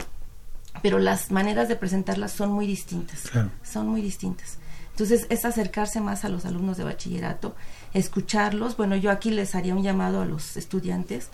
Pero 0.81 0.99
las 0.99 1.31
maneras 1.31 1.67
de 1.67 1.75
presentarlas 1.75 2.31
son 2.31 2.51
muy 2.51 2.67
distintas. 2.67 3.23
Son 3.63 3.87
muy 3.87 4.01
distintas. 4.01 4.57
Entonces 4.91 5.27
es 5.29 5.45
acercarse 5.45 6.01
más 6.01 6.25
a 6.25 6.29
los 6.29 6.45
alumnos 6.45 6.77
de 6.77 6.83
bachillerato, 6.83 7.55
escucharlos. 7.93 8.75
Bueno, 8.75 8.95
yo 8.97 9.11
aquí 9.11 9.31
les 9.31 9.55
haría 9.55 9.73
un 9.73 9.83
llamado 9.83 10.21
a 10.21 10.25
los 10.25 10.57
estudiantes 10.57 11.29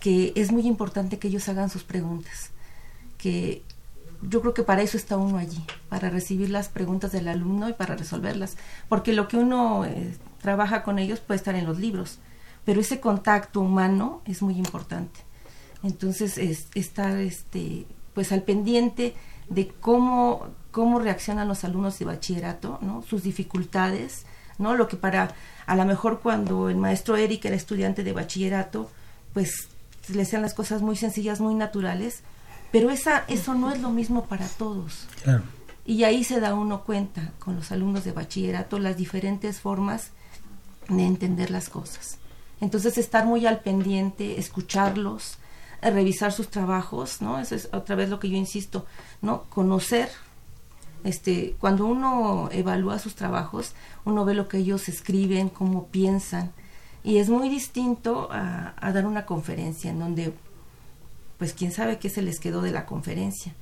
que 0.00 0.32
es 0.36 0.52
muy 0.52 0.66
importante 0.66 1.18
que 1.18 1.28
ellos 1.28 1.48
hagan 1.48 1.70
sus 1.70 1.82
preguntas, 1.82 2.50
que 3.18 3.62
yo 4.22 4.40
creo 4.40 4.54
que 4.54 4.62
para 4.62 4.82
eso 4.82 4.96
está 4.96 5.16
uno 5.16 5.38
allí, 5.38 5.64
para 5.88 6.10
recibir 6.10 6.50
las 6.50 6.68
preguntas 6.68 7.12
del 7.12 7.28
alumno 7.28 7.68
y 7.68 7.72
para 7.72 7.96
resolverlas, 7.96 8.56
porque 8.88 9.12
lo 9.12 9.28
que 9.28 9.36
uno 9.36 9.84
eh, 9.84 10.14
trabaja 10.40 10.82
con 10.82 10.98
ellos 10.98 11.20
puede 11.20 11.38
estar 11.38 11.54
en 11.54 11.66
los 11.66 11.78
libros, 11.78 12.18
pero 12.64 12.80
ese 12.80 13.00
contacto 13.00 13.60
humano 13.60 14.22
es 14.26 14.42
muy 14.42 14.56
importante. 14.56 15.20
Entonces, 15.82 16.38
es, 16.38 16.66
estar 16.74 17.16
este, 17.18 17.86
pues 18.16 18.32
al 18.32 18.42
pendiente 18.42 19.14
de 19.48 19.68
cómo 19.68 20.48
cómo 20.76 20.98
reaccionan 20.98 21.48
los 21.48 21.64
alumnos 21.64 21.98
de 21.98 22.04
bachillerato, 22.04 22.78
¿no? 22.82 23.00
sus 23.00 23.22
dificultades, 23.22 24.26
¿no? 24.58 24.74
lo 24.74 24.88
que 24.88 24.98
para, 24.98 25.34
a 25.64 25.74
lo 25.74 25.86
mejor 25.86 26.20
cuando 26.20 26.68
el 26.68 26.76
maestro 26.76 27.16
Eric 27.16 27.46
era 27.46 27.56
estudiante 27.56 28.04
de 28.04 28.12
bachillerato, 28.12 28.90
pues 29.32 29.70
le 30.08 30.20
hacían 30.20 30.42
las 30.42 30.52
cosas 30.52 30.82
muy 30.82 30.94
sencillas, 30.94 31.40
muy 31.40 31.54
naturales, 31.54 32.20
pero 32.72 32.90
esa, 32.90 33.24
eso 33.28 33.54
no 33.54 33.72
es 33.72 33.80
lo 33.80 33.88
mismo 33.88 34.26
para 34.26 34.46
todos. 34.48 35.06
Y 35.86 36.04
ahí 36.04 36.24
se 36.24 36.40
da 36.40 36.52
uno 36.52 36.84
cuenta 36.84 37.32
con 37.38 37.56
los 37.56 37.72
alumnos 37.72 38.04
de 38.04 38.12
bachillerato 38.12 38.78
las 38.78 38.98
diferentes 38.98 39.60
formas 39.60 40.10
de 40.90 41.06
entender 41.06 41.50
las 41.50 41.70
cosas. 41.70 42.18
Entonces 42.60 42.98
estar 42.98 43.24
muy 43.24 43.46
al 43.46 43.60
pendiente, 43.60 44.38
escucharlos, 44.38 45.38
revisar 45.90 46.32
sus 46.32 46.48
trabajos, 46.48 47.20
¿no? 47.20 47.38
Eso 47.38 47.54
es 47.54 47.68
otra 47.72 47.96
vez 47.96 48.08
lo 48.08 48.18
que 48.18 48.28
yo 48.28 48.36
insisto, 48.36 48.86
¿no? 49.22 49.44
Conocer 49.44 50.08
este, 51.06 51.54
cuando 51.60 51.86
uno 51.86 52.48
evalúa 52.50 52.98
sus 52.98 53.14
trabajos, 53.14 53.74
uno 54.04 54.24
ve 54.24 54.34
lo 54.34 54.48
que 54.48 54.58
ellos 54.58 54.88
escriben, 54.88 55.48
cómo 55.48 55.86
piensan, 55.86 56.52
y 57.04 57.18
es 57.18 57.28
muy 57.28 57.48
distinto 57.48 58.28
a, 58.32 58.74
dar 58.92 59.06
una 59.06 59.24
conferencia 59.24 59.90
en 59.90 60.00
donde, 60.00 60.34
pues, 61.38 61.52
quién 61.52 61.70
sabe 61.70 62.00
qué 62.00 62.10
se 62.10 62.22
les 62.22 62.40
quedó 62.40 62.60
de 62.60 62.72
la 62.72 62.86
conferencia. 62.86 63.54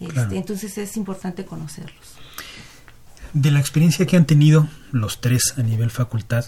Este, 0.00 0.38
entonces 0.38 0.78
es 0.78 0.96
importante 0.96 1.44
conocerlos. 1.44 2.16
De 3.34 3.50
la 3.50 3.60
experiencia 3.60 4.06
que 4.06 4.16
han 4.16 4.26
tenido 4.26 4.66
los 4.92 5.20
tres 5.20 5.54
a 5.58 5.62
nivel 5.62 5.90
facultad, 5.90 6.46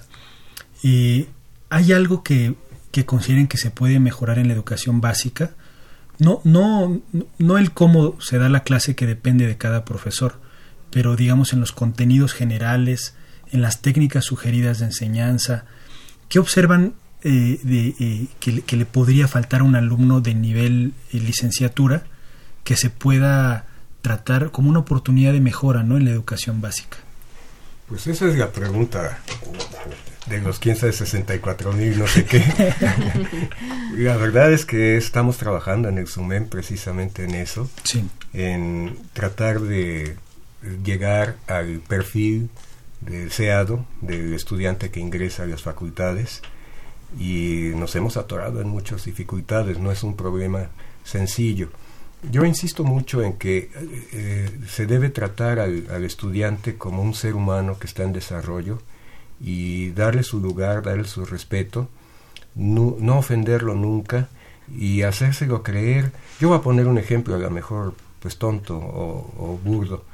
eh, 0.82 1.28
¿hay 1.68 1.92
algo 1.92 2.22
que, 2.22 2.54
que 2.90 3.06
consideren 3.06 3.48
que 3.48 3.58
se 3.58 3.70
puede 3.70 4.00
mejorar 4.00 4.38
en 4.38 4.48
la 4.48 4.54
educación 4.54 5.00
básica? 5.00 5.52
no, 6.18 6.40
no, 6.42 7.00
no 7.38 7.58
el 7.58 7.70
cómo 7.72 8.20
se 8.20 8.38
da 8.38 8.48
la 8.48 8.64
clase 8.64 8.96
que 8.96 9.06
depende 9.06 9.46
de 9.46 9.56
cada 9.56 9.84
profesor, 9.84 10.40
pero 10.90 11.16
digamos 11.16 11.52
en 11.52 11.60
los 11.60 11.72
contenidos 11.72 12.32
generales, 12.32 13.14
en 13.52 13.62
las 13.62 13.80
técnicas 13.82 14.24
sugeridas 14.24 14.80
de 14.80 14.86
enseñanza, 14.86 15.64
¿qué 16.28 16.38
observan 16.38 16.94
eh, 17.22 17.58
de, 17.62 17.94
eh, 17.98 18.26
que, 18.40 18.76
le 18.76 18.86
podría 18.86 19.26
faltar 19.26 19.60
a 19.60 19.64
un 19.64 19.74
alumno 19.74 20.20
de 20.20 20.34
nivel 20.34 20.92
eh, 21.12 21.18
licenciatura 21.18 22.04
que 22.62 22.76
se 22.76 22.90
pueda 22.90 23.66
tratar 24.02 24.50
como 24.50 24.70
una 24.70 24.80
oportunidad 24.80 25.32
de 25.32 25.40
mejora 25.40 25.82
¿no? 25.82 25.96
en 25.96 26.04
la 26.04 26.10
educación 26.10 26.60
básica? 26.60 26.98
Pues 27.88 28.06
esa 28.06 28.28
es 28.28 28.36
la 28.36 28.52
pregunta 28.52 29.18
de 30.28 30.40
los 30.40 30.58
564 30.58 31.72
mil, 31.72 31.98
no 31.98 32.06
sé 32.06 32.24
qué. 32.24 32.44
la 33.96 34.16
verdad 34.16 34.52
es 34.52 34.64
que 34.64 34.96
estamos 34.96 35.38
trabajando 35.38 35.88
en 35.88 35.98
el 35.98 36.06
SUMEM 36.06 36.48
precisamente 36.48 37.24
en 37.24 37.34
eso, 37.34 37.68
en 38.32 38.98
tratar 39.12 39.60
de 39.60 40.16
llegar 40.84 41.36
al 41.46 41.80
perfil 41.80 42.50
deseado 43.00 43.86
del 44.00 44.34
estudiante 44.34 44.90
que 44.90 45.00
ingresa 45.00 45.44
a 45.44 45.46
las 45.46 45.62
facultades 45.62 46.42
y 47.18 47.70
nos 47.74 47.94
hemos 47.96 48.16
atorado 48.16 48.60
en 48.60 48.68
muchas 48.68 49.04
dificultades, 49.04 49.78
no 49.78 49.90
es 49.90 50.02
un 50.02 50.16
problema 50.16 50.68
sencillo. 51.04 51.70
Yo 52.30 52.44
insisto 52.44 52.82
mucho 52.82 53.22
en 53.22 53.34
que 53.34 53.70
eh, 54.12 54.50
se 54.68 54.86
debe 54.86 55.08
tratar 55.08 55.60
al 55.60 56.04
estudiante 56.04 56.76
como 56.76 57.02
un 57.02 57.14
ser 57.14 57.34
humano 57.34 57.78
que 57.78 57.86
está 57.86 58.02
en 58.02 58.12
desarrollo, 58.12 58.82
y 59.40 59.90
darle 59.90 60.22
su 60.22 60.40
lugar, 60.40 60.82
darle 60.82 61.04
su 61.04 61.24
respeto, 61.24 61.88
no, 62.54 62.96
no 62.98 63.18
ofenderlo 63.18 63.74
nunca 63.74 64.28
y 64.74 65.02
hacérselo 65.02 65.62
creer. 65.62 66.12
Yo 66.40 66.48
voy 66.48 66.58
a 66.58 66.62
poner 66.62 66.86
un 66.86 66.98
ejemplo, 66.98 67.34
a 67.34 67.38
lo 67.38 67.50
mejor 67.50 67.94
pues 68.20 68.36
tonto 68.36 68.76
o, 68.76 69.60
burdo, 69.62 70.04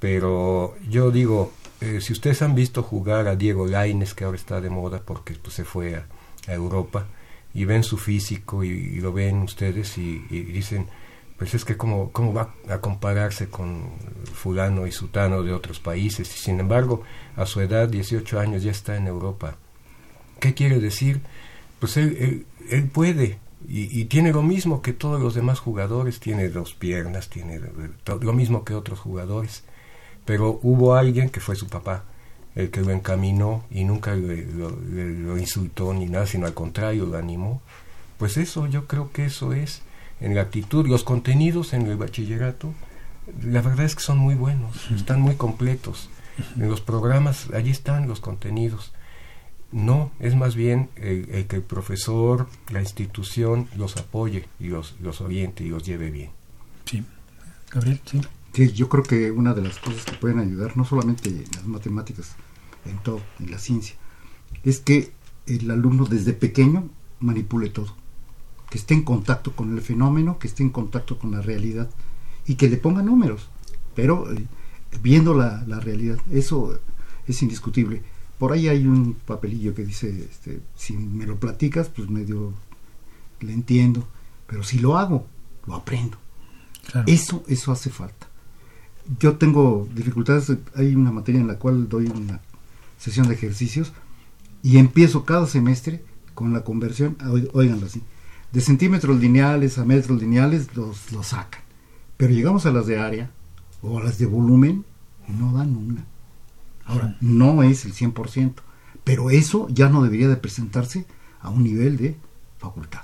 pero 0.00 0.74
yo 0.88 1.10
digo, 1.10 1.52
eh, 1.80 2.00
si 2.00 2.12
ustedes 2.12 2.42
han 2.42 2.54
visto 2.54 2.82
jugar 2.82 3.28
a 3.28 3.36
Diego 3.36 3.66
Laines, 3.66 4.14
que 4.14 4.24
ahora 4.24 4.36
está 4.36 4.60
de 4.60 4.70
moda 4.70 5.00
porque 5.04 5.34
pues, 5.34 5.54
se 5.54 5.64
fue 5.64 5.96
a, 5.96 6.06
Europa, 6.48 7.06
y 7.54 7.66
ven 7.66 7.84
su 7.84 7.98
físico 7.98 8.64
y, 8.64 8.96
lo 9.00 9.12
ven 9.12 9.42
ustedes 9.42 9.96
y 9.96 10.18
dicen, 10.18 10.88
pues 11.38 11.54
es 11.54 11.64
que 11.64 11.76
cómo, 11.76 12.10
cómo 12.12 12.32
va 12.32 12.54
a 12.68 12.78
compararse 12.78 13.48
con 13.48 13.90
fulano 14.32 14.86
y 14.86 14.92
sutano 14.92 15.42
de 15.42 15.52
otros 15.52 15.80
países. 15.80 16.34
Y 16.34 16.38
sin 16.38 16.60
embargo 16.60 17.02
a 17.36 17.46
su 17.46 17.60
edad 17.60 17.88
18 17.88 18.38
años 18.38 18.62
ya 18.62 18.70
está 18.70 18.96
en 18.96 19.06
Europa. 19.06 19.56
¿qué 20.42 20.54
quiere 20.54 20.80
decir? 20.80 21.20
pues 21.78 21.96
él, 21.96 22.46
él, 22.70 22.84
puede 22.84 23.38
y, 23.68 24.04
tiene 24.04 24.32
lo 24.32 24.42
mismo 24.42 24.82
que 24.82 24.92
todos 24.92 25.20
los 25.20 25.34
demás 25.34 25.58
jugadores. 25.58 26.20
Tiene 26.20 26.48
dos 26.48 26.74
piernas 26.74 27.28
tiene 27.28 27.60
lo 28.06 28.32
mismo 28.32 28.64
que 28.64 28.74
otros 28.74 29.00
jugadores. 29.00 29.64
Pero 30.24 30.60
hubo 30.62 30.94
alguien 30.94 31.30
que 31.30 31.40
fue 31.40 31.56
su 31.56 31.66
papá 31.66 32.04
el 32.54 32.70
que 32.70 32.82
lo 32.82 32.92
encaminó 32.92 33.64
y 33.70 33.82
nunca 33.82 34.14
lo, 34.14 34.70
lo 34.70 35.38
insultó 35.38 35.92
ni 35.94 36.06
nada 36.06 36.26
sino 36.26 36.46
al 36.46 36.54
contrario 36.54 37.06
lo 37.06 37.18
animó. 37.18 37.62
Pues 38.18 38.36
eso 38.36 38.66
yo 38.68 38.86
creo 38.86 39.10
que 39.10 39.24
eso 39.24 39.52
es 39.52 39.82
en 40.22 40.34
la 40.34 40.42
actitud. 40.42 40.86
Los 40.86 41.04
contenidos 41.04 41.74
en 41.74 41.86
el 41.86 41.96
bachillerato, 41.96 42.72
la 43.42 43.60
verdad 43.60 43.84
es 43.84 43.94
que 43.94 44.02
son 44.02 44.18
muy 44.18 44.34
buenos, 44.34 44.90
están 44.92 45.20
muy 45.20 45.34
completos. 45.34 46.08
En 46.56 46.68
los 46.68 46.80
programas, 46.80 47.48
allí 47.52 47.70
están 47.70 48.08
los 48.08 48.20
contenidos. 48.20 48.92
No, 49.70 50.10
es 50.18 50.34
más 50.34 50.54
bien 50.54 50.90
el, 50.96 51.46
que 51.46 51.56
el 51.56 51.62
profesor, 51.62 52.48
la 52.70 52.80
institución 52.80 53.68
los 53.76 53.96
apoye 53.96 54.46
y 54.58 54.68
los, 54.68 54.96
los 55.00 55.20
oriente 55.20 55.64
y 55.64 55.68
los 55.68 55.82
lleve 55.84 56.10
bien. 56.10 56.30
Sí. 56.84 57.04
Gabriel, 57.70 58.00
sí. 58.04 58.20
Sí, 58.54 58.72
yo 58.72 58.88
creo 58.90 59.02
que 59.02 59.30
una 59.30 59.54
de 59.54 59.62
las 59.62 59.78
cosas 59.78 60.04
que 60.04 60.12
pueden 60.12 60.38
ayudar, 60.38 60.76
no 60.76 60.84
solamente 60.84 61.30
en 61.30 61.44
las 61.54 61.64
matemáticas, 61.64 62.36
en 62.84 62.98
todo, 62.98 63.20
en 63.40 63.50
la 63.50 63.58
ciencia, 63.58 63.96
es 64.62 64.78
que 64.80 65.12
el 65.46 65.70
alumno 65.70 66.04
desde 66.04 66.34
pequeño 66.34 66.90
manipule 67.20 67.70
todo 67.70 68.01
que 68.72 68.78
esté 68.78 68.94
en 68.94 69.02
contacto 69.02 69.52
con 69.52 69.74
el 69.74 69.82
fenómeno, 69.82 70.38
que 70.38 70.48
esté 70.48 70.62
en 70.62 70.70
contacto 70.70 71.18
con 71.18 71.32
la 71.32 71.42
realidad 71.42 71.90
y 72.46 72.54
que 72.54 72.70
le 72.70 72.78
ponga 72.78 73.02
números, 73.02 73.50
pero 73.94 74.32
eh, 74.32 74.46
viendo 75.02 75.34
la, 75.34 75.62
realidad, 75.80 76.16
eso 76.30 76.80
es 77.26 77.42
indiscutible. 77.42 78.00
Por 78.38 78.50
ahí 78.50 78.68
hay 78.68 78.86
un 78.86 79.12
papelillo 79.12 79.74
que 79.74 79.84
dice, 79.84 80.08
este, 80.24 80.62
si 80.74 80.94
me 80.94 81.26
lo 81.26 81.36
platicas, 81.36 81.90
pues 81.90 82.08
medio 82.08 82.54
le 83.40 83.52
entiendo, 83.52 84.08
pero 84.46 84.62
si 84.62 84.78
lo 84.78 84.96
hago, 84.96 85.26
lo 85.66 85.74
aprendo. 85.74 86.16
Eso, 87.04 87.44
eso 87.48 87.72
hace 87.72 87.90
falta. 87.90 88.26
Yo 89.20 89.36
tengo 89.36 89.86
dificultades, 89.94 90.50
hay 90.74 90.94
una 90.94 91.12
materia 91.12 91.42
en 91.42 91.46
la 91.46 91.58
cual 91.58 91.90
doy 91.90 92.06
una 92.06 92.40
sesión 92.96 93.28
de 93.28 93.34
ejercicios 93.34 93.92
y 94.62 94.78
empiezo 94.78 95.26
cada 95.26 95.46
semestre 95.46 96.02
con 96.32 96.54
la 96.54 96.64
conversión, 96.64 97.18
oiganlo 97.52 97.84
así, 97.84 98.02
de 98.52 98.60
centímetros 98.60 99.18
lineales 99.18 99.78
a 99.78 99.84
metros 99.84 100.20
lineales 100.20 100.74
los, 100.76 101.12
los 101.12 101.28
sacan. 101.28 101.62
Pero 102.16 102.32
llegamos 102.32 102.66
a 102.66 102.70
las 102.70 102.86
de 102.86 102.98
área 102.98 103.30
o 103.80 103.98
a 103.98 104.02
las 104.02 104.18
de 104.18 104.26
volumen 104.26 104.84
y 105.28 105.32
no 105.32 105.52
dan 105.52 105.76
una. 105.76 106.04
Ahora, 106.84 107.16
no 107.20 107.62
es 107.62 107.84
el 107.84 107.94
100%, 107.94 108.54
pero 109.04 109.30
eso 109.30 109.66
ya 109.70 109.88
no 109.88 110.02
debería 110.02 110.28
de 110.28 110.36
presentarse 110.36 111.06
a 111.40 111.50
un 111.50 111.62
nivel 111.62 111.96
de 111.96 112.16
facultad. 112.58 113.02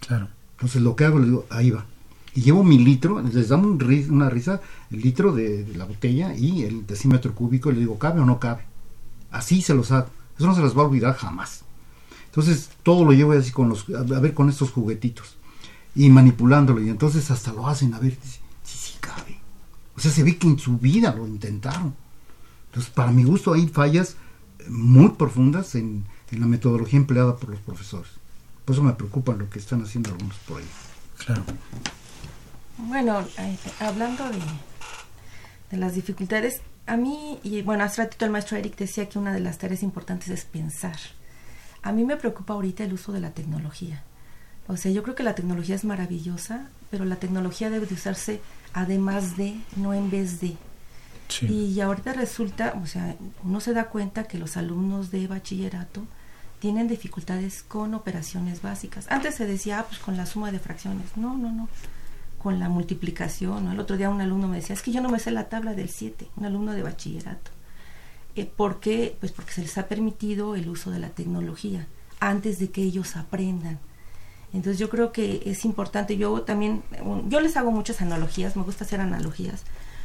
Claro. 0.00 0.28
Entonces 0.52 0.82
lo 0.82 0.96
que 0.96 1.04
hago, 1.04 1.18
le 1.18 1.26
digo, 1.26 1.46
ahí 1.50 1.70
va. 1.70 1.86
Y 2.34 2.42
llevo 2.42 2.62
mi 2.62 2.78
litro, 2.78 3.20
les 3.22 3.48
damos 3.48 3.82
una 4.08 4.30
risa, 4.30 4.60
el 4.90 5.00
litro 5.00 5.32
de, 5.32 5.66
la 5.74 5.84
botella 5.84 6.34
y 6.34 6.62
el 6.62 6.86
decímetro 6.86 7.34
cúbico, 7.34 7.70
y 7.70 7.74
le 7.74 7.80
digo, 7.80 7.98
¿cabe 7.98 8.20
o 8.20 8.26
no 8.26 8.38
cabe? 8.38 8.62
Así 9.30 9.62
se 9.62 9.74
los 9.74 9.90
hago. 9.90 10.08
Eso 10.36 10.46
no 10.46 10.54
se 10.54 10.62
les 10.62 10.76
va 10.76 10.82
a 10.82 10.86
olvidar 10.86 11.14
jamás. 11.16 11.64
Entonces 12.30 12.70
todo 12.84 13.04
lo 13.04 13.12
llevo 13.12 13.32
así 13.32 13.50
con 13.50 13.68
los, 13.68 13.86
a 13.90 14.20
ver 14.20 14.34
con 14.34 14.48
estos 14.48 14.70
juguetitos 14.70 15.36
y 15.96 16.08
manipulándolo. 16.10 16.80
Y 16.80 16.88
entonces 16.88 17.28
hasta 17.30 17.52
lo 17.52 17.66
hacen, 17.66 17.92
a 17.92 17.98
ver, 17.98 18.16
si 18.62 18.78
sí, 18.78 18.94
cabe. 19.00 19.38
O 19.96 20.00
sea, 20.00 20.12
se 20.12 20.22
ve 20.22 20.38
que 20.38 20.46
en 20.46 20.58
su 20.58 20.78
vida 20.78 21.12
lo 21.14 21.26
intentaron. 21.26 21.94
Entonces, 22.66 22.92
para 22.92 23.10
mi 23.10 23.24
gusto 23.24 23.52
hay 23.52 23.66
fallas 23.66 24.16
muy 24.68 25.08
profundas 25.10 25.74
en, 25.74 26.04
en 26.30 26.40
la 26.40 26.46
metodología 26.46 27.00
empleada 27.00 27.36
por 27.36 27.50
los 27.50 27.60
profesores. 27.60 28.12
Por 28.64 28.74
eso 28.74 28.84
me 28.84 28.92
preocupa 28.92 29.34
lo 29.34 29.50
que 29.50 29.58
están 29.58 29.82
haciendo 29.82 30.10
algunos 30.10 30.36
por 30.46 30.60
ahí. 30.60 30.68
Claro. 31.18 31.42
Bueno, 32.78 33.26
eh, 33.38 33.58
hablando 33.80 34.28
de, 34.28 34.38
de 35.72 35.76
las 35.76 35.96
dificultades, 35.96 36.60
a 36.86 36.96
mí, 36.96 37.40
y 37.42 37.62
bueno, 37.62 37.82
hace 37.82 38.02
ratito 38.02 38.24
el 38.24 38.30
maestro 38.30 38.56
Eric 38.56 38.76
decía 38.76 39.08
que 39.08 39.18
una 39.18 39.32
de 39.32 39.40
las 39.40 39.58
tareas 39.58 39.82
importantes 39.82 40.28
es 40.28 40.44
pensar. 40.44 40.96
A 41.82 41.92
mí 41.92 42.04
me 42.04 42.16
preocupa 42.16 42.54
ahorita 42.54 42.84
el 42.84 42.92
uso 42.92 43.12
de 43.12 43.20
la 43.20 43.30
tecnología. 43.30 44.02
O 44.68 44.76
sea, 44.76 44.92
yo 44.92 45.02
creo 45.02 45.14
que 45.14 45.22
la 45.22 45.34
tecnología 45.34 45.74
es 45.74 45.84
maravillosa, 45.84 46.68
pero 46.90 47.04
la 47.04 47.16
tecnología 47.16 47.70
debe 47.70 47.86
de 47.86 47.94
usarse 47.94 48.40
además 48.72 49.36
de, 49.36 49.60
no 49.76 49.94
en 49.94 50.10
vez 50.10 50.40
de. 50.40 50.56
Y 51.42 51.80
ahorita 51.80 52.12
resulta, 52.12 52.74
o 52.82 52.86
sea, 52.86 53.16
uno 53.44 53.60
se 53.60 53.72
da 53.72 53.84
cuenta 53.84 54.24
que 54.24 54.38
los 54.38 54.56
alumnos 54.56 55.10
de 55.10 55.26
bachillerato 55.28 56.04
tienen 56.58 56.88
dificultades 56.88 57.62
con 57.62 57.94
operaciones 57.94 58.62
básicas. 58.62 59.06
Antes 59.10 59.36
se 59.36 59.46
decía, 59.46 59.80
ah, 59.80 59.86
pues 59.88 60.00
con 60.00 60.16
la 60.16 60.26
suma 60.26 60.52
de 60.52 60.58
fracciones. 60.58 61.16
No, 61.16 61.36
no, 61.36 61.50
no. 61.52 61.68
Con 62.42 62.58
la 62.58 62.68
multiplicación. 62.68 63.68
El 63.68 63.80
otro 63.80 63.96
día 63.96 64.10
un 64.10 64.20
alumno 64.20 64.48
me 64.48 64.56
decía, 64.56 64.74
es 64.74 64.82
que 64.82 64.92
yo 64.92 65.00
no 65.00 65.08
me 65.08 65.18
sé 65.18 65.30
la 65.30 65.48
tabla 65.48 65.74
del 65.74 65.88
7, 65.88 66.28
un 66.36 66.44
alumno 66.44 66.72
de 66.72 66.82
bachillerato. 66.82 67.50
Eh, 68.36 68.46
¿Por 68.46 68.80
qué? 68.80 69.16
Pues 69.20 69.32
porque 69.32 69.52
se 69.52 69.62
les 69.62 69.76
ha 69.78 69.88
permitido 69.88 70.54
el 70.54 70.68
uso 70.68 70.90
de 70.90 70.98
la 70.98 71.10
tecnología 71.10 71.86
antes 72.20 72.58
de 72.58 72.70
que 72.70 72.82
ellos 72.82 73.16
aprendan. 73.16 73.78
Entonces 74.52 74.78
yo 74.78 74.90
creo 74.90 75.12
que 75.12 75.42
es 75.46 75.64
importante, 75.64 76.16
yo 76.16 76.42
también, 76.42 76.82
yo 77.28 77.40
les 77.40 77.56
hago 77.56 77.70
muchas 77.70 78.00
analogías, 78.00 78.56
me 78.56 78.64
gusta 78.64 78.84
hacer 78.84 79.00
analogías, 79.00 79.62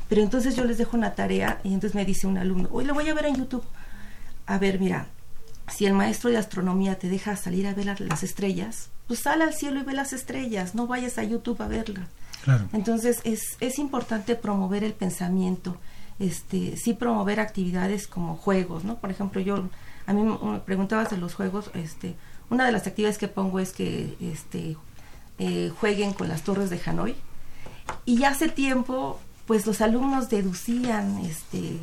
pero 0.07 0.21
entonces 0.21 0.55
yo 0.55 0.63
les 0.65 0.77
dejo 0.77 0.95
una 0.95 1.15
tarea 1.15 1.59
y 1.63 1.73
entonces 1.73 1.95
me 1.95 2.05
dice 2.05 2.27
un 2.27 2.37
alumno, 2.37 2.69
hoy 2.71 2.85
lo 2.85 2.93
voy 2.93 3.09
a 3.09 3.13
ver 3.15 3.25
en 3.25 3.35
YouTube. 3.35 3.63
A 4.45 4.59
ver, 4.59 4.79
mira, 4.79 5.07
si 5.67 5.87
el 5.87 5.93
maestro 5.93 6.29
de 6.29 6.37
astronomía 6.37 6.99
te 6.99 7.09
deja 7.09 7.35
salir 7.35 7.65
a 7.65 7.73
ver 7.73 7.99
las 7.99 8.21
estrellas, 8.21 8.89
pues 9.07 9.21
sal 9.21 9.41
al 9.41 9.53
cielo 9.53 9.79
y 9.79 9.83
ve 9.83 9.93
las 9.93 10.13
estrellas, 10.13 10.75
no 10.75 10.85
vayas 10.85 11.17
a 11.17 11.23
YouTube 11.23 11.61
a 11.61 11.67
verlas. 11.67 12.07
Entonces 12.73 13.21
es, 13.23 13.41
es 13.59 13.79
importante 13.79 14.35
promover 14.35 14.83
el 14.83 14.93
pensamiento, 14.93 15.77
este, 16.19 16.77
sí 16.77 16.93
promover 16.93 17.39
actividades 17.39 18.07
como 18.07 18.35
juegos, 18.37 18.83
¿no? 18.83 18.97
Por 18.97 19.11
ejemplo, 19.11 19.41
yo, 19.41 19.69
a 20.05 20.13
mí 20.13 20.23
me 20.23 20.59
preguntabas 20.59 21.09
de 21.09 21.17
los 21.17 21.33
juegos, 21.33 21.71
este, 21.73 22.15
una 22.49 22.65
de 22.65 22.71
las 22.71 22.87
actividades 22.87 23.17
que 23.17 23.27
pongo 23.27 23.59
es 23.59 23.73
que 23.73 24.15
este, 24.21 24.77
eh, 25.39 25.71
jueguen 25.79 26.13
con 26.13 26.29
las 26.29 26.43
torres 26.43 26.69
de 26.69 26.79
Hanoi. 26.85 27.15
Y 28.05 28.23
hace 28.23 28.49
tiempo, 28.49 29.19
pues 29.45 29.65
los 29.65 29.81
alumnos 29.81 30.29
deducían 30.29 31.19
este, 31.19 31.79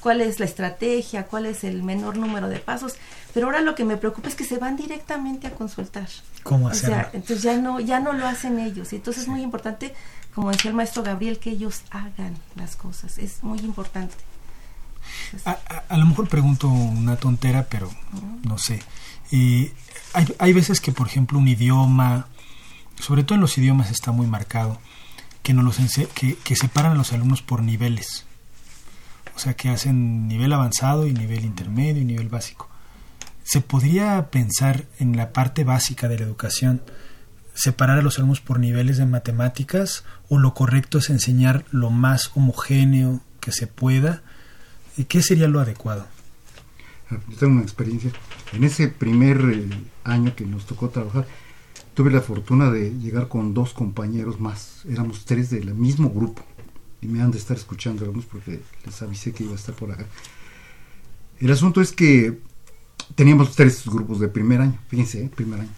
cuál 0.00 0.20
es 0.20 0.38
la 0.38 0.46
estrategia, 0.46 1.26
cuál 1.26 1.46
es 1.46 1.64
el 1.64 1.82
menor 1.82 2.16
número 2.16 2.48
de 2.48 2.58
pasos, 2.58 2.94
pero 3.34 3.46
ahora 3.46 3.60
lo 3.60 3.74
que 3.74 3.84
me 3.84 3.96
preocupa 3.96 4.28
es 4.28 4.34
que 4.34 4.44
se 4.44 4.58
van 4.58 4.76
directamente 4.76 5.46
a 5.46 5.50
consultar. 5.50 6.08
¿Cómo 6.42 6.68
hacerlo? 6.68 6.96
O 6.96 7.00
sea, 7.00 7.10
entonces 7.12 7.42
ya 7.42 7.56
no, 7.56 7.80
ya 7.80 8.00
no 8.00 8.12
lo 8.12 8.26
hacen 8.26 8.58
ellos. 8.58 8.92
Entonces 8.92 9.24
es 9.24 9.28
muy 9.28 9.42
importante, 9.42 9.94
como 10.36 10.52
decía 10.52 10.70
el 10.70 10.76
maestro 10.76 11.02
Gabriel, 11.02 11.38
que 11.38 11.48
ellos 11.48 11.80
hagan 11.90 12.36
las 12.56 12.76
cosas. 12.76 13.16
Es 13.16 13.42
muy 13.42 13.58
importante. 13.60 14.14
a, 15.46 15.96
lo 15.96 16.04
mejor 16.04 16.28
pregunto 16.28 16.68
una 16.68 17.16
tontera, 17.16 17.68
pero 17.70 17.90
no 18.44 18.58
sé. 18.58 18.82
Eh, 19.32 19.72
hay, 20.12 20.26
hay 20.38 20.52
veces 20.52 20.82
que, 20.82 20.92
por 20.92 21.06
ejemplo, 21.06 21.38
un 21.38 21.48
idioma, 21.48 22.26
sobre 23.00 23.24
todo 23.24 23.36
en 23.36 23.40
los 23.40 23.56
idiomas 23.56 23.90
está 23.90 24.12
muy 24.12 24.26
marcado, 24.26 24.78
que, 25.42 25.54
no 25.54 25.62
los 25.62 25.78
que, 26.14 26.36
que 26.36 26.54
separan 26.54 26.92
a 26.92 26.96
los 26.96 27.14
alumnos 27.14 27.40
por 27.40 27.62
niveles. 27.62 28.26
O 29.36 29.38
sea, 29.38 29.54
que 29.54 29.70
hacen 29.70 30.28
nivel 30.28 30.52
avanzado 30.52 31.06
y 31.06 31.14
nivel 31.14 31.46
intermedio 31.46 32.02
y 32.02 32.04
nivel 32.04 32.28
básico. 32.28 32.68
¿Se 33.42 33.62
podría 33.62 34.30
pensar 34.30 34.84
en 34.98 35.16
la 35.16 35.32
parte 35.32 35.64
básica 35.64 36.08
de 36.08 36.18
la 36.18 36.26
educación, 36.26 36.82
separar 37.56 37.98
a 37.98 38.02
los 38.02 38.18
alumnos 38.18 38.40
por 38.40 38.60
niveles 38.60 38.98
de 38.98 39.06
matemáticas 39.06 40.04
o 40.28 40.38
lo 40.38 40.54
correcto 40.54 40.98
es 40.98 41.10
enseñar 41.10 41.64
lo 41.70 41.90
más 41.90 42.30
homogéneo 42.34 43.20
que 43.40 43.50
se 43.50 43.66
pueda? 43.66 44.22
¿Qué 45.08 45.22
sería 45.22 45.48
lo 45.48 45.60
adecuado? 45.60 46.06
Yo 47.10 47.36
tengo 47.38 47.54
una 47.54 47.62
experiencia. 47.62 48.10
En 48.52 48.64
ese 48.64 48.88
primer 48.88 49.40
eh, 49.40 49.68
año 50.04 50.34
que 50.34 50.44
nos 50.44 50.66
tocó 50.66 50.88
trabajar, 50.90 51.26
tuve 51.94 52.10
la 52.10 52.20
fortuna 52.20 52.70
de 52.70 52.90
llegar 52.98 53.28
con 53.28 53.54
dos 53.54 53.72
compañeros 53.72 54.40
más. 54.40 54.84
Éramos 54.88 55.24
tres 55.24 55.50
del 55.50 55.74
mismo 55.74 56.10
grupo. 56.10 56.44
Y 57.00 57.06
me 57.06 57.22
han 57.22 57.30
de 57.30 57.38
estar 57.38 57.56
escuchando 57.56 58.04
algunos 58.04 58.26
porque 58.26 58.60
les 58.84 59.02
avisé 59.02 59.32
que 59.32 59.44
iba 59.44 59.52
a 59.52 59.56
estar 59.56 59.74
por 59.74 59.92
acá. 59.92 60.06
El 61.38 61.50
asunto 61.50 61.80
es 61.80 61.92
que 61.92 62.38
teníamos 63.14 63.54
tres 63.54 63.84
grupos 63.86 64.18
de 64.20 64.28
primer 64.28 64.60
año, 64.60 64.78
fíjense, 64.88 65.24
¿eh? 65.24 65.30
primer 65.34 65.60
año. 65.60 65.70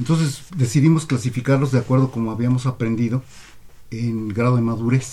Entonces 0.00 0.44
decidimos 0.56 1.04
clasificarlos 1.04 1.72
de 1.72 1.78
acuerdo 1.78 2.10
como 2.10 2.30
habíamos 2.30 2.64
aprendido 2.64 3.22
en 3.90 4.28
grado 4.28 4.56
de 4.56 4.62
madurez. 4.62 5.10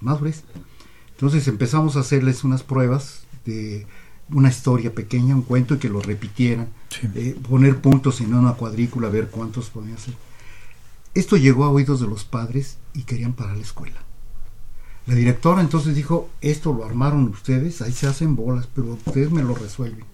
Madurez. 0.00 0.44
Entonces 1.12 1.48
empezamos 1.48 1.96
a 1.96 2.00
hacerles 2.00 2.44
unas 2.44 2.62
pruebas 2.62 3.22
de 3.46 3.86
una 4.28 4.50
historia 4.50 4.94
pequeña, 4.94 5.34
un 5.34 5.40
cuento 5.40 5.76
y 5.76 5.78
que 5.78 5.88
lo 5.88 6.02
repitieran, 6.02 6.68
eh, 7.14 7.34
poner 7.48 7.80
puntos 7.80 8.20
en 8.20 8.34
una 8.34 8.52
cuadrícula, 8.52 9.08
ver 9.08 9.28
cuántos 9.30 9.70
podían 9.70 9.96
hacer. 9.96 10.14
Esto 11.14 11.38
llegó 11.38 11.64
a 11.64 11.70
oídos 11.70 12.02
de 12.02 12.06
los 12.06 12.24
padres 12.24 12.76
y 12.92 13.04
querían 13.04 13.32
parar 13.32 13.56
la 13.56 13.62
escuela. 13.62 14.02
La 15.06 15.14
directora 15.14 15.62
entonces 15.62 15.94
dijo, 15.94 16.28
esto 16.42 16.74
lo 16.74 16.84
armaron 16.84 17.26
ustedes, 17.28 17.80
ahí 17.80 17.92
se 17.92 18.06
hacen 18.06 18.36
bolas, 18.36 18.68
pero 18.74 18.98
ustedes 19.06 19.30
me 19.30 19.42
lo 19.42 19.54
resuelven. 19.54 20.04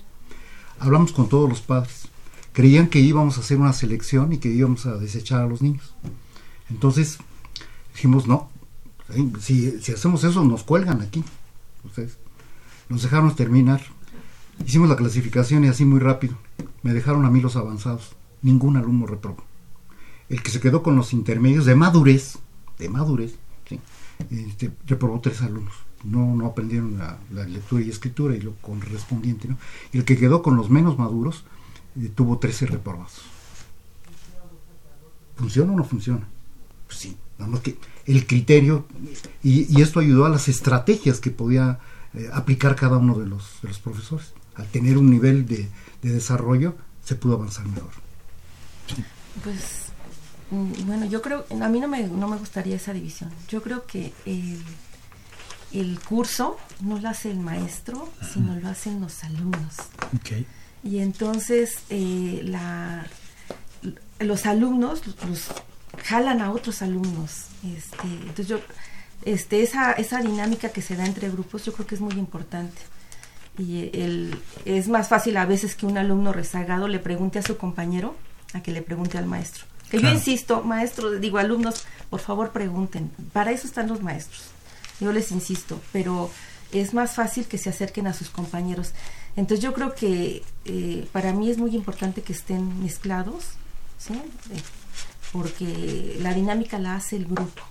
Hablamos 0.79 1.11
con 1.11 1.29
todos 1.29 1.49
los 1.49 1.61
padres. 1.61 2.12
Creían 2.53 2.89
que 2.89 3.01
íbamos 3.01 3.39
a 3.39 3.41
hacer 3.41 3.59
una 3.59 3.73
selección 3.73 4.33
y 4.33 4.39
que 4.39 4.49
íbamos 4.49 4.87
a 4.87 4.97
desechar 4.97 5.43
a 5.43 5.47
los 5.47 5.63
niños. 5.63 5.95
Entonces 6.71 7.19
dijimos, 7.95 8.27
no, 8.27 8.51
si, 9.41 9.81
si 9.81 9.93
hacemos 9.93 10.25
eso 10.25 10.45
nos 10.45 10.63
cuelgan 10.63 11.01
aquí. 11.03 11.25
Ustedes. 11.85 12.19
Nos 12.89 13.03
dejaron 13.03 13.35
terminar 13.35 13.81
Hicimos 14.67 14.89
la 14.89 14.97
clasificación 14.97 15.65
y 15.65 15.69
así 15.69 15.85
muy 15.85 16.01
rápido. 16.01 16.37
Me 16.83 16.93
dejaron 16.93 17.25
a 17.25 17.31
mí 17.31 17.41
los 17.41 17.57
avanzados. 17.57 18.15
Ningún 18.43 18.77
alumno 18.77 19.07
reprobó. 19.07 19.45
El 20.29 20.43
que 20.43 20.51
se 20.51 20.61
quedó 20.61 20.83
con 20.83 20.97
los 20.97 21.13
intermedios 21.13 21.65
de 21.65 21.75
madurez, 21.75 22.39
de 22.79 22.89
madurez, 22.89 23.35
este, 24.31 24.71
reprobó 24.87 25.21
tres 25.21 25.43
alumnos. 25.43 25.75
No, 26.05 26.35
no 26.35 26.47
aprendieron 26.47 26.99
la, 26.99 27.19
lectura 27.47 27.83
y 27.83 27.91
escritura 27.91 28.37
y 28.37 28.41
lo 28.41 28.55
correspondiente. 28.57 29.49
¿no? 29.49 29.59
Y 29.93 29.99
el 29.99 30.05
que 30.05 30.17
quedó 30.17 30.43
con 30.43 30.57
los 30.57 30.71
menos 30.71 30.99
maduros 30.99 31.45
eh, 32.01 32.11
tuvo 32.15 32.39
13 32.39 32.67
reprobados. 32.67 33.13
¿Funciona 35.37 35.73
o 35.73 35.77
no 35.77 35.85
funciona? 35.85 36.27
Pues 36.87 36.99
sí, 36.99 37.17
nada 37.39 37.61
que 37.63 37.77
el 38.07 38.27
criterio, 38.27 38.87
y, 39.43 39.81
esto 39.81 40.01
ayudó 40.01 40.25
a 40.25 40.29
las 40.29 40.49
estrategias 40.49 41.21
que 41.21 41.31
podía 41.31 41.79
eh, 42.15 42.29
aplicar 42.33 42.77
cada 42.77 42.99
uno 42.99 43.19
de 43.19 43.27
los, 43.27 43.61
de 43.63 43.69
los 43.69 43.79
profesores 43.79 44.33
al 44.55 44.67
tener 44.67 44.99
un 44.99 45.11
nivel 45.11 45.47
de, 45.47 45.69
desarrollo, 46.03 46.75
se 47.05 47.15
pudo 47.15 47.35
avanzar 47.35 47.67
mejor. 47.67 47.91
Pues, 49.43 49.87
mm, 50.51 50.87
bueno, 50.87 51.07
yo 51.07 51.23
creo, 51.23 51.47
a 51.51 51.69
mí 51.69 51.81
no 51.81 51.89
me, 51.89 52.07
no 52.09 52.29
me 52.29 52.37
gustaría 52.37 52.77
esa 52.77 52.93
división. 52.93 53.31
Yo 53.49 53.63
creo 53.63 53.87
que 53.87 54.13
el, 54.27 54.63
el 55.73 56.01
curso 56.01 56.59
no 56.81 56.99
lo 56.99 57.09
hace 57.09 57.31
el 57.31 57.39
maestro, 57.39 58.09
sino 58.33 58.57
lo 58.57 58.69
hacen 58.69 59.01
los 59.01 59.23
alumnos. 59.25 59.77
Y 60.85 60.99
entonces 60.99 61.79
eh, 61.91 62.43
la, 62.45 63.07
los 64.21 64.47
alumnos 64.47 65.03
los, 65.29 65.49
jalan 66.05 66.41
a 66.41 66.51
otros 66.51 66.83
alumnos. 66.83 67.47
Este, 67.65 68.07
entonces 68.07 68.49
yo, 68.49 68.61
este, 69.25 69.63
esa, 69.63 69.93
esa 69.93 70.21
dinámica 70.21 70.71
que 70.71 70.83
se 70.83 70.97
da 70.97 71.07
entre 71.07 71.31
grupos 71.31 71.65
yo 71.65 71.73
creo 71.73 71.87
que 71.87 71.95
es 71.95 72.01
muy 72.01 72.15
importante 72.15 72.81
y 73.59 73.91
el, 73.93 74.39
es 74.65 74.89
más 74.89 75.09
fácil 75.09 75.37
a 75.37 75.45
veces 75.45 75.75
que 75.75 75.87
un 75.87 75.99
alumno 75.99 76.33
rezagado 76.33 76.89
le 76.89 76.99
pregunte 76.99 77.39
a 77.39 77.43
su 77.43 77.57
compañero 77.57 78.17
a 78.55 78.63
que 78.63 78.73
le 78.73 78.83
pregunte 78.83 79.19
al 79.19 79.27
maestro. 79.27 79.65
Que 79.91 80.01
yo 80.01 80.09
insisto, 80.09 80.63
maestro, 80.63 81.11
digo, 81.11 81.37
alumnos, 81.37 81.85
por 82.09 82.21
favor 82.21 82.51
pregunten. 82.51 83.11
Para 83.33 83.53
eso 83.53 83.67
están 83.67 83.89
los 83.89 84.03
maestros. 84.03 84.45
Yo 85.01 85.13
les 85.13 85.31
insisto, 85.33 85.81
pero 85.93 86.31
es 86.73 86.95
más 86.95 87.15
fácil 87.15 87.45
que 87.45 87.59
se 87.59 87.69
acerquen 87.69 88.07
a 88.07 88.15
sus 88.15 88.31
compañeros. 88.31 88.93
Entonces 89.37 89.63
yo 89.63 89.73
creo 89.73 89.95
que 89.95 90.43
eh, 90.65 91.09
para 91.13 91.33
mí 91.33 91.51
es 91.51 91.59
muy 91.59 91.75
importante 91.75 92.23
que 92.23 92.33
estén 92.33 92.83
mezclados, 92.83 93.45
¿sí? 93.99 94.15
Eh, 94.15 94.63
porque 95.33 96.19
la 96.21 96.35
dinámica 96.35 96.79
la 96.79 96.97
hace 96.97 97.17
el 97.17 97.25
grupo. 97.25 97.63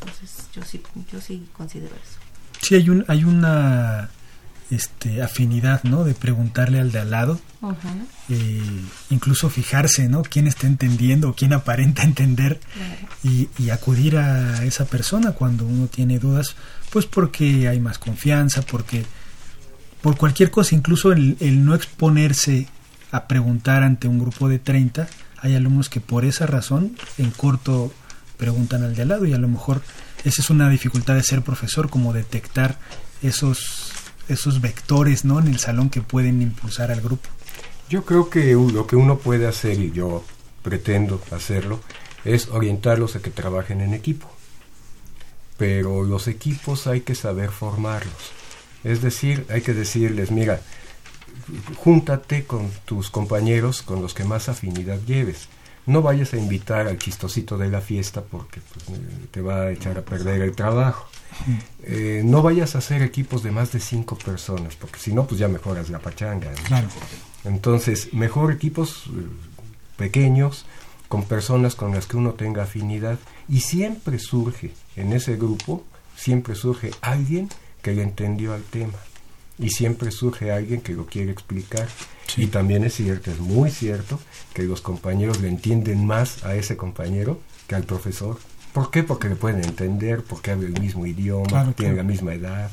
Entonces 0.00 0.48
yo 0.54 0.62
sí, 0.62 0.80
yo 1.12 1.20
sí 1.20 1.46
considero 1.52 1.94
eso. 1.94 2.18
Sí, 2.62 2.76
hay, 2.76 2.88
un, 2.90 3.04
hay 3.08 3.24
una 3.24 4.10
este, 4.70 5.20
afinidad, 5.22 5.82
¿no? 5.82 6.04
De 6.04 6.14
preguntarle 6.14 6.78
al 6.78 6.92
de 6.92 7.00
al 7.00 7.10
lado, 7.10 7.40
eh, 8.28 8.62
incluso 9.10 9.50
fijarse, 9.50 10.08
¿no? 10.08 10.22
Quién 10.22 10.46
está 10.46 10.68
entendiendo, 10.68 11.34
quién 11.34 11.52
aparenta 11.52 12.02
entender 12.04 12.60
y, 13.24 13.48
y, 13.58 13.70
acudir 13.70 14.16
a 14.16 14.64
esa 14.64 14.84
persona 14.84 15.32
cuando 15.32 15.66
uno 15.66 15.88
tiene 15.88 16.18
dudas, 16.18 16.54
pues 16.90 17.06
porque 17.06 17.68
hay 17.68 17.80
más 17.80 17.98
confianza, 17.98 18.62
porque 18.62 19.04
por 20.02 20.16
cualquier 20.16 20.50
cosa, 20.50 20.74
incluso 20.74 21.12
el, 21.12 21.64
no 21.64 21.74
exponerse 21.74 22.68
a 23.12 23.26
preguntar 23.26 23.82
ante 23.82 24.08
un 24.08 24.18
grupo 24.18 24.48
de 24.48 24.58
30, 24.58 25.08
hay 25.38 25.54
alumnos 25.54 25.88
que 25.88 26.00
por 26.00 26.24
esa 26.24 26.46
razón 26.46 26.96
en 27.18 27.30
corto 27.30 27.92
preguntan 28.36 28.82
al 28.82 28.94
de 28.94 29.02
al 29.02 29.08
lado 29.08 29.26
y 29.26 29.32
a 29.32 29.38
lo 29.38 29.48
mejor 29.48 29.82
esa 30.24 30.42
es 30.42 30.50
una 30.50 30.68
dificultad 30.70 31.14
de 31.14 31.22
ser 31.22 31.42
profesor, 31.42 31.90
como 31.90 32.12
detectar 32.12 32.78
esos 33.22 33.92
esos 34.28 34.60
vectores 34.60 35.24
¿no? 35.24 35.40
en 35.40 35.48
el 35.48 35.58
salón 35.58 35.90
que 35.90 36.02
pueden 36.02 36.40
impulsar 36.40 36.90
al 36.92 37.00
grupo. 37.00 37.28
Yo 37.88 38.04
creo 38.04 38.30
que 38.30 38.52
lo 38.52 38.86
que 38.86 38.94
uno 38.94 39.18
puede 39.18 39.48
hacer, 39.48 39.80
y 39.80 39.90
yo 39.90 40.24
pretendo 40.62 41.20
hacerlo, 41.32 41.80
es 42.24 42.48
orientarlos 42.48 43.16
a 43.16 43.20
que 43.20 43.30
trabajen 43.30 43.80
en 43.80 43.92
equipo. 43.92 44.30
Pero 45.56 46.04
los 46.04 46.28
equipos 46.28 46.86
hay 46.86 47.00
que 47.00 47.16
saber 47.16 47.50
formarlos. 47.50 48.32
Es 48.84 49.02
decir, 49.02 49.46
hay 49.50 49.60
que 49.60 49.74
decirles, 49.74 50.30
mira, 50.30 50.60
júntate 51.76 52.44
con 52.44 52.70
tus 52.84 53.10
compañeros 53.10 53.82
con 53.82 54.02
los 54.02 54.14
que 54.14 54.24
más 54.24 54.48
afinidad 54.48 54.98
lleves. 55.06 55.48
No 55.86 56.02
vayas 56.02 56.34
a 56.34 56.36
invitar 56.36 56.86
al 56.86 56.98
chistosito 56.98 57.56
de 57.58 57.68
la 57.68 57.80
fiesta 57.80 58.22
porque 58.22 58.60
pues, 58.60 59.00
te 59.30 59.40
va 59.40 59.62
a 59.62 59.70
echar 59.70 59.98
a 59.98 60.02
perder 60.02 60.42
el 60.42 60.54
trabajo. 60.54 61.08
Eh, 61.82 62.22
no 62.24 62.42
vayas 62.42 62.74
a 62.74 62.78
hacer 62.78 63.02
equipos 63.02 63.42
de 63.42 63.50
más 63.50 63.72
de 63.72 63.80
cinco 63.80 64.16
personas, 64.16 64.76
porque 64.76 64.98
si 64.98 65.12
no, 65.12 65.26
pues 65.26 65.40
ya 65.40 65.48
mejoras 65.48 65.88
la 65.88 65.98
pachanga. 65.98 66.52
Entonces, 67.44 68.12
mejor 68.12 68.52
equipos 68.52 69.04
eh, 69.06 69.26
pequeños, 69.96 70.66
con 71.08 71.24
personas 71.24 71.74
con 71.74 71.92
las 71.94 72.06
que 72.06 72.16
uno 72.16 72.34
tenga 72.34 72.64
afinidad, 72.64 73.18
y 73.48 73.60
siempre 73.60 74.18
surge 74.18 74.72
en 74.96 75.12
ese 75.12 75.36
grupo, 75.36 75.84
siempre 76.14 76.54
surge 76.54 76.90
alguien 77.00 77.48
que 77.82 77.92
le 77.92 78.02
entendió 78.02 78.54
al 78.54 78.62
tema, 78.62 78.98
y 79.58 79.68
siempre 79.70 80.10
surge 80.10 80.50
alguien 80.50 80.80
que 80.80 80.94
lo 80.94 81.06
quiere 81.06 81.30
explicar. 81.30 81.86
Y 82.36 82.46
también 82.46 82.84
es 82.84 82.94
cierto, 82.94 83.30
es 83.30 83.38
muy 83.38 83.70
cierto, 83.70 84.18
que 84.54 84.62
los 84.62 84.80
compañeros 84.80 85.40
le 85.40 85.48
entienden 85.48 86.06
más 86.06 86.44
a 86.44 86.54
ese 86.54 86.76
compañero 86.76 87.40
que 87.66 87.74
al 87.74 87.84
profesor. 87.84 88.38
¿Por 88.72 88.90
qué? 88.90 89.02
Porque 89.02 89.28
le 89.28 89.36
pueden 89.36 89.64
entender, 89.64 90.22
porque 90.22 90.52
habla 90.52 90.68
el 90.68 90.80
mismo 90.80 91.06
idioma, 91.06 91.72
tiene 91.72 91.96
la 91.96 92.04
misma 92.04 92.34
edad. 92.34 92.70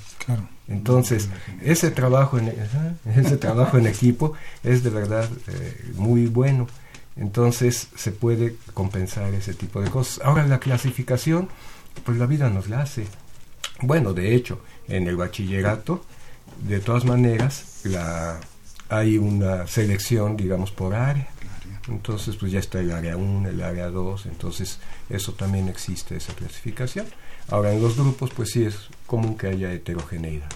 Entonces, 0.68 1.30
ese 1.62 1.92
trabajo 1.92 2.38
en, 2.38 2.54
ese 3.16 3.38
trabajo 3.38 3.78
en 3.78 3.88
equipo 3.88 4.34
es 4.64 4.84
de 4.84 4.90
verdad 4.90 5.28
eh, 5.48 5.92
muy 5.96 6.28
bueno. 6.28 6.68
Entonces, 7.16 7.88
se 7.96 8.12
puede 8.12 8.56
compensar 8.74 9.34
ese 9.34 9.54
tipo 9.54 9.82
de 9.82 9.90
cosas. 9.90 10.24
Ahora, 10.24 10.46
la 10.46 10.60
clasificación, 10.60 11.50
pues 12.06 12.18
la 12.18 12.28
vida 12.28 12.50
nos 12.50 12.70
la 12.70 12.82
hace. 12.82 13.08
Bueno, 13.82 14.14
de 14.14 14.36
hecho, 14.36 14.60
en 14.88 15.08
el 15.08 15.16
bachillerato, 15.16 16.04
de 16.68 16.80
todas 16.80 17.06
maneras, 17.06 17.82
la, 17.84 18.40
hay 18.90 19.18
una 19.18 19.68
selección, 19.68 20.38
digamos, 20.38 20.72
por 20.72 20.96
área. 20.96 21.28
Entonces, 21.88 22.36
pues 22.36 22.52
ya 22.52 22.60
está 22.60 22.80
el 22.80 22.92
área 22.92 23.16
1, 23.16 23.50
el 23.50 23.64
área 23.64 23.90
2, 23.90 24.26
entonces 24.26 24.80
eso 25.10 25.34
también 25.34 25.70
existe, 25.70 26.18
esa 26.18 26.34
clasificación. 26.34 27.06
Ahora, 27.50 27.72
en 27.72 27.82
los 27.82 27.96
grupos, 27.96 28.32
pues 28.36 28.52
sí 28.52 28.64
es 28.64 28.90
común 29.06 29.38
que 29.38 29.48
haya 29.48 29.72
heterogeneidad. 29.72 30.50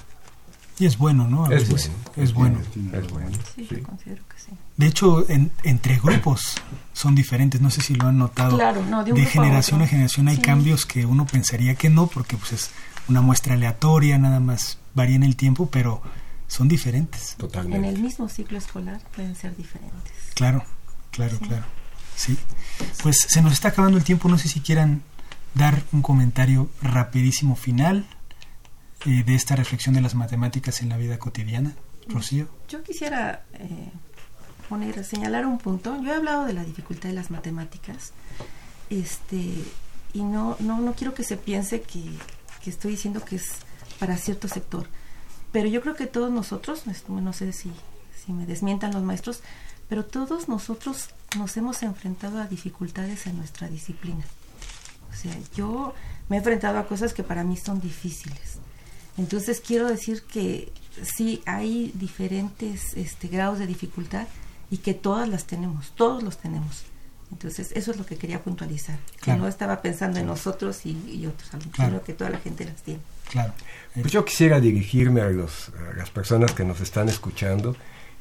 Y 0.77 0.87
es 0.87 0.97
bueno, 0.97 1.27
¿no? 1.27 1.49
es, 1.51 1.69
bueno, 1.69 1.93
es, 2.17 2.33
bueno. 2.33 2.59
Es 2.91 3.11
bueno. 3.11 3.37
Sí, 3.55 3.67
Yo 3.69 3.83
considero 3.83 4.23
que 4.27 4.39
sí. 4.39 4.51
De 4.77 4.87
hecho, 4.87 5.25
entre 5.63 5.99
grupos 5.99 6.55
son 6.93 7.13
diferentes, 7.13 7.61
no 7.61 7.69
sé 7.69 7.81
si 7.81 7.93
lo 7.93 8.07
han 8.07 8.17
notado. 8.17 8.57
Claro, 8.57 8.83
no, 8.89 9.03
de, 9.03 9.13
de 9.13 9.25
generación 9.25 9.83
a, 9.83 9.87
generación 9.87 10.27
hay 10.27 10.37
cambios 10.37 10.87
que 10.87 11.05
uno 11.05 11.27
pensaría 11.27 11.75
que 11.75 11.89
no, 11.89 12.07
porque 12.07 12.35
pues 12.35 12.53
es 12.53 12.71
una 13.07 13.21
muestra 13.21 13.53
aleatoria, 13.53 14.17
nada 14.17 14.39
más 14.39 14.77
varía 14.93 15.15
en 15.15 15.23
el 15.23 15.35
tiempo, 15.35 15.69
pero 15.69 16.01
son 16.47 16.67
diferentes. 16.67 17.35
Totalmente. 17.37 17.77
En 17.77 17.95
el 17.95 18.01
mismo 18.01 18.27
ciclo 18.29 18.57
escolar 18.57 19.01
pueden 19.15 19.35
ser 19.35 19.55
diferentes. 19.55 20.13
Claro. 20.33 20.63
Claro, 21.11 21.37
claro. 21.39 21.65
Sí. 22.15 22.37
Pues 23.03 23.17
se 23.27 23.41
nos 23.41 23.53
está 23.53 23.69
acabando 23.69 23.97
el 23.97 24.03
tiempo. 24.03 24.29
No 24.29 24.37
sé 24.37 24.47
si 24.47 24.61
quieran 24.61 25.03
dar 25.53 25.83
un 25.91 26.01
comentario 26.01 26.69
rapidísimo 26.81 27.55
final 27.55 28.05
eh, 29.05 29.23
de 29.23 29.35
esta 29.35 29.55
reflexión 29.55 29.93
de 29.93 30.01
las 30.01 30.15
matemáticas 30.15 30.81
en 30.81 30.89
la 30.89 30.97
vida 30.97 31.19
cotidiana. 31.19 31.73
Rocío. 32.07 32.47
Yo 32.67 32.81
quisiera 32.83 33.43
eh, 33.53 33.91
poner, 34.67 35.03
señalar 35.05 35.45
un 35.45 35.59
punto. 35.59 36.01
Yo 36.01 36.11
he 36.11 36.15
hablado 36.15 36.45
de 36.45 36.53
la 36.53 36.63
dificultad 36.63 37.09
de 37.09 37.15
las 37.15 37.29
matemáticas. 37.29 38.13
Este, 38.89 39.53
y 40.13 40.23
no, 40.23 40.57
no, 40.59 40.79
no 40.79 40.93
quiero 40.93 41.13
que 41.13 41.23
se 41.23 41.37
piense 41.37 41.81
que, 41.81 42.03
que 42.63 42.69
estoy 42.69 42.91
diciendo 42.91 43.23
que 43.23 43.37
es 43.37 43.49
para 43.99 44.17
cierto 44.17 44.47
sector. 44.47 44.87
Pero 45.51 45.67
yo 45.67 45.81
creo 45.81 45.95
que 45.95 46.07
todos 46.07 46.31
nosotros, 46.31 46.83
no 47.07 47.33
sé 47.33 47.51
si, 47.53 47.71
si 48.23 48.33
me 48.33 48.45
desmientan 48.45 48.93
los 48.93 49.03
maestros, 49.03 49.41
pero 49.89 50.05
todos 50.05 50.47
nosotros 50.47 51.09
nos 51.37 51.57
hemos 51.57 51.83
enfrentado 51.83 52.39
a 52.39 52.47
dificultades 52.47 53.27
en 53.27 53.37
nuestra 53.37 53.67
disciplina. 53.67 54.23
O 55.11 55.15
sea, 55.15 55.35
yo 55.55 55.93
me 56.29 56.37
he 56.37 56.39
enfrentado 56.39 56.79
a 56.79 56.87
cosas 56.87 57.13
que 57.13 57.23
para 57.23 57.43
mí 57.43 57.57
son 57.57 57.81
difíciles. 57.81 58.59
Entonces 59.17 59.59
quiero 59.59 59.87
decir 59.87 60.23
que 60.23 60.71
sí 61.03 61.41
hay 61.45 61.91
diferentes 61.95 62.95
este, 62.95 63.27
grados 63.27 63.59
de 63.59 63.67
dificultad 63.67 64.27
y 64.69 64.77
que 64.77 64.93
todas 64.93 65.27
las 65.27 65.45
tenemos, 65.45 65.91
todos 65.95 66.23
los 66.23 66.37
tenemos. 66.37 66.83
Entonces 67.31 67.71
eso 67.75 67.91
es 67.91 67.97
lo 67.97 68.05
que 68.05 68.17
quería 68.17 68.43
puntualizar, 68.43 68.97
que 69.21 69.33
no 69.33 69.47
estaba 69.47 69.81
pensando 69.81 70.19
en 70.19 70.25
nosotros 70.25 70.85
y, 70.85 71.25
otros, 71.25 71.49
sino 71.75 72.01
que 72.03 72.13
toda 72.13 72.29
la 72.29 72.39
gente 72.39 72.65
las 72.65 72.81
tiene. 72.83 72.99
Claro. 73.29 73.53
Pues 73.93 74.11
yo 74.11 74.25
quisiera 74.25 74.59
dirigirme 74.59 75.21
a, 75.21 75.29
los, 75.29 75.69
a 75.69 75.95
las 75.97 76.09
personas 76.09 76.51
que 76.51 76.65
nos 76.65 76.81
están 76.81 77.07
escuchando 77.07 77.75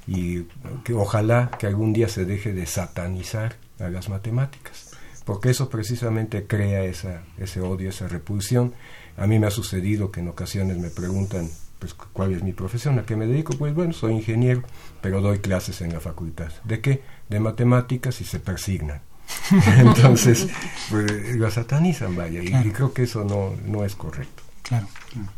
y 0.06 0.44
que 0.84 0.94
ojalá 0.94 1.50
que 1.58 1.66
algún 1.66 1.92
día 1.92 2.08
se 2.08 2.24
deje 2.24 2.52
de 2.52 2.66
satanizar 2.66 3.56
a 3.80 3.88
las 3.88 4.08
matemáticas, 4.08 4.90
porque 5.24 5.50
eso 5.50 5.68
precisamente 5.68 6.46
crea 6.46 6.84
esa, 6.84 7.22
ese 7.38 7.61
odio, 7.61 7.90
esa 7.90 8.08
repulsión. 8.08 8.74
A 9.16 9.26
mí 9.26 9.38
me 9.38 9.46
ha 9.46 9.50
sucedido 9.50 10.11
que 10.11 10.20
en 10.20 10.28
ocasiones 10.28 10.78
me 10.78 10.90
preguntan 10.90 11.50
pues, 11.81 11.95
cuál 11.95 12.33
es 12.33 12.43
mi 12.43 12.53
profesión, 12.53 12.99
a 12.99 13.03
qué 13.05 13.16
me 13.16 13.26
dedico. 13.26 13.55
Pues 13.55 13.74
bueno, 13.74 13.93
soy 13.93 14.12
ingeniero, 14.12 14.62
pero 15.01 15.20
doy 15.20 15.39
clases 15.39 15.81
en 15.81 15.93
la 15.93 16.01
facultad. 16.01 16.53
¿De 16.64 16.81
qué? 16.81 17.03
De 17.28 17.41
matemáticas 17.41 18.20
y 18.20 18.24
se 18.24 18.39
persignan. 18.39 19.01
Entonces, 19.78 20.49
pues, 20.91 21.37
lo 21.37 21.51
satanizan, 21.51 22.14
vaya, 22.14 22.43
y, 22.43 22.49
y, 22.49 22.70
creo 22.70 22.93
que 22.93 23.05
eso 23.05 23.24
no, 23.24 23.55
no 23.66 23.85
es 23.85 23.97
correcto. 23.97 24.43
Claro, 24.62 24.87
claro. 25.12 25.33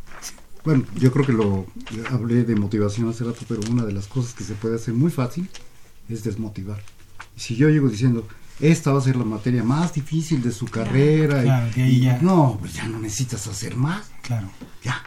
Bueno, 0.65 0.85
yo 0.95 1.13
creo 1.13 1.27
que 1.27 1.33
lo 1.33 1.67
hablé 2.11 2.45
de 2.45 2.55
motivación 2.55 3.09
hace 3.09 3.25
rato, 3.25 3.41
pero 3.49 3.61
una 3.71 3.85
de 3.85 3.93
las 3.93 4.07
cosas 4.07 4.35
que 4.35 4.45
se 4.45 4.55
puede 4.55 4.77
hacer 4.77 4.95
muy 4.95 5.11
fácil 5.11 5.49
es 6.09 6.23
desmotivar. 6.23 6.81
Si 7.37 7.57
yo 7.57 7.69
llego 7.69 7.89
diciendo, 7.89 8.29
esta 8.61 8.93
va 8.93 8.99
a 8.99 9.03
ser 9.03 9.17
la 9.17 9.25
materia 9.25 9.65
más 9.65 9.93
difícil 9.93 10.41
de 10.43 10.53
su 10.53 10.67
carrera, 10.67 11.69
y, 11.77 12.09
no, 12.21 12.59
pues 12.61 12.75
ya 12.75 12.87
no 12.87 12.99
necesitas 12.99 13.47
hacer 13.49 13.77
más. 13.77 14.11
Claro. 14.23 14.51
Ya. 14.85 15.03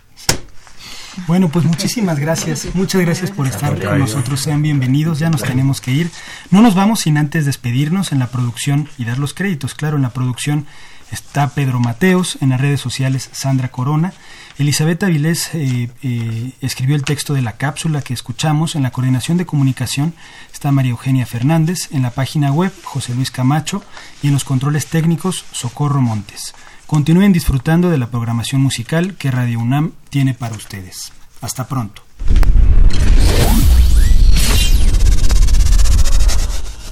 Bueno, 1.27 1.49
pues 1.49 1.65
muchísimas 1.65 2.19
gracias. 2.19 2.67
Muchas 2.75 3.01
gracias 3.01 3.31
por 3.31 3.47
estar 3.47 3.79
con 3.81 3.99
nosotros. 3.99 4.41
Sean 4.41 4.61
bienvenidos. 4.61 5.19
Ya 5.19 5.29
nos 5.29 5.43
tenemos 5.43 5.81
que 5.81 5.91
ir. 5.91 6.11
No 6.51 6.61
nos 6.61 6.75
vamos 6.75 7.01
sin 7.01 7.17
antes 7.17 7.45
despedirnos 7.45 8.11
en 8.11 8.19
la 8.19 8.27
producción 8.27 8.89
y 8.97 9.05
dar 9.05 9.17
los 9.17 9.33
créditos. 9.33 9.73
Claro, 9.73 9.95
en 9.95 10.03
la 10.03 10.09
producción 10.09 10.67
está 11.11 11.49
Pedro 11.49 11.79
Mateos, 11.79 12.37
en 12.41 12.49
las 12.49 12.59
redes 12.59 12.81
sociales 12.81 13.29
Sandra 13.31 13.69
Corona. 13.69 14.13
Elizabeth 14.57 15.03
Avilés 15.03 15.49
eh, 15.53 15.89
eh, 16.03 16.51
escribió 16.61 16.95
el 16.95 17.03
texto 17.03 17.33
de 17.33 17.41
la 17.41 17.53
cápsula 17.53 18.01
que 18.01 18.13
escuchamos. 18.13 18.75
En 18.75 18.83
la 18.83 18.91
coordinación 18.91 19.37
de 19.37 19.45
comunicación 19.45 20.13
está 20.53 20.71
María 20.71 20.91
Eugenia 20.91 21.25
Fernández. 21.25 21.89
En 21.91 22.03
la 22.03 22.11
página 22.11 22.51
web 22.51 22.73
José 22.83 23.15
Luis 23.15 23.31
Camacho. 23.31 23.83
Y 24.21 24.27
en 24.27 24.33
los 24.33 24.43
controles 24.43 24.87
técnicos 24.87 25.45
Socorro 25.51 26.01
Montes. 26.01 26.53
Continúen 26.87 27.33
disfrutando 27.33 27.89
de 27.89 27.97
la 27.97 28.07
programación 28.07 28.61
musical 28.61 29.15
que 29.17 29.31
Radio 29.31 29.59
UNAM 29.59 29.93
tiene 30.09 30.35
para 30.35 30.55
ustedes. 30.55 31.11
Hasta 31.41 31.67
pronto. 31.67 32.03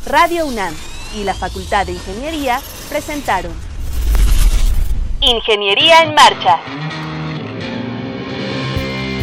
Radio 0.07 0.47
UNAM 0.47 0.73
y 1.15 1.23
la 1.23 1.35
Facultad 1.35 1.85
de 1.85 1.91
Ingeniería 1.93 2.59
presentaron 2.89 3.51
Ingeniería 5.21 6.01
en 6.01 6.15
Marcha. 6.15 6.59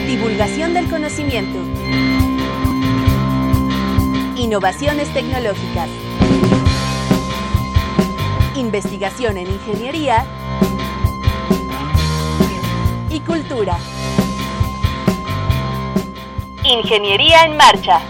Divulgación 0.06 0.72
del 0.72 0.88
conocimiento. 0.88 1.58
Innovaciones 4.36 5.12
tecnológicas. 5.12 5.88
Investigación 8.56 9.36
en 9.36 9.48
ingeniería 9.48 10.24
y 13.10 13.20
cultura. 13.20 13.76
Ingeniería 16.64 17.44
en 17.44 17.56
Marcha. 17.56 18.00